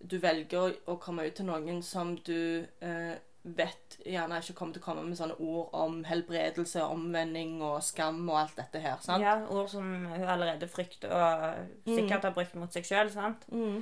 du 0.00 0.18
velger 0.18 0.61
å, 0.61 0.68
å 0.94 1.00
komme 1.00 1.29
ut 1.29 1.37
til 1.37 1.46
noen 1.46 1.83
som 1.85 2.16
du 2.26 2.66
eh, 2.81 3.16
vet 3.42 3.96
gjerne 4.05 4.40
ikke 4.42 4.55
kommer 4.59 4.76
til 4.76 4.83
å 4.83 4.85
komme 4.85 5.05
med 5.07 5.16
sånne 5.16 5.38
ord 5.40 5.72
om 5.76 6.00
helbredelse, 6.05 6.83
omvending 6.85 7.61
og 7.64 7.79
skam 7.85 8.20
og 8.29 8.37
alt 8.42 8.59
dette 8.61 8.83
her, 8.85 8.98
sant? 9.05 9.24
Ja, 9.24 9.38
Ord 9.48 9.70
som 9.72 9.87
hun 10.11 10.26
allerede 10.29 10.68
frykter 10.68 11.14
og 11.16 11.88
sikkert 11.88 12.29
har 12.29 12.37
brukt 12.37 12.59
mot 12.61 12.72
seg 12.74 12.88
sjøl. 12.88 13.12
Mm. 13.48 13.81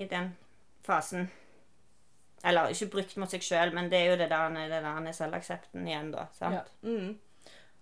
I 0.00 0.10
den 0.10 0.32
fasen. 0.86 1.30
Eller 2.44 2.72
ikke 2.72 2.90
brukt 2.96 3.18
mot 3.20 3.30
seg 3.30 3.44
sjøl, 3.44 3.74
men 3.76 3.90
det 3.92 4.00
er 4.00 4.12
jo 4.12 4.20
det 4.20 4.30
der, 4.32 4.54
det 4.58 4.82
der 4.82 5.10
selvaksepten 5.14 5.86
igjen, 5.86 6.14
da. 6.14 6.26
sant? 6.38 6.62
Ja. 6.62 6.88
Mm. 6.88 7.18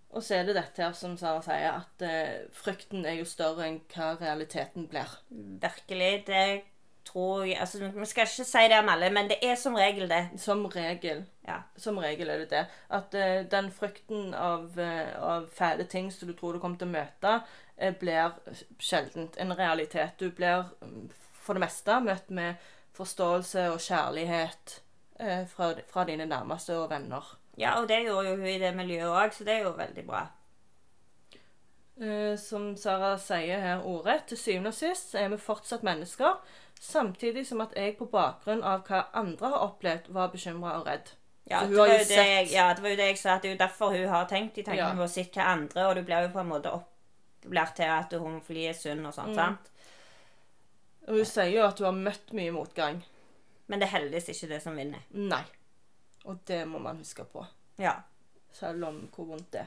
Og 0.09 0.25
så 0.25 0.39
er 0.39 0.49
det 0.49 0.57
dette 0.57 0.83
her 0.83 0.95
som 0.97 1.19
Sara 1.21 1.41
sier, 1.45 1.83
at 1.83 2.05
eh, 2.05 2.49
frykten 2.57 3.05
er 3.05 3.19
jo 3.19 3.29
større 3.29 3.67
enn 3.67 3.83
hva 3.93 4.15
realiteten 4.21 4.89
blir. 4.89 5.11
Virkelig. 5.63 6.13
Det 6.29 6.45
tror 7.09 7.45
jeg 7.45 7.61
Altså, 7.61 7.79
Vi 7.95 8.07
skal 8.07 8.23
ikke 8.23 8.45
si 8.45 8.65
det 8.69 8.79
om 8.79 8.89
alle, 8.89 9.11
men 9.11 9.29
det 9.31 9.39
er 9.43 9.55
som 9.55 9.75
regel 9.75 10.09
det. 10.11 10.29
Som 10.37 10.67
regel. 10.67 11.25
Ja. 11.47 11.61
Som 11.77 11.99
regel 11.99 12.31
er 12.31 12.39
det 12.39 12.51
det. 12.51 12.65
At 12.91 13.15
uh, 13.15 13.51
den 13.51 13.71
frykten 13.73 14.35
av, 14.35 14.71
uh, 14.79 15.23
av 15.23 15.49
fæle 15.55 15.85
ting 15.85 16.13
som 16.13 16.29
du 16.29 16.35
tror 16.37 16.53
du 16.53 16.61
kommer 16.61 16.79
til 16.79 16.89
å 16.89 16.97
møte, 16.97 17.41
uh, 17.83 17.93
blir 18.01 18.37
sjeldent 18.79 19.39
en 19.41 19.57
realitet. 19.57 20.19
Du 20.19 20.31
blir 20.31 20.69
mm, 20.83 21.09
for 21.33 21.57
det 21.57 21.65
meste 21.65 22.01
møtt 22.05 22.31
med 22.31 22.71
forståelse 22.99 23.71
og 23.73 23.81
kjærlighet 23.81 24.81
fra, 25.51 25.69
fra 25.91 26.03
dine 26.07 26.27
nærmeste 26.27 26.75
og 26.79 26.91
venner. 26.91 27.25
Ja, 27.59 27.77
og 27.81 27.89
det 27.91 28.05
gjorde 28.05 28.29
jo 28.29 28.37
hun 28.37 28.47
i 28.47 28.59
det 28.59 28.73
miljøet 28.75 29.11
òg, 29.11 29.33
så 29.35 29.47
det 29.47 29.55
er 29.55 29.65
jo 29.67 29.73
veldig 29.79 30.05
bra. 30.07 30.25
Som 32.39 32.69
Sara 32.79 33.17
sier 33.23 33.63
her 33.63 33.87
ordet, 33.87 34.21
til 34.31 34.39
syvende 34.39 34.71
og 34.71 34.79
sist 34.79 35.15
er 35.19 35.31
vi 35.33 35.39
fortsatt 35.43 35.87
mennesker, 35.87 36.37
samtidig 36.81 37.47
som 37.47 37.61
at 37.61 37.73
jeg 37.77 37.97
på 37.99 38.07
bakgrunn 38.11 38.63
av 38.65 38.85
hva 38.89 39.05
andre 39.19 39.49
har 39.53 39.65
opplevd, 39.69 40.09
var 40.15 40.29
bekymra 40.33 40.77
og 40.81 40.87
redd. 40.87 41.11
Ja, 41.49 41.63
det 41.65 41.77
var 41.79 41.89
jo 41.89 41.99
det 42.05 42.17
jeg, 42.17 42.49
ja, 42.53 42.67
det 42.75 42.83
var 42.85 42.91
jo 42.93 42.97
det 43.01 43.07
jeg 43.09 43.19
sa, 43.19 43.35
at 43.39 43.43
det 43.43 43.49
er 43.51 43.55
jo 43.55 43.59
derfor 43.63 43.91
hun 43.97 44.09
har 44.13 44.27
tenkt 44.29 44.55
de 44.55 44.63
tankene 44.63 44.91
Ja. 44.91 44.95
på 44.95 45.07
å 45.07 45.09
sitte 45.09 45.41
hva 45.41 45.47
andre, 45.55 45.87
og 45.89 45.95
du 45.97 46.03
blir 46.03 46.23
jo 46.27 46.33
på 46.35 46.41
en 46.43 46.49
måte 46.51 46.73
opplært 46.77 47.75
til 47.77 47.89
at 47.89 48.13
homofili 48.13 48.67
er 48.69 48.75
sunn 48.77 49.07
og 49.07 49.15
sånt. 49.15 49.35
sant? 49.35 49.71
Og 51.09 51.15
hun 51.17 51.25
sier 51.25 51.49
jo 51.55 51.65
at 51.65 51.79
hun 51.79 51.87
har 51.87 51.93
møtt 52.13 52.33
mye 52.37 52.53
motgang. 52.53 53.03
Men 53.67 53.81
det 53.81 53.89
er 53.89 53.99
heldigvis 53.99 54.29
ikke 54.29 54.49
det 54.49 54.63
som 54.63 54.77
vinner. 54.77 55.01
Nei. 55.11 55.43
Og 56.25 56.39
det 56.47 56.67
må 56.69 56.79
man 56.79 56.99
huske 57.01 57.25
på. 57.25 57.47
Ja. 57.79 57.95
Selv 58.53 58.85
om 58.85 59.09
hvor 59.15 59.25
vondt 59.33 59.51
det 59.53 59.61
er. 59.61 59.67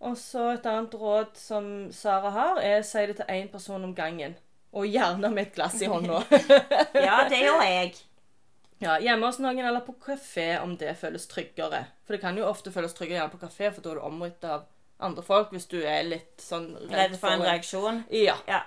Og 0.00 0.16
så 0.16 0.52
et 0.54 0.66
annet 0.66 0.94
råd 0.94 1.36
som 1.36 1.92
Sara 1.92 2.30
har, 2.30 2.58
er 2.58 2.80
å 2.80 2.84
si 2.86 3.06
det 3.06 3.16
til 3.16 3.26
én 3.28 3.50
person 3.52 3.84
om 3.84 3.94
gangen. 3.94 4.34
Og 4.72 4.86
gjerne 4.86 5.30
med 5.34 5.48
et 5.48 5.54
glass 5.54 5.80
i 5.82 5.88
hånda. 5.90 6.20
ja, 7.06 7.16
det 7.28 7.40
gjør 7.42 7.62
jeg. 7.66 7.94
ja, 8.80 8.98
hjemme 9.02 9.26
hos 9.26 9.40
noen 9.42 9.58
eller 9.58 9.80
på 9.84 9.96
kafé 10.00 10.60
om 10.62 10.76
det 10.78 10.92
føles 11.00 11.26
tryggere. 11.26 11.84
For 12.06 12.14
det 12.14 12.20
kan 12.22 12.38
jo 12.38 12.46
ofte 12.46 12.70
føles 12.72 12.94
tryggere 12.94 13.18
gjerne 13.18 13.34
på 13.34 13.42
kafé, 13.42 13.72
for 13.74 13.82
da 13.82 13.90
er 13.90 13.98
du 13.98 14.04
omgitt 14.06 14.44
av 14.46 14.68
andre 15.00 15.22
folk 15.26 15.50
hvis 15.54 15.66
du 15.66 15.80
er 15.82 16.02
litt 16.06 16.42
sånn 16.44 16.70
Redd 16.92 17.16
for 17.18 17.32
en 17.34 17.42
reaksjon. 17.42 18.04
Ja. 18.14 18.36
Ja. 18.46 18.62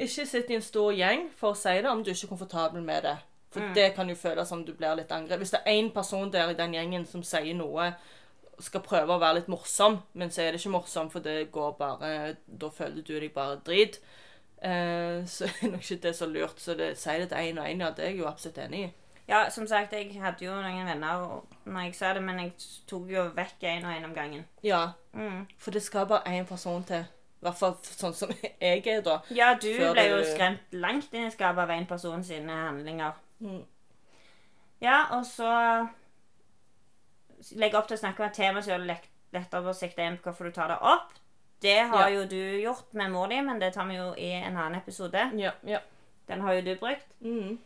Ikke 0.00 0.24
sitt 0.26 0.50
i 0.50 0.56
en 0.56 0.64
stor 0.64 0.92
gjeng 0.96 1.26
for 1.36 1.52
å 1.52 1.58
si 1.58 1.74
det 1.80 1.90
om 1.90 2.00
du 2.04 2.10
ikke 2.12 2.26
er 2.28 2.32
komfortabel 2.34 2.84
med 2.84 3.04
det. 3.04 3.16
For 3.50 3.60
Mm. 3.64 3.74
det 3.74 3.88
kan 3.96 4.08
jo 4.08 4.14
føles 4.14 4.48
som 4.48 4.64
du 4.64 4.72
blir 4.72 4.94
litt 4.96 5.10
angrepet. 5.10 5.38
Hvis 5.42 5.50
det 5.50 5.60
er 5.64 5.72
én 5.72 5.90
person 5.92 6.30
der 6.30 6.50
i 6.50 6.54
den 6.54 6.72
gjengen 6.72 7.06
som 7.06 7.22
sier 7.22 7.54
noe, 7.54 7.94
skal 8.60 8.80
prøve 8.84 9.14
å 9.14 9.20
være 9.20 9.34
litt 9.40 9.48
morsom, 9.48 9.98
men 10.14 10.30
så 10.30 10.42
er 10.42 10.52
det 10.52 10.60
ikke 10.60 10.72
morsom, 10.76 11.10
for 11.10 11.20
det 11.20 11.50
går 11.52 11.72
bare 11.78 12.36
Da 12.46 12.68
føler 12.68 13.02
du 13.02 13.14
deg 13.20 13.32
bare 13.34 13.60
drit. 13.66 14.00
Eh, 14.62 15.24
så 15.26 15.44
er 15.62 15.70
nok 15.70 15.80
ikke 15.90 16.02
det 16.02 16.16
så 16.16 16.26
lurt. 16.28 16.60
Så 16.60 16.74
det, 16.76 16.98
si 16.98 17.10
det 17.20 17.28
til 17.30 17.38
én 17.38 17.58
og 17.60 17.66
én, 17.68 17.80
ja. 17.80 17.90
Det 17.90 18.04
er 18.04 18.10
jeg 18.10 18.18
jo 18.18 18.26
absolutt 18.28 18.58
enig 18.58 18.82
i. 18.88 18.90
Ja, 19.30 19.44
som 19.50 19.66
sagt, 19.66 19.92
jeg 19.94 20.16
hadde 20.20 20.42
jo 20.44 20.50
noen 20.58 20.86
venner 20.88 21.40
når 21.64 21.80
jeg 21.86 21.94
sa 21.94 22.12
det, 22.16 22.22
men 22.26 22.38
jeg 22.42 22.52
tok 22.90 23.08
jo 23.12 23.28
vekk 23.36 23.62
en 23.70 23.84
og 23.86 23.92
en 23.94 24.04
om 24.10 24.14
gangen. 24.14 24.44
Ja, 24.66 24.88
Mm. 25.12 25.46
for 25.58 25.70
det 25.70 25.82
skal 25.82 26.06
bare 26.06 26.22
én 26.28 26.44
person 26.46 26.84
til. 26.84 27.04
I 27.40 27.42
hvert 27.46 27.56
fall 27.58 27.76
sånn 27.82 28.14
som 28.14 28.30
jeg 28.60 28.86
er, 28.86 29.00
da. 29.02 29.20
Ja, 29.30 29.54
du 29.54 29.68
Før 29.78 29.92
ble 29.94 30.04
jo 30.10 30.18
skremt 30.24 30.72
langt 30.72 31.14
inn 31.14 31.26
i 31.26 31.30
skapet 31.30 31.62
av 31.62 31.70
en 31.70 31.86
person 31.86 32.22
sine 32.24 32.52
handlinger. 32.52 33.12
Mm. 33.40 33.62
Ja, 34.80 35.04
og 35.16 35.24
så 35.26 35.48
legge 37.56 37.78
opp 37.78 37.88
til 37.88 37.96
å 37.96 38.00
snakke 38.00 38.20
om 38.22 38.26
et 38.28 38.34
tema 38.36 38.62
som 38.62 38.72
gjør 38.72 38.86
det 38.86 38.98
lettere 39.32 39.70
å 39.70 39.74
sikte 39.76 40.02
inn 40.06 40.16
på 40.18 40.30
hvorfor 40.30 40.44
du 40.44 40.52
tar 40.52 40.68
det 40.68 40.78
opp. 40.80 41.12
Det 41.60 41.78
har 41.90 42.08
Ja. 42.08 42.14
jo 42.20 42.26
du 42.26 42.36
gjort 42.62 42.92
med 42.94 43.10
mor 43.12 43.28
di, 43.28 43.40
men 43.42 43.58
det 43.60 43.72
tar 43.74 43.84
vi 43.86 43.94
jo 43.96 44.14
i 44.16 44.30
en 44.32 44.56
annen 44.56 44.74
episode. 44.80 45.30
Ja, 45.36 45.52
ja. 45.64 45.78
Den 46.28 46.40
har 46.40 46.52
jo 46.54 46.62
du 46.62 46.74
brukt. 46.76 47.06
Mm. 47.22 47.58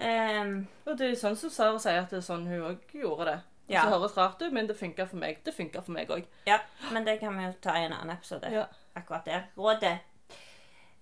Um, 0.00 0.66
Og 0.86 0.96
det 0.98 1.10
er 1.10 1.14
sånn 1.20 1.36
som 1.36 1.50
Sara 1.50 1.78
sier, 1.78 1.98
at 2.02 2.10
det 2.10 2.18
er 2.18 2.20
sånn 2.24 2.46
hun 2.48 2.62
òg 2.70 2.78
gjorde 2.94 3.24
det. 3.26 3.40
Ja. 3.68 3.82
Det 3.84 3.92
høres 3.92 4.16
rart 4.16 4.40
ut, 4.42 4.52
men 4.52 4.66
det 4.66 4.76
funka 4.78 5.06
for 5.06 5.16
meg. 5.16 5.42
Det 5.44 5.54
funka 5.54 5.82
for 5.84 5.92
meg 5.92 6.08
òg. 6.08 6.24
ja, 6.46 6.58
men 6.92 7.04
det 7.04 7.20
kan 7.20 7.36
vi 7.36 7.44
jo 7.44 7.52
ta 7.60 7.74
i 7.76 7.84
en 7.84 7.92
annen 7.92 8.16
episode. 8.16 8.50
Ja. 8.50 8.64
Akkurat 8.96 9.24
det. 9.24 9.42
Rådet. 9.56 9.98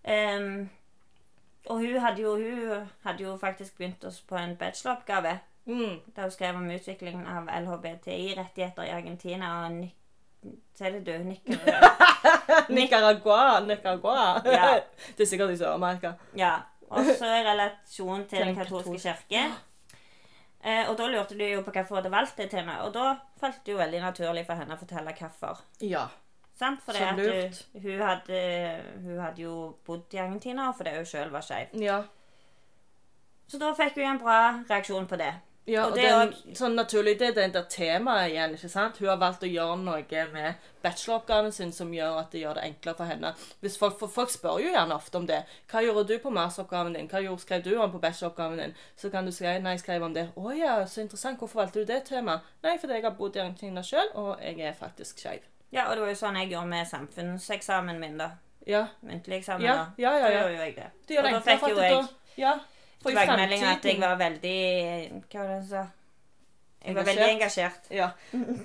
Um, 0.05 0.69
og 1.67 1.79
hun 1.79 1.99
hadde, 2.01 2.23
jo, 2.23 2.37
hun 2.37 2.89
hadde 3.05 3.23
jo 3.25 3.37
faktisk 3.39 3.79
begynt 3.79 4.05
oss 4.05 4.21
på 4.21 4.37
en 4.37 4.57
bacheloroppgave. 4.57 5.39
Mm. 5.69 6.01
Der 6.17 6.23
hun 6.23 6.31
skrev 6.31 6.57
om 6.57 6.71
utviklingen 6.71 7.27
av 7.29 7.49
LHBTI-rettigheter 7.53 8.89
i 8.89 8.95
Argentina 8.97 9.53
og 9.67 9.89
det, 10.79 11.01
du. 11.07 11.19
Nicaragua. 11.19 11.97
Nicaragua. 12.69 13.61
Nicaragua. 13.61 14.43
Ja. 14.45 14.81
det 15.17 15.23
er 15.23 15.27
sikkert 15.27 15.51
i 15.51 15.57
Sør-Amerika. 15.57 16.13
Ja. 16.37 16.53
Og 16.89 17.05
så 17.05 17.27
relasjon 17.27 18.25
til 18.31 18.47
den 18.47 18.57
katolske 18.57 18.99
kirke. 18.99 19.43
Eh, 20.65 20.89
og 20.91 20.97
da 20.99 21.07
lurte 21.07 21.37
du 21.39 21.45
jo 21.45 21.61
på 21.63 21.71
hvorfor 21.75 21.95
hun 21.95 22.01
hadde 22.01 22.15
valgt 22.15 22.39
det 22.39 22.49
temaet. 22.51 22.87
Og 22.87 22.95
da 22.95 23.17
falt 23.41 23.61
det 23.67 23.73
jo 23.73 23.79
veldig 23.79 24.01
naturlig 24.03 24.47
for 24.47 24.59
henne 24.59 24.75
å 24.75 24.81
fortelle 24.81 25.15
hvorfor. 25.19 25.61
Ja. 25.85 26.07
Sant? 26.59 26.81
For 26.83 26.97
Så 26.97 27.11
lurt. 27.17 27.67
hun, 27.75 27.83
hun, 27.83 28.01
hadde, 28.03 28.41
hun 29.03 29.19
hadde 29.21 29.43
jo 29.43 29.59
bodd 29.87 30.15
i 30.15 30.23
Argentina, 30.23 30.69
og 30.69 30.79
fordi 30.79 30.97
hun 30.97 31.07
sjøl 31.07 31.35
var 31.35 31.45
skeiv. 31.47 31.77
Ja. 31.83 32.01
Så 33.49 33.61
da 33.61 33.71
fikk 33.77 34.01
hun 34.01 34.11
en 34.15 34.23
bra 34.23 34.41
reaksjon 34.71 35.07
på 35.09 35.21
det. 35.21 35.35
Ja 35.69 35.83
Og 35.85 35.91
og 35.93 35.97
det 35.99 36.03
det 36.03 36.11
er 36.13 36.55
sånn 36.57 36.75
naturlig, 36.79 37.13
det 37.21 37.27
er 37.29 37.35
det 37.37 37.47
der 37.55 37.67
temaet 37.69 38.31
igjen. 38.33 38.55
ikke 38.57 38.69
sant? 38.73 38.97
Hun 38.99 39.09
har 39.11 39.19
valgt 39.21 39.43
å 39.45 39.51
gjøre 39.51 39.77
noe 39.83 40.23
med 40.33 40.55
bacheloroppgaven 40.83 41.53
sin 41.53 41.73
som 41.73 41.91
gjør 41.93 42.19
at 42.23 42.31
det 42.33 42.41
gjør 42.41 42.55
det 42.59 42.65
enklere 42.65 42.97
for 42.97 43.05
henne. 43.05 43.35
Hvis 43.61 43.77
folk, 43.79 43.99
for 44.01 44.09
folk 44.09 44.31
spør 44.33 44.59
jo 44.63 44.73
gjerne 44.73 44.95
ofte 44.97 45.19
om 45.21 45.27
det. 45.27 45.43
Hva 45.71 45.83
gjorde 45.85 46.07
du 46.09 46.19
på 46.23 46.31
masteroppgaven 46.33 46.95
din? 46.97 47.09
Hva 47.13 47.21
gjorde, 47.21 47.43
skrev 47.45 47.63
du 47.67 47.77
om 47.77 47.93
på 47.93 48.01
bacheloroppgaven 48.01 48.59
din? 48.59 48.75
Så 48.97 49.11
kan 49.11 49.27
du 49.27 49.33
si 49.33 49.45
nei, 49.45 49.75
jeg 49.77 49.81
skrev 49.85 50.03
om 50.09 50.15
det. 50.15 50.29
Å 50.37 50.57
ja, 50.57 50.79
så 50.87 51.01
interessant. 51.05 51.39
Hvorfor 51.39 51.63
valgte 51.63 51.85
du 51.85 51.93
det 51.93 52.05
temaet? 52.09 52.41
Nei, 52.63 52.79
fordi 52.79 52.95
jeg 52.99 53.05
har 53.05 53.17
bodd 53.21 53.37
i 53.37 53.41
Argentina 53.45 53.83
sjøl, 53.83 54.09
og 54.15 54.41
jeg 54.43 54.61
er 54.61 54.73
faktisk 54.73 55.19
skeiv. 55.21 55.45
Ja, 55.71 55.91
og 55.91 55.97
det 55.97 56.01
var 56.07 56.09
jo 56.15 56.19
sånn 56.23 56.37
jeg 56.41 56.51
gjorde 56.55 56.67
med 56.73 56.89
samfunnseksamen 56.89 58.01
min, 58.01 58.17
da. 58.19 58.31
Ja. 58.69 58.87
Muntlig 59.05 59.39
eksamen, 59.43 59.65
Ja, 59.65 59.75
da. 59.75 59.87
ja, 59.99 60.11
ja, 60.17 60.25
Da 60.25 60.33
ja. 60.33 60.41
gjorde 60.41 60.55
jo 60.55 60.61
jeg 60.65 60.75
det. 60.77 60.91
Det 61.09 61.19
og 61.19 61.25
da 61.25 61.41
fikk 61.41 61.69
jo 61.69 61.77
jeg 61.77 61.93
da 61.93 62.09
Ja. 62.37 62.59
Tilbakemelding 63.05 63.63
at 63.63 63.85
jeg 63.87 64.01
var 64.01 64.19
veldig 64.19 64.59
Hva 65.31 65.45
var 65.45 65.49
det 65.49 65.57
jeg 65.61 65.69
sa? 65.71 65.85
Jeg 66.85 66.95
var 66.95 67.07
veldig 67.09 67.31
Engasjert. 67.33 67.89
Ja. 67.91 68.11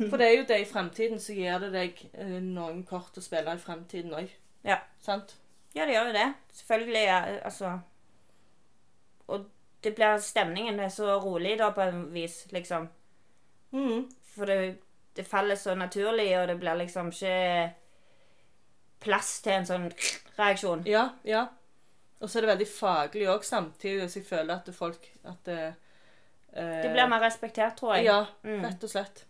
For 0.09 0.17
det 0.21 0.27
er 0.27 0.35
jo 0.37 0.45
det 0.47 0.59
i 0.61 0.67
fremtiden, 0.69 1.19
så 1.19 1.33
gir 1.33 1.57
det 1.63 1.71
deg 1.73 2.01
eh, 2.13 2.37
noen 2.45 2.83
kort 2.85 3.17
å 3.17 3.23
spille 3.23 3.55
i 3.55 3.61
fremtiden 3.61 4.13
òg. 4.13 4.29
Ja. 4.63 4.77
Sant? 5.01 5.35
Ja, 5.73 5.87
det 5.87 5.95
gjør 5.95 6.11
jo 6.11 6.15
det. 6.15 6.27
Selvfølgelig. 6.53 7.03
Ja, 7.07 7.19
altså 7.43 7.79
Og 9.27 9.47
det 9.83 9.95
blir 9.95 10.17
stemningen 10.21 10.79
er 10.79 10.89
så 10.93 11.17
rolig 11.19 11.57
da, 11.59 11.71
på 11.75 11.81
en 11.81 12.05
vis, 12.13 12.45
liksom. 12.51 12.87
Mm. 13.71 14.05
For 14.35 14.45
det, 14.45 14.77
det 15.17 15.25
faller 15.27 15.55
så 15.59 15.75
naturlig, 15.75 16.29
og 16.39 16.47
det 16.47 16.59
blir 16.61 16.77
liksom 16.79 17.09
ikke 17.11 17.73
plass 19.03 19.41
til 19.43 19.57
en 19.57 19.67
sånn 19.67 19.89
reaksjon. 20.37 20.85
Ja, 20.87 21.09
ja. 21.27 21.47
Og 22.23 22.29
så 22.31 22.39
er 22.39 22.45
det 22.45 22.49
veldig 22.53 22.67
faglig 22.71 23.25
òg 23.27 23.43
samtidig, 23.43 24.05
så 24.09 24.19
jeg 24.21 24.25
føler 24.29 24.55
at 24.55 24.69
folk 24.75 25.09
at 25.27 25.41
det, 25.45 25.57
eh, 26.55 26.81
Det 26.85 26.91
blir 26.93 27.09
mer 27.11 27.19
respektert, 27.25 27.75
tror 27.77 27.95
jeg. 27.95 28.05
Ja, 28.05 28.21
Mm. 28.43 28.63
rett 28.63 28.83
og 28.83 28.89
slett. 28.89 29.25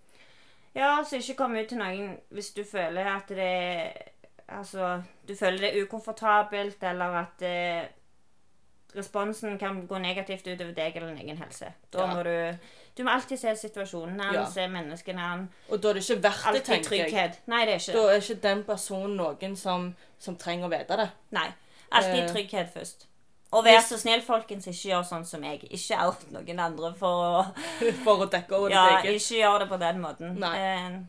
Ja, 0.75 0.97
altså 0.99 1.17
ikke 1.17 1.35
komme 1.37 1.61
ut 1.63 1.69
til 1.69 1.77
noen 1.77 2.17
hvis 2.31 2.53
du 2.53 2.63
føler 2.63 3.05
at 3.15 3.27
det 3.29 4.09
Altså, 4.49 5.01
du 5.27 5.33
føler 5.35 5.57
det 5.57 5.69
er 5.77 5.83
ukomfortabelt, 5.85 6.83
eller 6.83 7.05
at 7.05 7.41
eh, 7.41 7.85
responsen 8.95 9.57
kan 9.57 9.87
gå 9.87 9.97
negativt 9.97 10.45
utover 10.47 10.73
deg 10.77 10.95
eller 10.97 11.07
din 11.13 11.17
egen 11.25 11.37
helse. 11.37 11.71
Da 11.93 11.99
Ja. 12.05 12.13
må 12.13 12.23
du 12.23 12.57
Du 12.95 13.03
må 13.03 13.09
alltid 13.09 13.37
se 13.39 13.55
situasjonen 13.55 14.19
hans 14.21 14.33
Ja. 14.35 14.45
se 14.45 14.67
menneskene 14.67 15.17
hans 15.19 15.49
Og 15.69 15.81
da 15.81 15.89
er 15.89 15.93
det 15.93 16.03
ikke 16.09 16.21
verdt 16.21 16.53
det, 16.53 16.63
tenker 16.63 16.95
jeg. 17.09 17.37
Nei, 17.47 17.65
det 17.65 17.73
er 17.73 17.79
ikke 17.79 17.93
Da 17.93 18.13
er 18.13 18.19
ikke 18.19 18.41
den 18.41 18.63
personen 18.63 19.17
noen 19.17 19.55
som, 19.57 19.95
som 20.19 20.35
trenger 20.35 20.65
å 20.67 20.79
vite 20.79 20.97
det. 20.97 21.09
Nei. 21.31 21.53
Alltid 21.93 22.23
Eh, 22.23 22.29
trygghet 22.33 22.73
først. 22.73 23.07
Og 23.53 23.63
vær 23.67 23.79
så 23.85 23.97
snill, 24.01 24.21
folkens, 24.25 24.65
ikke 24.67 24.89
gjør 24.89 25.03
sånn 25.05 25.25
som 25.29 25.43
jeg. 25.45 25.59
Ikke 25.69 25.97
out 26.01 26.23
noen 26.33 26.59
andre 26.59 26.93
for 26.97 27.25
å 27.25 27.43
For 28.05 28.23
å 28.25 28.29
dekke 28.33 28.55
over 28.57 28.71
Ja, 28.73 28.85
ditt 28.97 29.05
eget. 29.11 29.21
ikke 29.21 29.41
gjør 29.43 29.59
det 29.59 29.67
på 29.69 29.77
den 29.83 29.99
måten. 30.01 30.33
Nei. 30.41 30.53
Eh, 30.57 31.01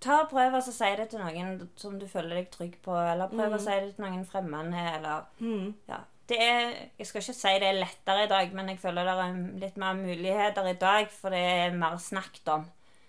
ta 0.00 0.22
og 0.24 0.30
Prøv 0.32 0.56
å 0.58 0.62
si 0.64 0.90
det 0.96 1.08
til 1.12 1.20
noen 1.22 1.68
som 1.78 1.98
du 2.00 2.06
føler 2.08 2.40
deg 2.40 2.48
trygg 2.54 2.78
på, 2.84 2.94
eller 2.96 3.28
prøv 3.32 3.54
å 3.54 3.60
si 3.60 3.70
det 3.84 3.94
til 3.96 4.04
noen 4.06 4.24
fremmede, 4.26 4.86
eller 4.96 5.28
Mm. 5.40 5.74
Ja. 5.88 6.00
Det 6.30 6.38
er 6.40 6.74
Jeg 6.98 7.06
skal 7.06 7.20
ikke 7.22 7.34
si 7.34 7.54
det 7.58 7.68
er 7.68 7.80
lettere 7.80 8.24
i 8.24 8.28
dag, 8.30 8.52
men 8.54 8.68
jeg 8.68 8.78
føler 8.78 9.04
det 9.04 9.14
er 9.18 9.60
litt 9.60 9.76
mer 9.76 9.94
muligheter 9.98 10.68
i 10.70 10.74
dag, 10.78 11.08
for 11.10 11.30
det 11.30 11.38
er 11.40 11.70
mer 11.72 11.96
snakket 11.98 12.48
om. 12.54 12.64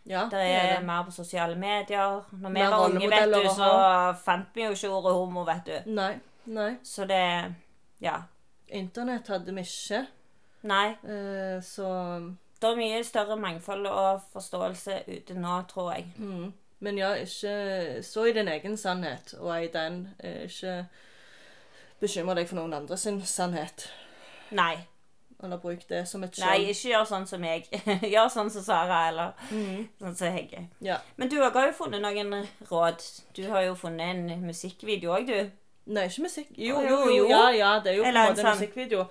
Ja, 0.05 0.23
Det 0.31 0.39
er 0.41 0.75
det. 0.79 0.85
mer 0.85 1.03
på 1.03 1.11
sosiale 1.11 1.55
medier. 1.55 2.23
Når 2.31 2.49
vi 2.53 2.59
var 2.59 2.85
unge, 2.89 3.09
vet 3.09 3.33
du, 3.33 3.49
så 3.53 4.15
fant 4.23 4.47
vi 4.55 4.63
jo 4.63 4.71
ikke 4.71 4.89
ordet 4.89 5.13
homo, 5.13 5.43
vet 5.45 5.65
du. 5.65 5.91
Nei. 5.91 6.19
Nei. 6.45 6.75
Så 6.83 7.05
det 7.05 7.55
Ja. 8.01 8.15
Internett 8.69 9.27
hadde 9.27 9.53
vi 9.53 9.61
ikke, 9.61 10.07
Nei. 10.63 10.89
eh, 11.03 11.59
så 11.61 12.33
Det 12.61 12.69
er 12.69 12.75
mye 12.75 13.03
større 13.03 13.37
mangfold 13.37 13.85
og 13.87 14.21
forståelse 14.33 15.03
ute 15.07 15.33
nå, 15.33 15.61
tror 15.67 15.91
jeg. 15.93 16.05
Mm. 16.17 16.53
Men 16.79 16.97
ja, 16.97 17.13
ikke 17.13 18.03
stå 18.03 18.23
i 18.25 18.33
din 18.33 18.47
egen 18.47 18.77
sannhet, 18.77 19.33
og 19.39 19.63
i 19.63 19.67
den 19.67 20.07
eh, 20.19 20.43
ikke 20.45 20.85
bekymre 22.01 22.35
deg 22.35 22.47
for 22.49 22.55
noen 22.55 22.73
andre 22.73 22.97
sin 22.97 23.21
sannhet. 23.21 23.87
Nei. 24.51 24.77
Eller 25.43 25.57
bruk 25.57 25.87
det 25.89 26.03
som 26.09 26.23
et 26.23 26.37
Nei, 26.41 26.57
ikke 26.69 26.91
gjør 26.91 27.07
sånn 27.09 27.25
som 27.29 27.43
jeg. 27.45 27.65
gjør 28.13 28.29
sånn 28.29 28.51
som 28.53 28.65
Sara, 28.65 28.99
eller 29.09 29.33
sånn 29.49 30.15
som 30.17 30.35
Hegge. 30.35 30.67
Ja. 30.85 30.99
Men 31.17 31.31
du 31.31 31.39
òg 31.41 31.57
har 31.57 31.71
jo 31.71 31.77
funnet 31.79 32.03
noen 32.03 32.45
råd. 32.69 33.01
Du 33.37 33.43
har 33.49 33.65
jo 33.65 33.75
funnet 33.79 34.13
en 34.13 34.45
musikkvideo 34.45 35.15
òg, 35.17 35.31
du. 35.31 35.51
Nei, 35.91 36.05
ikke 36.07 36.27
musikk. 36.27 36.51
Jo, 36.55 36.81
jo, 36.85 36.99
jo. 37.09 37.27
Ja, 37.31 37.49
ja, 37.55 37.71
det 37.83 37.95
er 37.95 37.97
jo 37.97 38.03
på 38.05 38.09
Eller 38.11 38.21
en 38.21 38.27
en 38.27 38.35
måte 38.35 38.45
en 38.45 38.57
musikkvideo. 38.59 39.05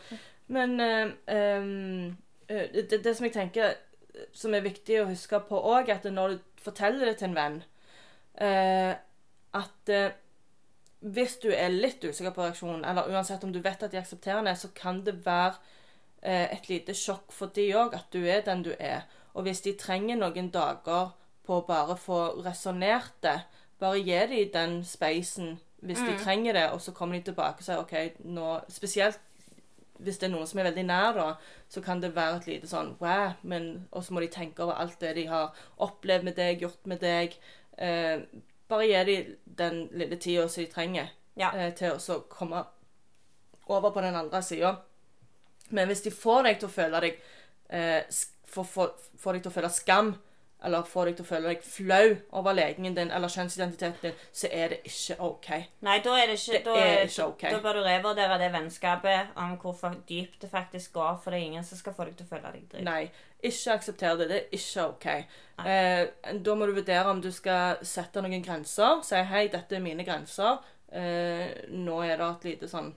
Men 0.50 0.80
eh, 0.80 2.74
det, 2.74 3.04
det 3.04 3.16
som 3.16 3.26
jeg 3.26 3.34
tenker 3.34 3.74
eh, 3.74 4.24
som 4.34 4.54
er 4.54 4.64
viktig 4.64 5.00
å 5.02 5.08
huske 5.10 5.38
på 5.48 5.58
òg, 5.72 5.90
at 5.92 6.06
når 6.10 6.36
du 6.36 6.62
forteller 6.62 7.06
det 7.06 7.20
til 7.20 7.30
en 7.30 7.38
venn 7.38 7.54
uh, 8.42 8.92
At 9.56 9.92
uh, 9.94 10.10
hvis 11.00 11.38
du 11.40 11.48
er 11.54 11.72
litt 11.72 12.04
usikker 12.04 12.34
på 12.36 12.44
reaksjonen, 12.44 12.84
eller 12.84 13.08
uansett 13.08 13.44
om 13.46 13.52
du 13.54 13.62
vet 13.64 13.82
at 13.82 13.92
de 13.92 14.00
aksepterer 14.00 14.44
det, 14.44 14.58
så 14.60 14.68
kan 14.76 15.00
det 15.06 15.22
være 15.24 15.54
et 16.52 16.68
lite 16.68 16.94
sjokk 16.94 17.32
for 17.32 17.46
de 17.54 17.68
òg, 17.74 17.94
at 17.94 18.10
du 18.12 18.20
er 18.26 18.40
den 18.44 18.62
du 18.62 18.74
er. 18.78 19.06
Og 19.34 19.42
hvis 19.46 19.60
de 19.64 19.72
trenger 19.78 20.16
noen 20.16 20.50
dager 20.50 21.12
på 21.46 21.58
å 21.60 21.66
bare 21.66 21.96
få 21.96 22.20
resonnert 22.44 23.12
det. 23.24 23.40
Bare 23.80 23.98
gi 23.98 24.20
dem 24.28 24.50
den 24.52 24.84
spacen 24.84 25.58
hvis 25.80 26.02
de 26.04 26.12
trenger 26.20 26.52
det, 26.52 26.66
og 26.74 26.80
så 26.84 26.92
kommer 26.92 27.16
de 27.16 27.22
tilbake 27.30 27.62
og 27.62 27.64
sier 27.64 27.80
OK, 27.80 27.94
nå 28.28 28.60
Spesielt 28.68 29.18
hvis 30.00 30.18
det 30.20 30.28
er 30.28 30.32
noen 30.34 30.46
som 30.48 30.58
er 30.60 30.66
veldig 30.68 30.84
nær, 30.88 31.12
da, 31.16 31.24
så 31.68 31.80
kan 31.84 32.00
det 32.00 32.14
være 32.16 32.36
et 32.36 32.46
lite 32.48 32.68
sånn 32.68 32.94
wow, 33.00 33.32
men 33.42 33.86
Og 33.92 34.04
så 34.04 34.12
må 34.14 34.20
de 34.20 34.28
tenke 34.32 34.62
over 34.64 34.76
alt 34.80 35.00
det 35.00 35.14
de 35.16 35.26
har 35.28 35.56
opplevd 35.76 36.24
med 36.24 36.36
deg, 36.36 36.60
gjort 36.60 36.86
med 36.88 37.00
deg. 37.00 37.36
Eh, 37.78 38.20
bare 38.68 38.86
gi 38.86 39.00
dem 39.04 39.34
den 39.44 39.80
lille 39.92 40.16
tida 40.16 40.46
som 40.48 40.64
de 40.64 40.70
trenger 40.72 41.10
Ja. 41.36 41.50
eh, 41.56 41.72
til 41.72 41.92
å 41.92 41.98
så 41.98 42.20
komme 42.28 42.64
over 43.68 43.90
på 43.90 44.00
den 44.00 44.14
andre 44.14 44.42
sida. 44.42 44.76
Men 45.76 45.90
hvis 45.90 46.04
de 46.06 46.14
får 46.14 46.48
deg 46.48 46.58
til 46.60 46.70
å 46.70 46.74
føle 46.74 47.04
deg 47.06 47.20
eh, 47.70 48.02
får, 48.50 48.66
får, 48.74 48.90
får 49.22 49.36
deg 49.36 49.44
til 49.44 49.52
å 49.52 49.56
føle 49.58 49.72
skam, 49.74 50.12
eller 50.64 50.84
får 50.84 51.08
deg 51.08 51.16
til 51.16 51.24
å 51.24 51.28
føle 51.28 51.52
deg 51.54 51.62
flau 51.64 52.06
over 52.36 52.56
legningen 52.56 52.96
din 52.96 53.12
eller 53.16 53.32
kjønnsidentiteten 53.32 54.10
din, 54.10 54.18
så 54.36 54.50
er 54.52 54.74
det 54.74 54.80
ikke 54.90 55.16
OK. 55.24 55.48
Nei, 55.86 55.96
da 56.04 56.16
er 56.18 56.28
det 56.28 56.36
ikke 56.36 56.58
Det 56.58 56.62
da, 56.66 56.74
er 56.76 57.04
ikke 57.06 57.28
ok. 57.32 57.44
Da 57.46 57.60
bør 57.64 57.78
du 57.78 57.82
revurdere 57.86 58.38
det 58.42 58.50
vennskapet 58.52 59.38
om 59.40 59.56
hvor 59.62 59.96
dypt 60.08 60.44
det 60.44 60.50
faktisk 60.52 60.92
går, 60.98 61.16
for 61.22 61.32
det 61.32 61.40
er 61.40 61.48
ingen 61.48 61.66
som 61.66 61.80
skal 61.80 61.96
få 61.96 62.08
deg 62.08 62.18
til 62.18 62.28
å 62.28 62.32
føle 62.34 62.52
deg 62.52 62.66
dritt. 62.74 62.84
Nei, 62.86 63.02
ikke 63.40 63.78
aksepter 63.78 64.20
det. 64.20 64.28
Det 64.28 64.40
er 64.40 64.58
ikke 64.60 64.88
OK. 64.90 65.08
Eh, 65.64 66.02
da 66.44 66.56
må 66.56 66.68
du 66.68 66.76
vurdere 66.76 67.14
om 67.14 67.22
du 67.24 67.30
skal 67.32 67.80
sette 67.86 68.20
noen 68.20 68.44
grenser. 68.44 69.00
Si 69.06 69.24
hei, 69.32 69.46
dette 69.52 69.78
er 69.78 69.84
mine 69.84 70.04
grenser. 70.04 70.60
Eh, 70.92 71.70
nå 71.72 72.02
er 72.04 72.18
det 72.18 72.28
et 72.34 72.50
lite 72.50 72.68
sånn 72.68 72.92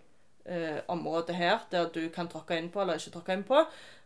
eh, 0.46 0.80
området 0.88 1.36
her 1.36 1.68
der 1.72 1.90
du 1.94 2.10
kan 2.14 2.30
tråkke 2.32 2.58
inn 2.58 2.72
på 2.72 2.82
eller 2.82 3.00
ikke 3.00 3.16
tråkke 3.18 3.38
inn 3.38 3.46
på. 3.48 3.64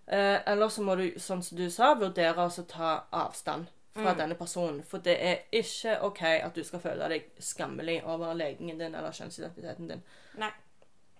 Eh, 0.07 0.37
eller 0.45 0.69
så 0.69 0.83
må 0.83 0.95
du, 0.95 1.09
sånn 1.19 1.43
som 1.43 1.57
du 1.57 1.67
sa, 1.73 1.93
vurdere 1.99 2.45
å 2.47 2.67
ta 2.69 2.93
avstand 3.11 3.67
fra 3.97 4.13
denne 4.13 4.35
personen. 4.37 4.83
For 4.85 5.01
det 5.03 5.17
er 5.25 5.43
ikke 5.51 5.97
OK 6.05 6.23
at 6.29 6.55
du 6.55 6.63
skal 6.63 6.81
føle 6.83 7.09
deg 7.11 7.27
skammelig 7.41 7.99
over 8.05 8.37
legningen 8.37 8.79
din 8.79 8.95
eller 8.95 9.15
kjønnsidentiteten 9.15 9.89
din. 9.91 10.03
Nei, 10.37 10.51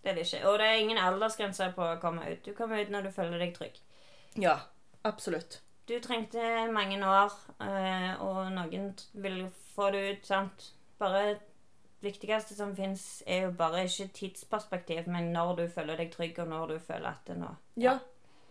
det 0.04 0.12
er 0.12 0.20
det 0.20 0.28
ikke. 0.28 0.44
Og 0.50 0.60
det 0.62 0.68
er 0.70 0.82
ingen 0.84 1.02
aldersgrense 1.02 1.72
på 1.76 1.86
å 1.86 2.00
komme 2.02 2.28
ut. 2.30 2.44
Du 2.46 2.54
kommer 2.58 2.82
ut 2.82 2.94
når 2.94 3.10
du 3.10 3.16
føler 3.16 3.42
deg 3.42 3.56
trygg. 3.58 3.80
Ja, 4.38 4.60
absolutt. 5.08 5.62
Du 5.88 5.96
trengte 6.04 6.68
mange 6.72 7.00
år, 7.08 7.34
eh, 7.64 8.22
og 8.22 8.52
noen 8.52 8.92
vil 9.14 9.46
få 9.76 9.90
det 9.96 10.02
ut, 10.12 10.26
sant. 10.28 10.72
Bare 11.00 11.38
viktigste 12.02 12.56
som 12.56 12.76
fins, 12.76 13.24
er 13.28 13.48
jo 13.48 13.52
bare 13.58 13.84
ikke 13.88 14.08
tidsperspektiv, 14.14 15.08
men 15.08 15.32
når 15.34 15.56
du 15.56 15.64
føler 15.74 15.98
deg 15.98 16.12
trygg, 16.14 16.40
og 16.40 16.48
når 16.48 16.68
du 16.68 16.80
føler 16.80 17.10
at 17.10 17.28
det 17.28 17.38
nå 17.40 17.54
Ja, 17.82 17.98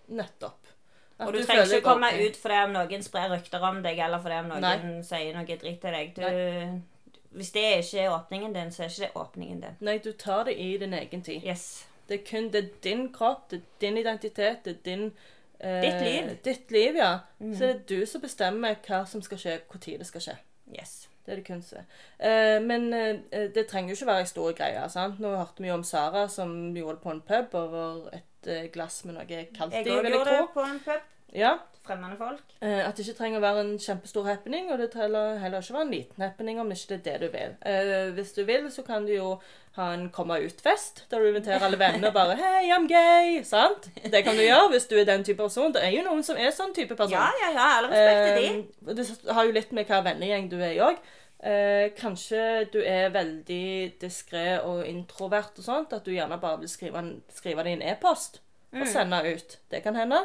nettopp. 0.08 0.72
At 1.18 1.26
Og 1.26 1.32
du, 1.32 1.38
du 1.38 1.46
trenger 1.46 1.64
ikke 1.64 1.80
komme 1.84 2.10
ok. 2.12 2.20
ut 2.28 2.36
fordi 2.36 2.56
om 2.64 2.74
noen 2.74 3.02
sprer 3.02 3.30
rykter 3.32 3.62
om 3.64 3.82
deg, 3.82 3.98
eller 4.04 4.20
fordi 4.20 4.40
om 4.42 4.50
noen 4.52 4.66
Nei. 4.66 5.02
sier 5.06 5.32
noe 5.36 5.46
dritt 5.46 5.80
til 5.80 5.94
deg. 5.96 6.12
Du, 6.16 7.22
hvis 7.36 7.52
det 7.52 7.64
ikke 7.78 8.02
er 8.02 8.12
åpningen 8.12 8.52
din, 8.54 8.72
så 8.72 8.82
er 8.84 8.90
ikke 8.92 9.06
det 9.06 9.22
åpningen 9.22 9.62
din. 9.62 9.78
Nei, 9.80 9.98
du 10.04 10.12
tar 10.12 10.44
det 10.44 10.58
i 10.60 10.76
din 10.80 10.92
egen 10.94 11.22
tid. 11.22 11.44
Yes. 11.44 11.86
Det 12.08 12.20
er 12.20 12.26
kun 12.30 12.50
det 12.52 12.64
er 12.64 12.68
din 12.84 13.08
kropp, 13.12 13.50
det 13.50 13.58
er 13.62 13.64
din 13.80 13.96
identitet, 13.98 14.64
det 14.64 14.76
er 14.76 14.82
din 14.84 15.12
eh, 15.60 15.82
Ditt 15.82 16.04
liv. 16.04 16.30
Ditt 16.44 16.70
liv, 16.70 16.96
ja. 16.96 17.18
Så 17.40 17.64
det 17.64 17.70
er 17.74 17.82
du 17.88 18.06
som 18.06 18.20
bestemmer 18.20 18.76
hva 18.86 19.04
som 19.06 19.22
skal 19.22 19.38
skje, 19.38 19.58
tid 19.80 19.98
det 19.98 20.06
skal 20.06 20.20
skje. 20.20 20.36
Yes. 20.78 21.08
Det 21.26 21.32
er 21.32 21.40
det 21.40 21.46
kun 21.48 21.62
som 21.66 21.82
er. 21.82 21.86
Eh, 22.30 22.56
men 22.62 22.88
eh, 22.94 23.48
det 23.54 23.66
trenger 23.66 23.92
jo 23.92 23.98
ikke 23.98 24.10
være 24.12 24.24
en 24.24 24.32
stor 24.32 24.56
greie. 24.56 24.88
sant? 24.92 25.20
Nå 25.20 25.34
hørte 25.34 25.64
vi 25.64 25.68
jo 25.72 25.74
om 25.74 25.84
Sara 25.84 26.28
som 26.32 26.56
gjorde 26.76 27.00
det 27.00 27.02
på 27.02 27.14
en 27.16 27.24
pub 27.26 27.58
over 27.58 28.08
et 28.14 28.50
eh, 28.50 28.68
glass 28.72 29.02
med 29.04 29.18
noe 29.18 29.26
kaldt 29.26 29.74
i, 29.74 29.82
Jeg 29.82 29.90
òg 29.90 30.10
gjorde 30.12 30.30
det 30.30 30.44
på 30.54 30.68
en 30.70 30.82
pub. 30.86 31.12
Ja, 31.34 31.56
Fremmede 31.86 32.16
folk. 32.18 32.42
Eh, 32.62 32.88
at 32.88 32.96
det 32.96 33.04
ikke 33.06 33.18
trenger 33.20 33.38
å 33.38 33.44
være 33.44 33.62
en 33.62 33.76
kjempestor 33.78 34.26
happening, 34.26 34.70
og 34.72 34.80
det 34.80 34.88
trenger 34.90 35.38
heller 35.38 35.62
ikke 35.62 35.76
være 35.76 35.86
en 35.86 35.92
liten 35.94 36.24
happening 36.24 36.58
om 36.60 36.72
ikke 36.74 36.88
det 36.90 36.96
er 36.98 37.04
det 37.06 37.16
du 37.22 37.36
vil. 37.36 37.54
Eh, 37.70 38.08
hvis 38.16 38.32
du 38.34 38.42
vil, 38.48 38.66
så 38.74 38.82
kan 38.86 39.06
du 39.06 39.12
jo 39.14 39.28
ha 39.76 39.90
en 39.94 40.06
komme 40.14 40.38
ut-fest, 40.40 41.04
der 41.10 41.20
du 41.20 41.28
inviterer 41.28 41.62
alle 41.66 41.78
venner 41.78 42.08
og 42.08 42.14
bare 42.16 42.36
Hei, 42.40 42.70
I'm 42.72 42.86
gay! 42.88 43.42
Sant? 43.44 43.90
Det 44.04 44.22
kan 44.24 44.36
du 44.38 44.42
gjøre 44.44 44.70
hvis 44.72 44.86
du 44.88 44.96
er 45.00 45.04
den 45.08 45.24
type 45.24 45.42
person. 45.42 45.72
Det 45.74 45.82
er 45.84 45.92
jo 45.92 46.02
noen 46.06 46.22
som 46.24 46.36
er 46.40 46.50
sånn 46.56 46.72
type 46.76 46.96
person. 46.96 47.12
Ja, 47.18 47.28
ja, 47.42 47.50
ja. 47.52 47.66
Alle 47.78 47.90
respekt 47.92 48.24
til 48.24 48.40
de. 48.40 48.90
Eh, 48.90 48.96
det 48.96 49.34
har 49.36 49.44
jo 49.48 49.54
litt 49.56 49.72
med 49.76 49.86
hva 49.90 50.00
vennegjeng 50.06 50.48
du 50.52 50.56
er 50.62 50.72
i 50.76 50.80
òg. 50.84 50.98
Eh, 51.46 51.90
kanskje 51.98 52.64
du 52.72 52.78
er 52.80 53.10
veldig 53.12 53.98
diskré 54.00 54.46
og 54.64 54.86
introvert 54.88 55.58
og 55.60 55.64
sånt, 55.68 55.92
at 55.92 56.04
du 56.08 56.14
gjerne 56.14 56.38
bare 56.40 56.62
vil 56.64 56.72
skrive, 56.72 56.98
en, 57.04 57.12
skrive 57.36 57.62
det 57.66 57.74
i 57.76 57.78
en 57.80 57.86
e-post 57.94 58.40
Mm. 58.74 58.80
og 58.82 58.88
sende 58.90 59.18
ut. 59.30 59.52
Det 59.70 59.78
kan 59.84 59.94
hende, 59.96 60.18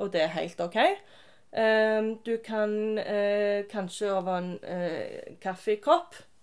og 0.00 0.08
det 0.14 0.22
er 0.22 0.30
helt 0.38 0.60
OK. 0.64 0.76
Eh, 1.52 2.06
du 2.24 2.36
kan 2.44 2.98
eh, 2.98 3.64
kanskje 3.70 4.08
over 4.14 4.38
en 4.38 4.48
eh, 4.64 5.34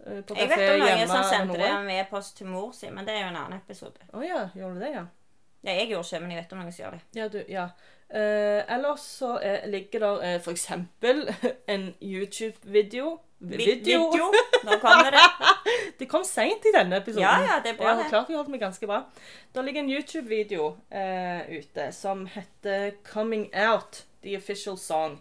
kaffekopp 0.04 0.38
kafé 0.38 0.40
hjemme. 0.40 0.40
Jeg 0.40 0.50
vet 0.50 0.74
om 0.74 0.90
noen 0.90 1.14
som 1.14 1.30
sendte 1.30 1.62
det 1.62 1.72
med 1.86 2.02
e-post 2.02 2.38
til 2.38 2.48
mor 2.50 2.74
si, 2.76 2.90
men 2.90 3.08
det 3.08 3.16
er 3.16 3.24
jo 3.26 3.32
en 3.32 3.40
annen 3.44 3.60
episode. 3.60 4.10
Å 4.14 4.26
ja, 4.26 4.44
gjorde 4.56 4.80
du 4.80 4.84
det, 4.86 4.92
ja? 4.96 5.06
Ja, 5.64 5.74
jeg 5.76 5.90
gjorde 5.92 6.08
ikke, 6.08 6.20
men 6.24 6.32
jeg 6.32 6.44
vet 6.44 6.54
om 6.56 6.62
noen 6.62 6.72
som 6.76 6.84
gjør 6.86 6.94
det. 6.96 7.02
Ja, 7.20 7.26
du, 7.32 7.40
ja. 7.52 7.66
Eh, 8.10 8.62
ellers 8.74 9.04
så 9.20 9.36
eh, 9.44 9.66
ligger 9.70 10.06
der 10.06 10.22
eh, 10.26 10.48
eksempel 10.54 11.26
en 11.74 11.90
YouTube-video. 12.02 13.18
Video. 13.40 14.10
Video! 14.12 14.32
Nå 14.68 14.80
kommer 14.82 15.12
det. 15.16 15.26
Det 16.00 16.08
kom 16.10 16.24
seint 16.24 16.64
i 16.66 16.72
denne 16.76 16.98
episoden. 17.00 17.24
Ja, 17.24 17.40
ja, 17.44 17.56
det 17.64 17.74
er 17.74 17.78
bra, 17.78 17.92
Jeg 17.92 18.04
har 18.04 18.10
klart 18.12 18.30
vi 18.32 18.36
holdt 18.36 18.50
meg 18.52 18.62
ganske 18.64 18.88
bra. 18.88 19.02
Der 19.56 19.64
ligger 19.64 19.84
en 19.84 19.92
YouTube-video 19.92 20.70
eh, 20.92 21.60
ute 21.60 21.92
som 21.92 22.26
heter 22.28 22.92
'Coming 23.04 23.50
Out', 23.56 24.06
the 24.24 24.38
official 24.38 24.78
song. 24.78 25.20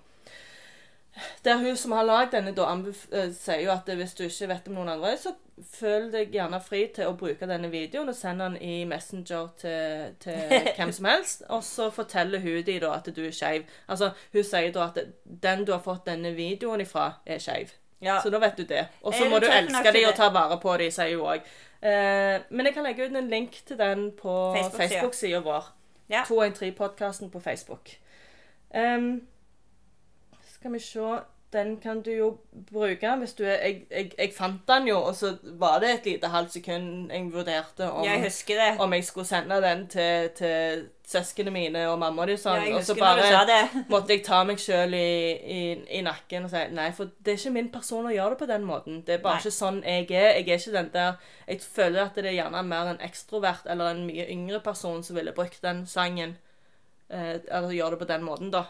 Der 1.44 1.58
hun 1.58 1.76
som 1.76 1.92
har 1.92 2.06
lagd 2.06 2.32
denne, 2.32 2.52
da 2.54 2.68
eh, 2.72 3.30
sier 3.34 3.62
jo 3.64 3.72
at 3.74 3.88
hvis 3.90 4.14
du 4.14 4.24
ikke 4.26 4.48
vet 4.52 4.68
om 4.70 4.76
noen 4.78 4.92
andre, 4.92 5.16
så 5.18 5.32
føl 5.74 6.12
deg 6.12 6.30
gjerne 6.34 6.60
fri 6.62 6.84
til 6.94 7.10
å 7.10 7.16
bruke 7.18 7.46
denne 7.50 7.70
videoen 7.72 8.10
og 8.12 8.14
send 8.14 8.42
den 8.42 8.54
i 8.62 8.84
Messenger 8.86 9.48
til, 9.58 10.14
til 10.22 10.54
hvem 10.76 10.92
som 10.94 11.08
helst. 11.10 11.42
Og 11.48 11.64
så 11.66 11.90
forteller 11.94 12.42
hun 12.44 12.62
dem 12.66 12.80
da 12.84 12.94
at 13.00 13.10
du 13.16 13.22
er 13.26 13.34
skeiv. 13.34 13.66
Altså, 13.88 14.12
hun 14.32 14.46
sier 14.46 14.70
da 14.74 14.90
at 14.92 15.02
den 15.24 15.64
du 15.66 15.74
har 15.74 15.82
fått 15.82 16.06
denne 16.06 16.34
videoen 16.36 16.84
ifra, 16.84 17.10
er 17.26 17.42
skeiv. 17.42 17.74
Ja. 18.00 18.20
Så 18.22 18.30
da 18.30 18.38
vet 18.38 18.58
du 18.58 18.62
det. 18.62 18.84
Og 19.02 19.14
så 19.14 19.26
må 19.26 19.40
du 19.42 19.48
elske 19.50 19.90
dem 19.92 20.06
og 20.06 20.14
ta 20.14 20.28
vare 20.34 20.60
på 20.62 20.76
dem, 20.78 20.92
sier 20.94 21.16
hun 21.18 21.32
òg. 21.34 21.48
Eh, 21.78 22.36
men 22.50 22.66
jeg 22.66 22.74
kan 22.74 22.86
legge 22.86 23.06
ut 23.06 23.16
en 23.16 23.30
link 23.30 23.58
til 23.66 23.78
den 23.78 24.12
på 24.18 24.34
Facebook-sida. 24.54 24.86
Facebook-sida 24.86 25.42
vår. 25.42 25.72
Ja. 26.08 26.22
213-podkasten 26.28 27.30
på 27.30 27.40
Facebook. 27.40 27.90
Em, 28.74 29.26
skal 30.58 30.72
vi 30.72 30.78
se 30.82 31.18
Den 31.52 31.78
kan 31.80 32.02
du 32.04 32.10
jo 32.12 32.26
bruke 32.70 33.08
hvis 33.22 33.32
du 33.32 33.44
er 33.44 33.62
jeg, 33.64 33.86
jeg, 33.90 34.10
jeg 34.18 34.32
fant 34.36 34.66
den 34.68 34.88
jo, 34.90 34.98
og 35.00 35.14
så 35.16 35.30
var 35.56 35.78
det 35.80 35.90
et 35.94 36.06
lite 36.06 36.28
halvt 36.28 36.52
sekund 36.58 37.12
jeg 37.12 37.30
vurderte 37.32 37.90
om, 37.90 38.04
Jeg 38.04 38.76
om 38.78 38.92
jeg 38.92 39.04
skulle 39.04 39.26
sende 39.26 39.62
den 39.62 39.86
til, 39.88 40.28
til 40.36 40.82
søsknene 41.08 41.50
mine 41.50 41.86
og 41.88 41.96
mamma 42.02 42.26
og 42.26 42.28
de 42.28 42.36
sånn. 42.36 42.66
Ja, 42.68 42.76
og 42.76 42.84
så 42.84 42.96
det. 43.48 43.60
måtte 43.92 44.12
jeg 44.12 44.24
ta 44.26 44.42
meg 44.44 44.60
sjøl 44.60 44.92
i, 44.92 45.12
i, 45.40 45.60
i 45.98 46.02
nakken 46.04 46.44
og 46.44 46.52
si 46.52 46.66
nei, 46.76 46.90
for 46.96 47.14
det 47.24 47.32
er 47.32 47.40
ikke 47.40 47.54
min 47.54 47.70
person 47.72 48.04
å 48.04 48.12
gjøre 48.12 48.34
det 48.34 48.40
på 48.42 48.50
den 48.50 48.66
måten. 48.68 49.00
Det 49.06 49.16
er 49.16 49.22
bare 49.24 49.38
Nei. 49.38 49.46
ikke 49.46 49.56
sånn 49.56 49.80
jeg 49.86 50.04
er. 50.10 50.34
Jeg 50.36 50.44
er 50.44 50.60
ikke 50.60 50.76
den 50.76 50.90
der 50.92 51.32
Jeg 51.46 51.64
føler 51.64 52.02
at 52.04 52.20
det 52.20 52.28
er 52.28 52.36
gjerne 52.42 52.60
mer 52.68 52.92
en 52.92 53.00
ekstrovert 53.08 53.64
eller 53.72 53.94
en 53.94 54.04
mye 54.10 54.28
yngre 54.28 54.60
person 54.60 55.00
som 55.06 55.16
ville 55.16 55.32
brukt 55.32 55.64
den 55.64 55.86
sangen. 55.88 56.36
Eh, 57.08 57.38
eller 57.40 57.72
gjøre 57.72 57.96
det 57.96 58.02
på 58.04 58.12
den 58.12 58.28
måten, 58.28 58.52
da. 58.52 58.66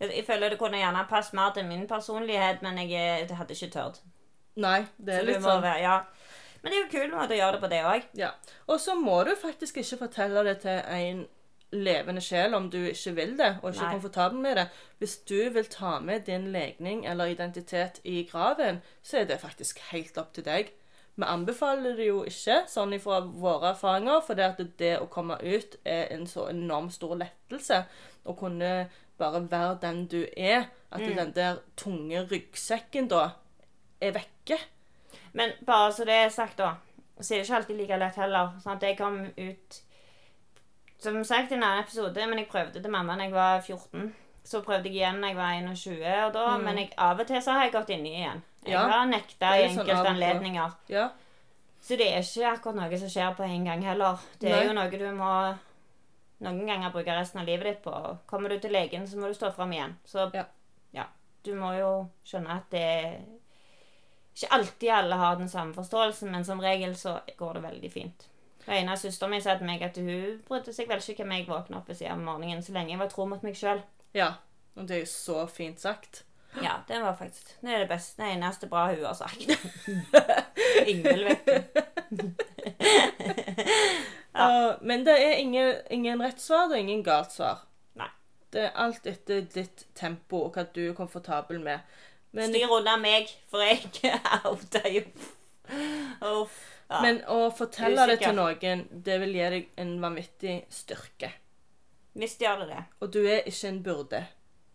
Jeg 0.00 0.24
føler 0.26 0.48
det 0.48 0.58
kunne 0.58 0.80
gjerne 0.80 1.04
passet 1.08 1.34
mer 1.36 1.52
til 1.54 1.66
min 1.68 1.86
personlighet, 1.88 2.62
men 2.62 2.78
jeg 2.78 2.90
jeg 2.90 3.36
hadde 3.36 3.56
ikke 3.56 3.72
tørt. 3.74 4.00
Nei, 4.56 4.86
det 4.98 5.14
er 5.14 5.20
så 5.20 5.26
litt 5.26 5.42
sånn. 5.44 5.62
være, 5.62 5.82
ja. 5.82 5.98
Men 6.62 6.72
det 6.72 6.78
er 6.78 6.82
jo 6.82 6.92
kul 6.92 7.12
måte 7.12 7.36
å 7.36 7.40
gjøre 7.40 7.56
det 7.56 7.60
på 7.60 7.70
det 7.72 7.82
òg. 7.88 8.08
Ja. 8.18 8.30
Og 8.66 8.80
så 8.80 8.94
må 8.96 9.22
du 9.24 9.34
faktisk 9.38 9.76
ikke 9.80 10.02
fortelle 10.06 10.44
det 10.44 10.58
til 10.64 10.80
en 10.80 11.22
levende 11.70 12.20
sjel 12.20 12.54
om 12.54 12.66
du 12.70 12.78
ikke 12.90 13.14
vil 13.14 13.36
det, 13.38 13.50
og 13.62 13.70
ikke 13.70 13.84
Nei. 13.84 13.86
er 13.86 13.94
komfortabel 13.94 14.42
med 14.42 14.56
det. 14.58 14.66
Hvis 14.98 15.16
du 15.30 15.38
vil 15.54 15.70
ta 15.70 15.98
med 16.02 16.26
din 16.26 16.50
legning 16.52 17.06
eller 17.06 17.30
identitet 17.30 18.00
i 18.04 18.24
graven, 18.30 18.82
så 19.02 19.22
er 19.22 19.30
det 19.30 19.40
faktisk 19.40 19.78
helt 19.92 20.18
opp 20.18 20.32
til 20.34 20.44
deg. 20.44 20.72
Vi 21.16 21.26
anbefaler 21.26 21.96
det 21.96 22.06
jo 22.08 22.22
ikke, 22.24 22.62
sånn 22.70 22.94
ifra 22.96 23.20
våre 23.20 23.74
erfaringer, 23.74 24.20
for 24.24 24.38
det 24.38 24.46
at 24.46 24.60
det 24.80 24.94
å 25.00 25.08
komme 25.12 25.36
ut 25.42 25.76
er 25.84 26.08
en 26.14 26.26
så 26.26 26.48
enormt 26.50 26.94
stor 26.96 27.16
lettelse. 27.20 27.84
Å 28.24 28.36
kunne 28.36 28.88
bare 29.20 29.44
være 29.50 29.78
den 29.82 30.06
du 30.10 30.24
er. 30.36 30.64
At 30.90 31.00
den 31.06 31.32
der 31.36 31.60
tunge 31.78 32.24
ryggsekken 32.26 33.06
da 33.12 33.28
er 34.02 34.10
vekke. 34.16 34.56
Men 35.32 35.52
bare 35.66 35.92
så 35.94 36.04
det 36.08 36.16
er 36.24 36.32
sagt, 36.34 36.56
da, 36.58 36.72
så 37.20 37.34
er 37.34 37.38
det 37.38 37.46
ikke 37.46 37.56
alltid 37.60 37.76
like 37.78 37.98
lett 38.00 38.16
heller. 38.18 38.56
Sånn 38.64 38.74
at 38.80 38.82
jeg 38.88 38.98
kom 38.98 39.20
ut 39.38 39.80
Som 41.00 41.22
sagt 41.24 41.52
i 41.52 41.54
en 41.56 41.62
annen 41.64 41.84
episode, 41.84 42.26
men 42.28 42.38
jeg 42.42 42.48
prøvde 42.50 42.82
til 42.82 42.90
mamma 42.92 43.14
da 43.16 43.24
jeg 43.24 43.32
var 43.32 43.60
14. 43.64 44.10
Så 44.44 44.60
prøvde 44.66 44.90
jeg 44.90 44.98
igjen 44.98 45.22
da 45.22 45.30
jeg 45.30 45.36
var 45.38 45.54
21, 45.62 46.02
og 46.26 46.34
da, 46.34 46.42
men 46.60 46.76
jeg, 46.82 46.90
av 46.98 47.20
og 47.22 47.26
til 47.30 47.40
så 47.44 47.54
har 47.56 47.64
jeg 47.64 47.72
gått 47.72 47.92
inni 47.94 48.10
igjen. 48.18 48.42
Jeg 48.66 48.74
Ja. 48.74 48.82
har 48.88 49.06
nekta 49.08 49.46
er 49.54 49.62
i 49.62 49.62
enkelte 49.68 49.70
sånn 49.70 49.86
enkelte 49.86 50.02
på. 50.04 50.10
anledninger. 50.10 50.74
Ja. 50.92 51.06
Så 51.80 51.96
det 51.96 52.08
er 52.12 52.20
ikke 52.20 52.50
akkurat 52.52 52.76
noe 52.76 52.98
som 52.98 53.08
skjer 53.08 53.34
på 53.38 53.42
en 53.46 53.64
gang 53.64 53.82
heller. 53.82 54.18
Det 54.40 54.50
er 54.50 54.56
Nei. 54.58 54.66
jo 54.66 54.72
noe 54.76 54.90
du 54.90 55.06
må 55.16 55.30
noen 56.40 56.66
ganger 56.66 56.92
bruke 56.94 57.14
resten 57.16 57.40
av 57.42 57.46
livet 57.48 57.66
ditt 57.66 57.82
på. 57.84 57.92
Kommer 58.26 58.48
du 58.48 58.58
til 58.58 58.72
legen, 58.72 59.06
så 59.08 59.18
må 59.20 59.28
du 59.28 59.34
stå 59.36 59.52
fram 59.56 59.72
igjen. 59.76 59.96
Så 60.04 60.30
Ja. 60.34 60.44
ja. 60.96 61.04
du 61.44 61.54
må 61.54 61.74
jo 61.78 61.92
skjønne 62.24 62.56
at 62.56 62.70
det 62.70 63.20
ikke 64.34 64.52
alltid 64.56 64.90
alle 64.94 65.14
har 65.20 65.36
den 65.36 65.48
samme 65.48 65.74
forståelsen, 65.74 66.30
men 66.32 66.44
som 66.44 66.60
regel 66.60 66.96
så 66.96 67.18
går 67.36 67.54
det 67.54 67.62
veldig 67.62 67.92
fint. 67.92 68.26
Og 68.66 68.74
En 68.76 68.88
av 68.88 68.96
søsteren 68.96 69.30
min 69.30 69.42
sa 69.42 69.56
til 69.58 69.66
meg 69.66 69.82
at 69.82 69.96
hun 69.96 70.40
brydde 70.48 70.72
seg 70.72 70.88
vel 70.88 71.00
ikke 71.02 71.24
hvem 71.24 71.32
jeg 71.38 71.48
våkna 71.48 71.78
opp 71.80 71.88
ved 71.88 71.96
siden 71.98 72.12
av 72.12 72.24
morgenen, 72.24 72.62
så 72.62 72.72
lenge 72.72 72.92
jeg 72.94 73.00
var 73.00 73.08
tro 73.12 73.26
mot 73.26 73.42
meg 73.42 73.56
sjøl. 73.58 73.82
Ja. 74.14 74.34
Og 74.76 74.86
det 74.88 74.96
er 74.96 75.00
jo 75.00 75.10
så 75.10 75.46
fint 75.50 75.80
sagt. 75.80 76.24
Ja, 76.62 76.80
det 76.88 76.98
var 77.02 77.14
faktisk 77.14 77.52
Det 77.62 77.70
er 77.70 77.78
det 77.78 77.88
beste, 77.88 78.22
det 78.22 78.32
eneste 78.34 78.66
bra 78.66 78.86
hun 78.90 79.04
har 79.04 79.14
sagt. 79.14 79.46
Ingvild, 80.90 81.24
vet 81.24 81.46
du. 81.46 82.32
Uh, 84.40 84.78
men 84.86 85.04
det 85.06 85.16
er 85.20 85.36
ingen, 85.40 85.74
ingen 85.90 86.22
rett 86.22 86.40
svar, 86.40 86.68
det 86.68 86.78
er 86.78 86.86
ingen 86.86 87.04
galt 87.04 87.34
svar. 87.34 87.64
Nei. 87.98 88.08
Det 88.52 88.66
er 88.68 88.78
alt 88.84 89.06
etter 89.06 89.44
ditt 89.54 89.86
tempo 89.98 90.46
og 90.46 90.56
hva 90.56 90.66
du 90.74 90.82
er 90.88 90.96
komfortabel 90.96 91.60
med. 91.62 91.84
Men, 92.32 92.52
Styr 92.52 92.70
unna 92.70 92.96
meg, 93.00 93.30
for 93.50 93.62
jeg 93.64 93.90
outa 94.46 94.84
jo 94.88 95.02
Uff. 96.20 96.58
Ja. 96.90 97.00
men 97.04 97.20
å 97.30 97.44
fortelle 97.54 98.06
det 98.10 98.16
til 98.18 98.34
noen, 98.34 98.80
det 98.90 99.20
vil 99.22 99.36
gi 99.36 99.50
deg 99.54 99.68
en 99.78 99.92
vanvittig 100.02 100.56
styrke. 100.74 101.30
Visst 102.18 102.42
gjør 102.42 102.64
det 102.64 102.72
det. 102.72 102.80
Og 102.98 103.12
du 103.14 103.20
er 103.22 103.46
ikke 103.46 103.68
en 103.70 103.82
burde 103.86 104.24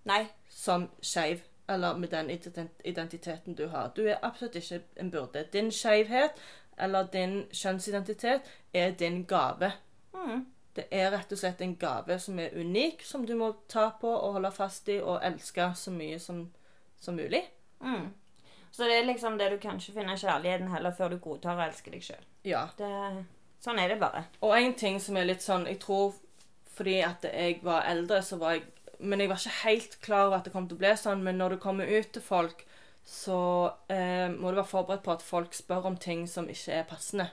Nei. 0.07 0.21
som 0.47 0.87
skeiv, 1.03 1.43
eller 1.67 1.97
med 1.99 2.13
den 2.13 2.29
identiteten 2.31 3.57
du 3.57 3.67
har. 3.67 3.91
Du 3.95 4.05
er 4.07 4.21
absolutt 4.23 4.55
ikke 4.55 4.79
en 5.01 5.11
burde. 5.11 5.43
Din 5.51 5.71
skeivhet 5.71 6.39
eller 6.77 7.07
din 7.13 7.45
kjønnsidentitet 7.51 8.49
er 8.73 8.91
din 8.99 9.23
gave. 9.29 9.71
Mm. 10.13 10.45
Det 10.75 10.87
er 10.91 11.11
rett 11.13 11.31
og 11.31 11.39
slett 11.39 11.61
en 11.63 11.77
gave 11.79 12.19
som 12.19 12.39
er 12.39 12.55
unik, 12.55 13.03
som 13.07 13.23
du 13.25 13.35
må 13.39 13.53
ta 13.71 13.89
på 14.01 14.11
og 14.11 14.35
holde 14.35 14.51
fast 14.51 14.89
i 14.91 14.99
og 14.99 15.23
elske 15.23 15.69
så 15.79 15.93
mye 15.95 16.19
som, 16.19 16.45
som 16.99 17.15
mulig. 17.15 17.45
Mm. 17.79 18.11
Så 18.75 18.83
det 18.83 18.97
er 18.99 19.07
liksom 19.07 19.37
det 19.39 19.53
du 19.53 19.57
kanskje 19.63 19.93
finner 19.95 20.19
kjærligheten 20.19 20.67
heller 20.73 20.91
før 20.91 21.13
du 21.13 21.19
godtar 21.23 21.55
å 21.55 21.63
elske 21.63 21.93
deg 21.93 22.03
sjøl. 22.03 22.25
Ja. 22.43 22.65
Sånn 23.63 23.79
er 23.79 23.93
det 23.93 24.01
bare. 24.01 24.25
Og 24.43 24.51
en 24.57 24.75
ting 24.75 24.99
som 24.99 25.15
er 25.17 25.29
litt 25.29 25.41
sånn 25.41 25.63
Jeg 25.65 25.79
tror 25.81 26.13
fordi 26.75 26.97
at 27.07 27.23
jeg 27.23 27.61
var 27.63 27.87
eldre, 27.87 28.19
så 28.21 28.35
var 28.37 28.57
jeg 28.57 28.65
Men 28.99 29.19
jeg 29.19 29.29
var 29.31 29.39
ikke 29.39 29.61
helt 29.63 29.95
klar 30.03 30.27
over 30.27 30.37
at 30.37 30.45
det 30.47 30.51
kom 30.53 30.67
til 30.67 30.77
å 30.77 30.81
bli 30.83 30.91
sånn. 30.99 31.23
Men 31.23 31.39
når 31.39 31.55
du 31.55 31.57
kommer 31.63 31.87
ut 31.87 32.11
til 32.15 32.23
folk, 32.23 32.61
så 33.05 33.71
eh, 33.89 34.27
må 34.33 34.49
du 34.49 34.55
være 34.59 34.65
forberedt 34.65 35.03
på 35.05 35.11
at 35.13 35.21
folk 35.21 35.53
spør 35.53 35.85
om 35.91 35.97
ting 35.97 36.25
som 36.29 36.47
ikke 36.49 36.71
er 36.79 36.87
passende. 36.89 37.27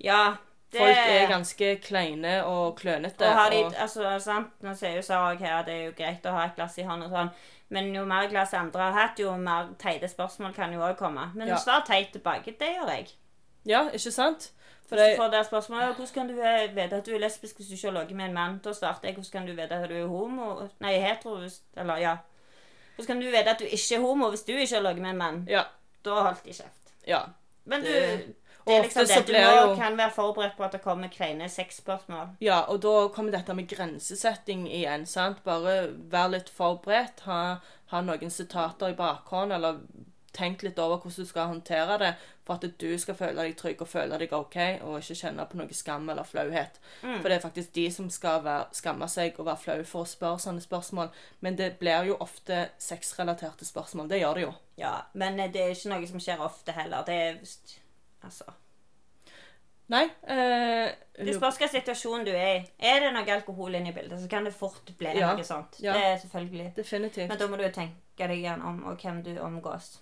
Ja, 0.00 0.34
det 0.72 0.78
Folk 0.80 0.96
er 0.96 1.26
ganske 1.28 1.70
kleine 1.82 2.44
og 2.46 2.76
klønete. 2.78 3.26
Og 3.26 3.32
har 3.34 3.50
de, 3.50 3.64
og- 3.64 3.74
altså, 3.76 4.18
sant? 4.22 4.52
Nå 4.62 4.74
sier 4.78 4.96
jo 4.96 5.02
Sara 5.02 5.34
her 5.34 5.56
at 5.58 5.66
det 5.66 5.74
er 5.74 5.84
jo 5.86 5.96
greit 5.98 6.26
å 6.28 6.34
ha 6.36 6.44
et 6.46 6.54
glass 6.56 6.78
i 6.78 6.82
hånda 6.86 7.06
og 7.08 7.10
sånn, 7.16 7.30
men 7.70 7.94
jo 7.94 8.04
mer 8.04 8.28
glass 8.30 8.54
andre 8.54 8.80
har 8.82 8.92
hatt, 8.92 9.18
jo 9.18 9.32
mer 9.36 9.72
teite 9.78 10.08
spørsmål 10.08 10.54
kan 10.54 10.72
jo 10.72 10.80
òg 10.80 10.96
komme. 10.98 11.30
Men 11.34 11.48
Ja. 11.48 11.56
svar 11.56 11.82
teit 11.86 12.12
tilbake. 12.12 12.56
Det 12.58 12.68
gjør 12.76 12.88
jeg. 12.96 13.08
Ja, 13.64 13.88
ikke 13.90 14.12
sant? 14.12 14.50
For 14.88 14.96
det, 14.96 15.16
får 15.18 15.30
det 15.30 15.46
spørsmålet 15.46 15.94
hvordan 15.96 16.14
kan 16.14 16.28
du 16.28 16.40
eh, 16.42 16.68
vite 16.74 16.96
at 16.96 17.04
du 17.06 17.14
er 17.14 17.18
lesbisk 17.20 17.56
hvis 17.56 17.68
du 17.68 17.74
ikke 17.74 17.92
har 17.92 18.00
ligget 18.00 18.16
med 18.16 18.24
en 18.28 18.34
mann, 18.34 18.58
da 18.58 18.72
starter 18.72 19.08
jeg 19.08 19.14
hvordan 19.14 19.32
kan 19.32 19.46
du 19.46 19.52
vite 19.54 19.72
at 19.72 19.88
du 19.88 19.94
er 19.94 20.06
homo 20.08 20.68
Nei, 20.80 20.98
hetero 20.98 21.48
Eller 21.76 21.96
ja. 21.96 22.16
Hvordan 22.96 23.06
kan 23.06 23.20
du 23.20 23.26
vite 23.30 23.50
at 23.50 23.58
du 23.58 23.64
ikke 23.64 23.94
er 23.94 24.00
homo 24.00 24.28
hvis 24.30 24.42
du 24.46 24.52
ikke 24.52 24.74
har 24.74 24.82
ligget 24.82 25.02
med 25.02 25.10
en 25.10 25.16
mann? 25.18 25.44
ja. 25.48 25.62
Da 26.04 26.10
holdt 26.10 26.44
de 26.44 26.52
kjeft. 26.52 26.92
ja. 27.06 27.18
Men 27.64 27.80
du 27.82 27.86
Det- 27.88 28.34
det 28.66 28.74
er 28.76 28.82
liksom 28.82 29.06
det. 29.06 29.26
Du 29.26 29.32
må, 29.32 29.70
jo- 29.70 29.76
kan 29.76 29.96
være 29.98 30.10
forberedt 30.10 30.56
på 30.56 30.64
at 30.64 30.72
det 30.72 30.82
kommer 30.82 31.08
kleine 31.08 31.48
sexspørsmål. 31.48 32.28
Ja, 32.40 32.60
og 32.60 32.82
da 32.82 33.08
kommer 33.08 33.30
dette 33.32 33.54
med 33.54 33.68
grensesetting 33.68 34.68
igjen. 34.72 35.06
sant? 35.06 35.44
Bare 35.44 35.88
vær 36.10 36.28
litt 36.30 36.48
forberedt. 36.50 37.20
Ha, 37.26 37.56
ha 37.86 38.00
noen 38.00 38.30
sitater 38.30 38.88
i 38.88 38.94
bakhånd, 38.94 39.52
eller 39.52 39.80
tenk 40.32 40.62
litt 40.62 40.78
over 40.78 40.96
hvordan 40.98 41.16
du 41.24 41.26
skal 41.28 41.46
håndtere 41.46 41.98
det, 41.98 42.14
for 42.50 42.58
at 42.58 42.78
du 42.82 42.88
skal 42.98 43.14
føle 43.14 43.38
deg 43.44 43.56
trygg 43.58 43.82
og 43.84 43.88
føle 43.88 44.18
deg 44.18 44.32
OK, 44.34 44.56
og 44.82 44.96
ikke 44.98 45.14
kjenne 45.20 45.44
på 45.46 45.58
noe 45.60 45.76
skam 45.76 46.08
eller 46.10 46.26
flauhet. 46.26 46.80
For 47.02 47.28
det 47.30 47.36
er 47.36 47.44
faktisk 47.44 47.72
de 47.76 47.84
som 47.94 48.08
skal 48.10 48.42
være, 48.42 48.66
skamme 48.74 49.06
seg 49.08 49.38
og 49.38 49.46
være 49.46 49.62
flaue 49.64 49.84
for 49.86 50.02
å 50.02 50.10
spørre 50.10 50.42
sånne 50.42 50.64
spørsmål. 50.64 51.12
Men 51.46 51.58
det 51.60 51.76
blir 51.78 52.10
jo 52.10 52.16
ofte 52.20 52.64
sexrelaterte 52.82 53.68
spørsmål. 53.68 54.08
Det 54.10 54.18
gjør 54.24 54.34
det 54.40 54.42
jo. 54.48 54.50
Ja, 54.80 54.96
men 55.14 55.38
eh, 55.38 55.52
det 55.54 55.62
er 55.62 55.76
ikke 55.76 55.92
noe 55.94 56.10
som 56.10 56.24
skjer 56.26 56.42
ofte 56.42 56.74
heller. 56.74 57.06
Det 57.06 57.20
er 57.28 57.38
Altså 58.20 58.44
Nei 59.90 60.04
eh, 60.04 60.90
Det 61.16 61.32
spørs 61.34 61.56
hvilken 61.58 61.72
situasjon 61.80 62.26
du 62.28 62.30
er 62.34 62.50
i. 62.58 62.60
Er 62.90 63.00
det 63.04 63.14
noe 63.14 63.32
alkohol 63.34 63.74
inne 63.78 63.90
i 63.90 63.96
bildet, 63.96 64.20
så 64.22 64.28
kan 64.30 64.46
det 64.46 64.52
fort 64.54 64.92
bli 64.98 65.14
Ja, 65.18 65.32
noe 65.34 65.44
sånt. 65.46 65.80
ja. 65.82 65.94
Det 65.96 66.04
er 66.12 66.16
selvfølgelig. 66.22 66.68
Definitivt. 66.76 67.28
Men 67.32 67.40
da 67.40 67.48
må 67.50 67.58
du 67.58 67.66
tenke 67.74 68.28
deg 68.28 68.36
igjen 68.38 68.62
om 68.62 68.84
og 68.90 69.00
hvem 69.02 69.22
du 69.26 69.32
omgås. 69.42 69.96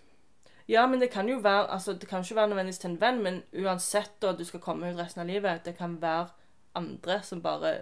Ja, 0.69 0.87
men 0.87 1.01
det 1.01 1.11
kan 1.11 1.29
jo 1.29 1.39
være 1.41 1.71
altså 1.73 1.95
Det 1.97 2.09
kan 2.09 2.21
ikke 2.21 2.37
være 2.37 2.49
nødvendigvis 2.49 2.79
til 2.79 2.91
en 2.91 3.01
venn, 3.01 3.23
men 3.23 3.43
uansett 3.57 4.19
da 4.23 4.33
du 4.37 4.45
skal 4.45 4.61
komme 4.61 4.91
ut 4.91 4.99
resten 4.99 5.23
av 5.25 5.27
livet, 5.31 5.65
det 5.65 5.77
kan 5.79 5.97
være 6.03 6.29
andre 6.75 7.23
som 7.23 7.43
bare 7.43 7.79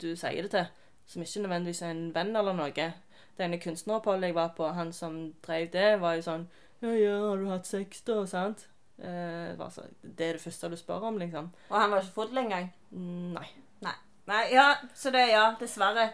du 0.00 0.12
sier 0.16 0.42
det 0.42 0.50
til, 0.50 0.66
som 1.06 1.22
ikke 1.22 1.42
nødvendigvis 1.44 1.82
er 1.82 1.94
en 1.94 2.14
venn 2.14 2.36
eller 2.36 2.56
noe. 2.56 2.90
Det 3.36 3.44
ene 3.44 3.60
kunstneroppholdet 3.60 4.30
jeg 4.30 4.34
var 4.34 4.52
på, 4.56 4.68
han 4.76 4.92
som 4.92 5.32
drev 5.46 5.70
det, 5.72 6.00
var 6.00 6.18
jo 6.18 6.26
sånn 6.26 6.48
Ja, 6.80 6.92
ja, 6.96 7.16
har 7.28 7.36
du 7.36 7.48
hatt 7.50 7.68
sex, 7.68 8.00
da? 8.08 8.22
Sant? 8.28 8.68
Eh, 9.00 9.56
altså, 9.58 9.82
det 10.02 10.26
er 10.26 10.36
det 10.36 10.44
første 10.44 10.68
du 10.68 10.76
spør 10.76 11.08
om, 11.08 11.18
liksom. 11.20 11.50
Og 11.68 11.76
han 11.76 11.90
var 11.92 12.04
ikke 12.04 12.16
full 12.16 12.40
engang. 12.40 12.70
Nei. 12.90 13.46
Nei. 13.84 13.96
Nei, 14.28 14.42
ja, 14.52 14.74
så 14.94 15.12
det, 15.12 15.26
ja, 15.32 15.50
dessverre. 15.60 16.10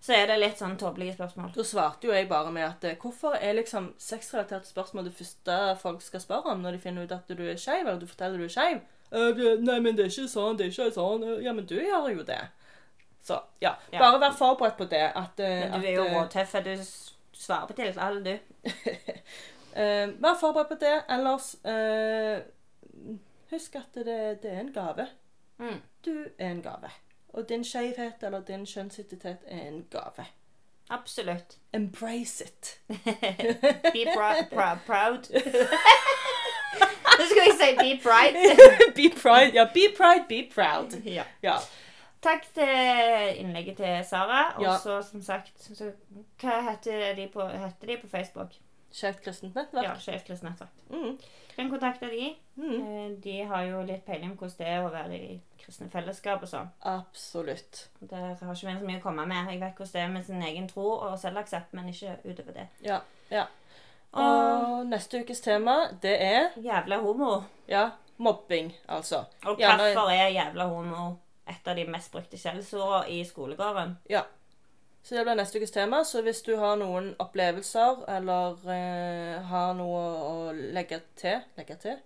Så 0.00 0.14
er 0.16 0.30
det 0.30 0.38
litt 0.40 0.56
sånn 0.60 0.78
tåpelige 0.80 1.12
spørsmål. 1.18 1.50
Da 1.52 1.64
svarte 1.68 2.08
jo 2.08 2.14
jeg 2.14 2.28
bare 2.28 2.50
med 2.54 2.64
at 2.64 2.84
eh, 2.88 2.96
hvorfor 3.00 3.34
er 3.36 3.58
liksom 3.58 3.90
sexrelaterte 4.00 4.70
spørsmål 4.70 5.10
det 5.10 5.12
første 5.18 5.58
folk 5.82 6.00
skal 6.02 6.22
spørre 6.24 6.54
om 6.54 6.62
når 6.64 6.78
de 6.78 6.80
finner 6.86 7.04
ut 7.04 7.12
at 7.12 7.28
du 7.28 7.42
er 7.44 7.60
skeiv, 7.60 7.84
eller 7.84 8.00
du 8.00 8.08
forteller 8.08 8.40
du 8.40 8.44
er 8.48 8.54
skeiv? 8.54 8.80
«Øh, 9.10 9.38
nei, 9.58 9.80
men 9.82 9.96
det 9.98 10.04
er 10.04 10.12
ikke 10.12 10.30
sånn, 10.30 10.56
det 10.56 10.68
er 10.68 10.70
ikke 10.70 10.92
sånn. 10.94 11.24
«Øh, 11.26 11.42
Ja, 11.44 11.52
men 11.52 11.66
du 11.66 11.74
gjør 11.74 12.08
jo 12.14 12.22
det. 12.22 12.40
Så 13.22 13.40
ja, 13.60 13.74
Ja. 13.92 13.98
bare 13.98 14.20
vær 14.20 14.36
forberedt 14.38 14.78
på 14.78 14.86
det. 14.88 15.12
At, 15.14 15.40
eh, 15.40 15.70
Men 15.70 15.80
du 15.80 15.86
er 15.86 15.92
jo 15.92 16.04
eh, 16.04 16.14
råtøff. 16.14 16.52
Du 16.64 16.76
svarer 17.32 17.66
på 17.66 17.76
til 17.76 17.98
alle, 17.98 18.24
du. 18.24 18.38
eh, 19.74 20.08
Vær 20.22 20.38
forberedt 20.40 20.68
på 20.68 20.78
det. 20.80 21.02
Ellers 21.08 21.56
uh, 21.64 22.40
Husk 23.50 23.76
at 23.76 23.94
det, 23.94 24.42
det 24.42 24.50
er 24.50 24.60
en 24.60 24.72
gave. 24.72 25.06
Mm. 25.58 25.80
Du 26.04 26.14
er 26.38 26.50
en 26.50 26.62
gave. 26.62 26.90
Og 27.34 27.48
din 27.48 27.64
skeivhet 27.64 28.22
eller 28.22 28.40
din 28.40 28.66
kjønnsidentitet 28.66 29.36
er 29.46 29.68
en 29.68 29.86
gave. 29.90 30.26
Absolutt. 30.90 31.56
Embrace 31.74 32.44
it. 32.44 32.80
Be 33.94 34.04
prou- 34.16 34.48
prou- 34.52 34.78
proud. 34.86 35.30
Nå 37.18 37.24
skal 37.30 37.42
jeg 37.46 37.54
si 37.60 37.74
be 37.76 37.90
pride. 38.02 38.56
be 38.98 39.06
pride. 39.22 39.52
Ja, 39.54 39.64
be 39.74 39.84
pride, 39.96 40.24
be 40.28 40.40
proud. 40.54 40.96
ja. 41.04 41.22
Ja. 41.42 41.56
Takk 42.22 42.42
til 42.54 43.38
innlegget 43.40 43.76
til 43.76 44.04
Sara. 44.08 44.42
Og 44.56 44.62
Ja. 44.62 44.76
så, 44.82 45.02
som 45.10 45.22
sagt 45.22 45.52
så, 45.62 45.92
Hva 46.42 46.60
heter 46.70 47.14
de 47.14 47.28
på, 47.32 47.46
heter 47.48 47.86
de 47.86 47.96
på 48.02 48.08
Facebook? 48.08 48.52
Skeivt 48.92 49.22
kristent 49.24 49.56
Ja, 49.56 49.60
nettverk. 49.62 50.00
Skeivt 50.00 50.24
kristent 50.26 50.50
nettverk. 50.50 50.68
Mm. 50.90 51.18
Kan 51.60 51.70
kontakte 51.70 52.08
de. 52.10 52.30
Mm. 52.56 52.74
Eh, 52.80 53.10
De 53.24 53.36
har 53.52 53.62
jo 53.68 53.82
litt 53.84 54.04
peiling 54.06 54.32
på 54.36 54.46
hvordan 54.46 54.58
det 54.58 54.66
er 54.72 54.84
å 54.86 54.90
være 54.92 55.16
i 55.20 55.40
kristne 55.60 55.88
fellesskap 55.92 56.42
og 56.42 56.48
sånn. 56.50 56.68
Absolutt. 56.88 57.86
Der 58.00 58.16
har 58.16 58.34
ikke 58.34 58.50
vi 58.50 58.76
så 58.80 58.86
mye 58.88 58.98
å 59.00 59.02
komme 59.04 59.26
med. 59.28 59.50
Jeg 59.52 59.60
vet 59.60 59.76
hvordan 59.76 59.92
det 59.92 60.02
er 60.02 60.12
med 60.14 60.24
sin 60.26 60.42
egen 60.42 60.68
tro 60.68 60.86
og 60.96 61.18
selvaksept, 61.20 61.72
men 61.76 61.88
ikke 61.92 62.16
utover 62.24 62.56
det. 62.62 62.66
Ja. 62.86 63.00
ja. 63.30 63.44
Og 64.12 64.80
Og 64.80 64.86
neste 64.90 65.20
ukes 65.22 65.40
tema, 65.44 65.74
det 66.02 66.16
er 66.22 66.48
jævla 66.58 66.98
homo. 67.04 67.42
ja, 67.68 67.90
mobbing, 68.18 68.72
altså. 68.88 69.24
Og 69.46 69.56
hvorfor 69.56 70.10
er 70.10 70.28
jævla 70.34 70.66
homo 70.68 71.18
et 71.48 71.68
av 71.68 71.76
de 71.76 71.84
mest 71.86 72.12
brukte 72.12 72.36
skjellsordene 72.38 73.08
i 73.10 73.24
skolegården? 73.24 73.96
Ja. 74.10 74.22
Så 75.02 75.14
det 75.14 75.24
blir 75.24 75.38
neste 75.38 75.58
ukes 75.58 75.72
tema. 75.72 76.04
Så 76.04 76.22
hvis 76.22 76.42
du 76.46 76.54
har 76.60 76.76
noen 76.80 77.14
opplevelser 77.22 78.04
eller 78.18 78.60
eh, 78.70 79.40
har 79.50 79.74
noe 79.78 80.04
å 80.28 80.36
legge 80.52 81.00
til 81.18 81.40
Legge 81.58 81.76
til? 81.80 82.00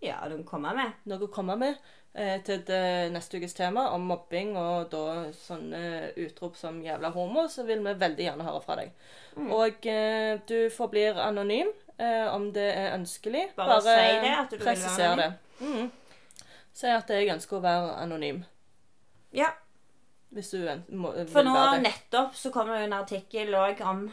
Ja, 0.00 0.22
noen 0.28 0.44
kommer 0.48 0.72
komme 0.72 0.76
med. 0.80 1.00
Noe 1.12 1.26
å 1.26 1.32
komme 1.32 1.56
med 1.60 1.76
eh, 2.14 2.38
til 2.44 2.62
det 2.66 3.10
neste 3.12 3.36
ukes 3.36 3.54
tema 3.54 3.90
om 3.92 4.06
mobbing 4.08 4.54
og 4.56 4.88
da 4.92 5.04
sånne 5.36 6.12
utrop 6.16 6.56
som 6.56 6.80
'jævla 6.82 7.12
homo', 7.12 7.48
så 7.48 7.66
vil 7.68 7.84
vi 7.84 7.94
veldig 8.00 8.24
gjerne 8.24 8.46
høre 8.48 8.62
fra 8.64 8.76
deg. 8.80 8.92
Og 9.36 9.86
eh, 9.86 10.40
du 10.48 10.70
forblir 10.72 11.20
anonym 11.20 11.68
eh, 11.98 12.34
om 12.34 12.52
det 12.52 12.70
er 12.74 12.94
ønskelig. 12.94 13.50
Bare 13.56 13.80
si 13.82 13.88
det, 14.24 14.36
at 14.38 14.50
du 14.50 14.56
vil 14.56 14.66
være 14.66 15.12
anonym. 15.12 15.18
det. 15.18 15.32
Mm. 15.60 15.90
Si 16.72 16.86
at 16.86 17.10
jeg 17.10 17.32
ønsker 17.34 17.56
å 17.56 17.60
være 17.60 17.96
anonym. 18.00 18.44
Ja, 19.36 19.52
Hvis 20.30 20.50
du 20.54 20.58
må, 20.94 21.10
For 21.32 21.42
nå 21.42 21.54
nettopp 21.82 22.34
så 22.38 22.52
kommer 22.54 22.74
det 22.76 22.84
jo 22.84 22.86
en 22.90 22.98
artikkel 23.00 23.54
òg 23.58 23.80
om, 23.82 24.04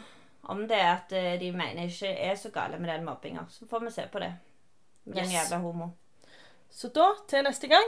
om 0.50 0.64
det 0.68 0.80
at 0.82 1.12
eh, 1.14 1.36
de 1.40 1.52
mener 1.54 1.86
ikke 1.92 2.10
er 2.10 2.36
så 2.36 2.50
gale 2.50 2.80
med 2.82 2.90
den 2.90 3.06
mobbinga. 3.06 3.46
Så 3.54 3.68
får 3.70 3.80
vi 3.86 3.92
se 3.92 4.08
på 4.12 4.20
det. 4.20 4.32
Med 5.06 5.16
den 5.16 5.26
Yes. 5.30 5.34
jævla 5.34 5.58
homo. 5.62 5.92
Så 6.74 6.90
da, 6.94 7.12
til 7.30 7.44
neste 7.44 7.68
gang 7.72 7.86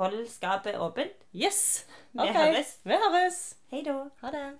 Hold 0.00 0.22
skapet 0.32 0.78
åpent. 0.80 1.12
Yes! 1.36 1.86
Vi 2.12 2.20
Ok, 2.22 2.32
høres. 2.32 2.78
Vi 2.84 2.96
høres. 2.96 3.56
Hei 3.70 3.82
da. 3.84 3.98
Ha 4.22 4.30
det. 4.32 4.58